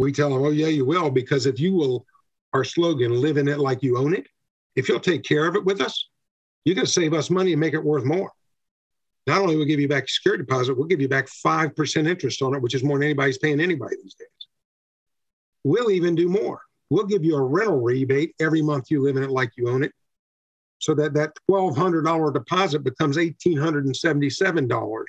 we 0.00 0.12
tell 0.12 0.30
them, 0.30 0.42
oh, 0.42 0.50
yeah, 0.50 0.68
you 0.68 0.84
will, 0.86 1.10
because 1.10 1.44
if 1.46 1.60
you 1.60 1.74
will, 1.74 2.06
our 2.54 2.64
slogan, 2.64 3.20
live 3.20 3.36
in 3.36 3.48
it 3.48 3.58
like 3.58 3.82
you 3.82 3.98
own 3.98 4.14
it, 4.14 4.26
if 4.74 4.88
you'll 4.88 4.98
take 4.98 5.22
care 5.22 5.46
of 5.46 5.56
it 5.56 5.64
with 5.64 5.82
us, 5.82 6.08
you're 6.64 6.74
going 6.74 6.86
to 6.86 6.92
save 6.92 7.12
us 7.12 7.28
money 7.28 7.52
and 7.52 7.60
make 7.60 7.74
it 7.74 7.84
worth 7.84 8.04
more. 8.04 8.32
Not 9.26 9.42
only 9.42 9.56
will 9.56 9.64
we 9.64 9.68
give 9.68 9.78
you 9.78 9.88
back 9.88 10.08
security 10.08 10.42
deposit, 10.42 10.74
we'll 10.74 10.86
give 10.86 11.02
you 11.02 11.08
back 11.08 11.26
5% 11.26 12.08
interest 12.08 12.40
on 12.40 12.54
it, 12.54 12.62
which 12.62 12.74
is 12.74 12.82
more 12.82 12.96
than 12.96 13.04
anybody's 13.04 13.36
paying 13.36 13.60
anybody 13.60 13.96
these 14.02 14.14
days. 14.14 14.28
We'll 15.64 15.90
even 15.90 16.14
do 16.14 16.30
more. 16.30 16.62
We'll 16.88 17.04
give 17.04 17.22
you 17.22 17.36
a 17.36 17.42
rental 17.42 17.80
rebate 17.80 18.34
every 18.40 18.62
month 18.62 18.90
you 18.90 19.02
live 19.02 19.18
in 19.18 19.22
it 19.22 19.30
like 19.30 19.52
you 19.56 19.68
own 19.68 19.84
it. 19.84 19.92
So 20.78 20.94
that 20.94 21.12
that 21.12 21.34
$1,200 21.50 22.32
deposit 22.32 22.82
becomes 22.82 23.18
$1,877 23.18 25.04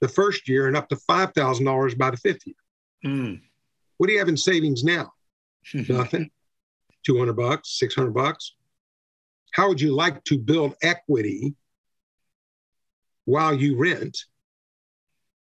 the 0.00 0.08
first 0.08 0.46
year 0.50 0.66
and 0.66 0.76
up 0.76 0.90
to 0.90 0.96
$5,000 0.96 1.96
by 1.96 2.10
the 2.10 2.18
fifth 2.18 2.46
year. 2.46 2.56
Mm. 3.04 3.40
What 3.98 4.06
do 4.06 4.12
you 4.12 4.18
have 4.18 4.28
in 4.28 4.36
savings 4.36 4.84
now? 4.84 5.12
Nothing. 5.74 6.30
200 7.04 7.34
bucks, 7.34 7.78
600 7.78 8.12
bucks. 8.12 8.54
How 9.52 9.68
would 9.68 9.80
you 9.80 9.94
like 9.94 10.22
to 10.24 10.38
build 10.38 10.74
equity 10.82 11.54
while 13.24 13.54
you 13.54 13.76
rent 13.76 14.18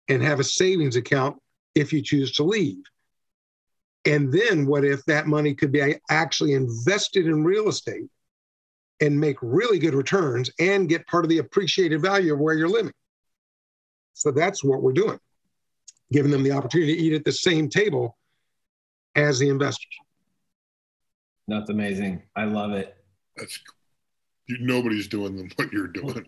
and 0.10 0.22
have 0.22 0.40
a 0.40 0.44
savings 0.44 0.96
account 0.96 1.38
if 1.76 1.94
you 1.94 2.02
choose 2.02 2.34
to 2.34 2.44
leave? 2.44 2.84
And 4.06 4.34
then 4.34 4.66
what 4.66 4.84
if 4.84 5.06
that 5.06 5.28
money 5.28 5.54
could 5.54 5.72
be 5.72 5.96
actually 6.10 6.54
invested 6.54 7.26
in 7.26 7.44
real 7.44 7.70
estate 7.70 8.10
and 9.00 9.20
make 9.20 9.38
really 9.42 9.80
good 9.80 9.94
returns 9.94 10.50
and 10.60 10.90
get 10.90 11.08
part 11.08 11.24
of 11.24 11.30
the 11.30 11.38
appreciated 11.38 12.02
value 12.02 12.34
of 12.34 12.40
where 12.40 12.56
you're 12.56 12.68
living? 12.68 12.94
So 14.14 14.32
that's 14.32 14.64
what 14.64 14.82
we're 14.82 14.92
doing, 14.94 15.20
giving 16.12 16.32
them 16.32 16.44
the 16.44 16.52
opportunity 16.52 16.96
to 16.96 17.02
eat 17.02 17.14
at 17.14 17.24
the 17.24 17.32
same 17.32 17.70
table 17.70 18.18
as 19.16 19.40
the 19.40 19.50
investors. 19.50 19.88
That's 21.48 21.70
amazing. 21.70 22.24
I 22.36 22.46
love 22.46 22.72
it. 22.72 22.96
That's 23.36 23.60
nobody's 24.48 25.08
doing 25.08 25.36
them 25.36 25.50
what 25.56 25.72
you're 25.72 25.88
doing. 25.88 26.26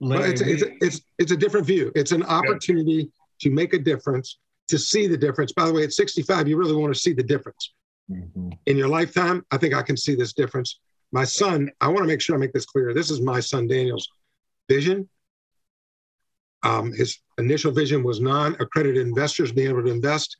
But 0.00 0.28
it's, 0.28 0.40
it's, 0.40 0.64
it's, 0.80 1.00
it's 1.18 1.32
a 1.32 1.36
different 1.36 1.66
view. 1.66 1.92
It's 1.94 2.12
an 2.12 2.24
opportunity 2.24 2.92
yeah. 2.92 3.04
to 3.42 3.50
make 3.50 3.72
a 3.72 3.78
difference, 3.78 4.38
to 4.68 4.78
see 4.78 5.06
the 5.06 5.16
difference. 5.16 5.52
By 5.52 5.66
the 5.66 5.72
way, 5.72 5.84
at 5.84 5.92
65, 5.92 6.48
you 6.48 6.56
really 6.56 6.74
want 6.74 6.92
to 6.92 7.00
see 7.00 7.12
the 7.12 7.22
difference. 7.22 7.72
Mm-hmm. 8.10 8.50
In 8.66 8.76
your 8.76 8.88
lifetime, 8.88 9.44
I 9.52 9.58
think 9.58 9.74
I 9.74 9.82
can 9.82 9.96
see 9.96 10.16
this 10.16 10.32
difference. 10.32 10.80
My 11.12 11.24
son, 11.24 11.70
I 11.80 11.88
want 11.88 11.98
to 11.98 12.06
make 12.06 12.20
sure 12.20 12.34
I 12.34 12.38
make 12.38 12.52
this 12.52 12.64
clear. 12.64 12.92
This 12.92 13.10
is 13.10 13.20
my 13.20 13.38
son 13.38 13.68
Daniel's 13.68 14.08
vision. 14.68 15.08
Um, 16.64 16.92
his 16.92 17.18
initial 17.38 17.72
vision 17.72 18.02
was 18.02 18.20
non 18.20 18.56
accredited 18.60 19.06
investors 19.06 19.52
being 19.52 19.68
able 19.68 19.84
to 19.84 19.90
invest. 19.90 20.36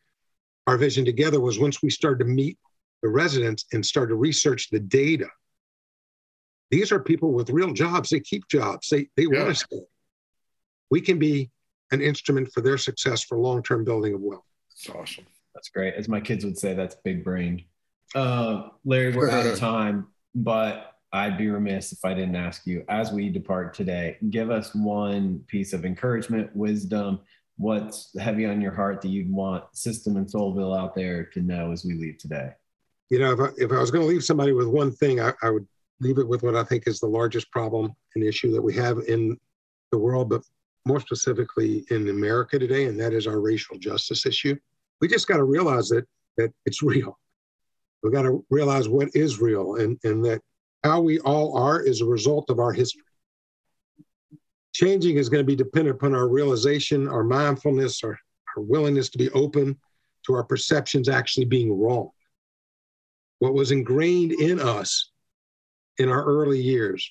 Our 0.67 0.77
vision 0.77 1.05
together 1.05 1.41
was 1.41 1.59
once 1.59 1.83
we 1.83 1.91
started 1.91 2.25
to 2.25 2.31
meet 2.31 2.59
the 3.03 3.09
residents 3.09 3.67
and 3.73 3.85
start 3.85 4.11
to 4.11 4.15
research 4.15 4.71
the 4.71 4.79
data. 4.79 5.27
These 6.71 6.93
are 6.93 7.01
people 7.01 7.33
with 7.33 7.51
real 7.51 7.73
jobs. 7.73 8.11
They 8.11 8.21
keep 8.21 8.49
jobs. 8.49 8.89
They, 8.89 9.09
they 9.17 9.27
yeah. 9.31 9.43
want 9.45 9.49
to 9.49 9.55
stay. 9.55 9.81
We 10.91 11.01
can 11.01 11.19
be 11.19 11.51
an 11.91 12.01
instrument 12.01 12.51
for 12.53 12.61
their 12.61 12.79
success 12.79 13.23
for 13.23 13.37
long-term 13.37 13.85
building 13.85 14.15
of 14.15 14.21
wealth. 14.21 14.45
That's 14.71 14.97
awesome. 14.97 15.27
That's 15.55 15.69
great. 15.69 15.95
As 15.95 16.09
my 16.09 16.21
kids 16.21 16.45
would 16.45 16.57
say, 16.57 16.75
that's 16.75 16.95
big 17.05 17.25
brain. 17.25 17.65
Uh, 18.15 18.69
Larry, 18.85 19.15
we're 19.15 19.31
out 19.31 19.47
of 19.47 19.59
time, 19.59 20.07
but 20.35 20.95
I'd 21.13 21.37
be 21.37 21.51
remiss 21.51 21.93
if 21.93 22.05
I 22.05 22.15
didn't 22.15 22.37
ask 22.37 22.67
you, 22.67 22.85
as 22.89 23.13
we 23.13 23.29
depart 23.29 23.75
today, 23.75 24.17
give 24.31 24.51
us 24.51 24.75
one 24.75 25.45
piece 25.47 25.75
of 25.75 25.85
encouragement, 25.85 26.55
wisdom, 26.57 27.21
what's 27.63 28.19
heavy 28.19 28.45
on 28.45 28.61
your 28.61 28.75
heart 28.75 29.01
that 29.01 29.09
you'd 29.09 29.33
want 29.33 29.65
System 29.75 30.17
and 30.17 30.27
Soulville 30.27 30.79
out 30.79 30.95
there 30.95 31.25
to 31.27 31.41
know 31.41 31.73
as 31.73 31.85
we 31.85 31.95
leave 31.95 32.19
today? 32.19 32.51
you 33.13 33.19
know, 33.19 33.31
if 33.31 33.41
I, 33.41 33.49
if 33.59 33.71
I 33.71 33.79
was 33.79 33.91
going 33.91 34.01
to 34.01 34.09
leave 34.09 34.25
somebody 34.25 34.53
with 34.53 34.67
one 34.67 34.91
thing, 34.91 35.21
I, 35.21 35.35
I 35.43 35.51
would 35.51 35.69
leave 36.01 36.17
it 36.17 36.27
with 36.27 36.43
what 36.43 36.57
I 36.57 36.65
think 36.65 36.85
is 36.87 36.99
the 36.99 37.07
largest 37.07 37.51
problem 37.51 37.95
and 38.15 38.25
issue 38.25 38.51
that 38.53 38.63
we 38.63 38.75
have 38.77 39.01
in 39.07 39.39
the 39.91 39.99
world, 39.99 40.31
but 40.31 40.41
more 40.87 40.99
specifically 40.99 41.85
in 41.91 42.09
America 42.09 42.59
today, 42.59 42.87
and 42.87 42.99
that 42.99 43.13
is 43.13 43.27
our 43.27 43.39
racial 43.39 43.77
justice 43.79 44.25
issue. 44.25 44.57
We 45.03 45.09
just 45.09 45.29
got 45.29 45.37
to 45.37 45.45
realize 45.45 45.91
that 45.91 46.07
that 46.39 46.55
it's 46.65 46.83
real. 46.83 47.19
We 48.03 48.11
got 48.11 48.23
to 48.23 48.43
realize 48.49 48.89
what 48.89 49.11
is 49.13 49.43
real, 49.43 49.77
and 49.77 49.99
and 50.05 50.25
that 50.25 50.41
how 50.83 51.03
we 51.03 51.19
all 51.19 51.55
are 51.55 51.83
is 51.83 52.01
a 52.01 52.07
result 52.07 52.49
of 52.49 52.61
our 52.61 52.73
history. 52.73 53.03
Changing 54.73 55.17
is 55.17 55.29
going 55.29 55.45
to 55.45 55.47
be 55.47 55.57
dependent 55.57 55.97
upon 55.97 56.15
our 56.15 56.29
realization, 56.29 57.09
our 57.09 57.25
mindfulness, 57.25 58.03
our, 58.03 58.19
our 58.57 58.63
willingness 58.63 59.11
to 59.11 59.19
be 59.19 59.31
open 59.31 59.79
to 60.27 60.35
our 60.35 60.45
perceptions 60.45 61.09
actually 61.09 61.47
being 61.47 61.79
wrong 61.79 62.11
what 63.43 63.55
was 63.55 63.73
ingrained 63.73 64.31
in 64.31 64.61
us 64.61 65.11
in 65.99 66.09
our 66.09 66.25
early 66.25 66.61
years. 66.61 67.11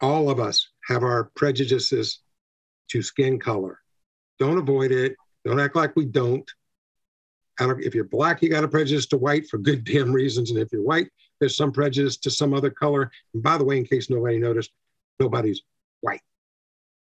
All 0.00 0.30
of 0.30 0.38
us 0.38 0.68
have 0.86 1.02
our 1.02 1.24
prejudices 1.34 2.20
to 2.90 3.02
skin 3.02 3.40
color. 3.40 3.80
Don't 4.38 4.58
avoid 4.58 4.92
it. 4.92 5.16
Don't 5.44 5.58
act 5.58 5.74
like 5.74 5.96
we 5.96 6.04
don't. 6.04 6.48
don't. 7.58 7.82
If 7.82 7.96
you're 7.96 8.04
black, 8.04 8.42
you 8.42 8.48
got 8.48 8.62
a 8.62 8.68
prejudice 8.68 9.06
to 9.06 9.16
white 9.16 9.48
for 9.48 9.58
good 9.58 9.82
damn 9.92 10.12
reasons. 10.12 10.52
And 10.52 10.60
if 10.60 10.68
you're 10.70 10.82
white, 10.82 11.08
there's 11.40 11.56
some 11.56 11.72
prejudice 11.72 12.16
to 12.18 12.30
some 12.30 12.54
other 12.54 12.70
color. 12.70 13.10
And 13.32 13.42
by 13.42 13.58
the 13.58 13.64
way, 13.64 13.76
in 13.78 13.84
case 13.84 14.08
nobody 14.08 14.38
noticed, 14.38 14.70
nobody's 15.18 15.62
white. 16.00 16.22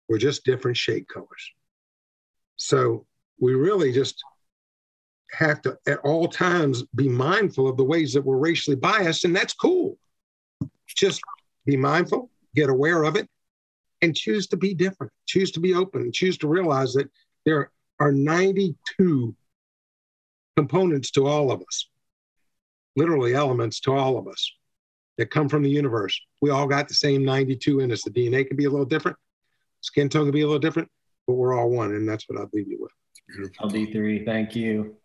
We're 0.08 0.18
just 0.18 0.46
different 0.46 0.78
shade 0.78 1.08
colors. 1.08 1.52
So 2.56 3.06
we 3.40 3.54
really 3.54 3.92
just 3.92 4.24
have 5.32 5.62
to 5.62 5.78
at 5.88 6.00
all 6.00 6.28
times 6.28 6.84
be 6.96 7.10
mindful 7.10 7.68
of 7.68 7.78
the 7.78 7.84
ways 7.84 8.14
that 8.14 8.22
we're 8.22 8.38
racially 8.38 8.76
biased, 8.76 9.26
and 9.26 9.36
that's 9.36 9.54
cool. 9.54 9.98
Just 10.88 11.22
be 11.66 11.76
mindful, 11.76 12.30
get 12.56 12.70
aware 12.70 13.04
of 13.04 13.16
it, 13.16 13.28
and 14.02 14.16
choose 14.16 14.48
to 14.48 14.58
be 14.58 14.74
different, 14.74 15.12
choose 15.26 15.52
to 15.52 15.60
be 15.60 15.74
open, 15.74 16.02
and 16.02 16.14
choose 16.14 16.38
to 16.40 16.48
realize 16.48 16.94
that 16.94 17.10
there 17.46 17.72
are 18.00 18.12
92 18.12 19.36
components 20.56 21.12
to 21.12 21.28
all 21.28 21.52
of 21.52 21.62
us, 21.62 21.90
literally 22.96 23.36
elements 23.36 23.80
to 23.82 23.94
all 23.94 24.18
of 24.18 24.28
us 24.28 24.52
that 25.18 25.32
come 25.32 25.50
from 25.50 25.64
the 25.64 25.70
universe. 25.70 26.20
We 26.42 26.52
all 26.52 26.68
got 26.68 26.88
the 26.88 26.94
same 26.94 27.26
92 27.26 27.82
in 27.82 27.92
us. 27.92 28.04
The 28.04 28.12
DNA 28.12 28.48
can 28.48 28.56
be 28.56 28.66
a 28.66 28.70
little 28.70 28.86
different, 28.86 29.18
skin 29.82 30.10
tone 30.10 30.26
can 30.26 30.32
be 30.32 30.42
a 30.42 30.46
little 30.46 30.60
different, 30.60 30.90
but 31.26 31.34
we're 31.34 31.58
all 31.58 31.70
one, 31.70 31.94
and 31.94 32.08
that's 32.08 32.28
what 32.28 32.40
I'll 32.40 32.50
leave 32.54 32.68
you 32.68 32.80
with. 32.80 33.52
LD3, 33.60 34.26
thank 34.26 34.56
you 34.56 34.96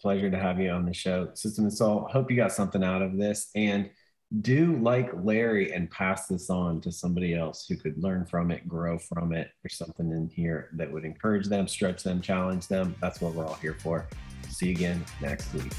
pleasure 0.00 0.30
to 0.30 0.38
have 0.38 0.60
you 0.60 0.70
on 0.70 0.86
the 0.86 0.94
show. 0.94 1.28
System 1.34 1.64
and 1.64 1.72
Soul, 1.72 2.08
hope 2.10 2.30
you 2.30 2.36
got 2.36 2.52
something 2.52 2.82
out 2.82 3.02
of 3.02 3.16
this. 3.16 3.50
And 3.54 3.90
do 4.42 4.76
like 4.76 5.10
Larry 5.24 5.72
and 5.72 5.90
pass 5.90 6.28
this 6.28 6.50
on 6.50 6.80
to 6.82 6.92
somebody 6.92 7.34
else 7.34 7.66
who 7.68 7.76
could 7.76 8.00
learn 8.00 8.24
from 8.24 8.50
it, 8.50 8.66
grow 8.68 8.96
from 8.96 9.32
it. 9.32 9.50
There's 9.62 9.76
something 9.76 10.10
in 10.12 10.28
here 10.28 10.70
that 10.74 10.90
would 10.90 11.04
encourage 11.04 11.48
them, 11.48 11.66
stretch 11.66 12.04
them, 12.04 12.20
challenge 12.20 12.68
them. 12.68 12.94
That's 13.00 13.20
what 13.20 13.34
we're 13.34 13.46
all 13.46 13.54
here 13.54 13.76
for. 13.80 14.08
See 14.48 14.66
you 14.66 14.72
again 14.72 15.04
next 15.20 15.52
week. 15.52 15.72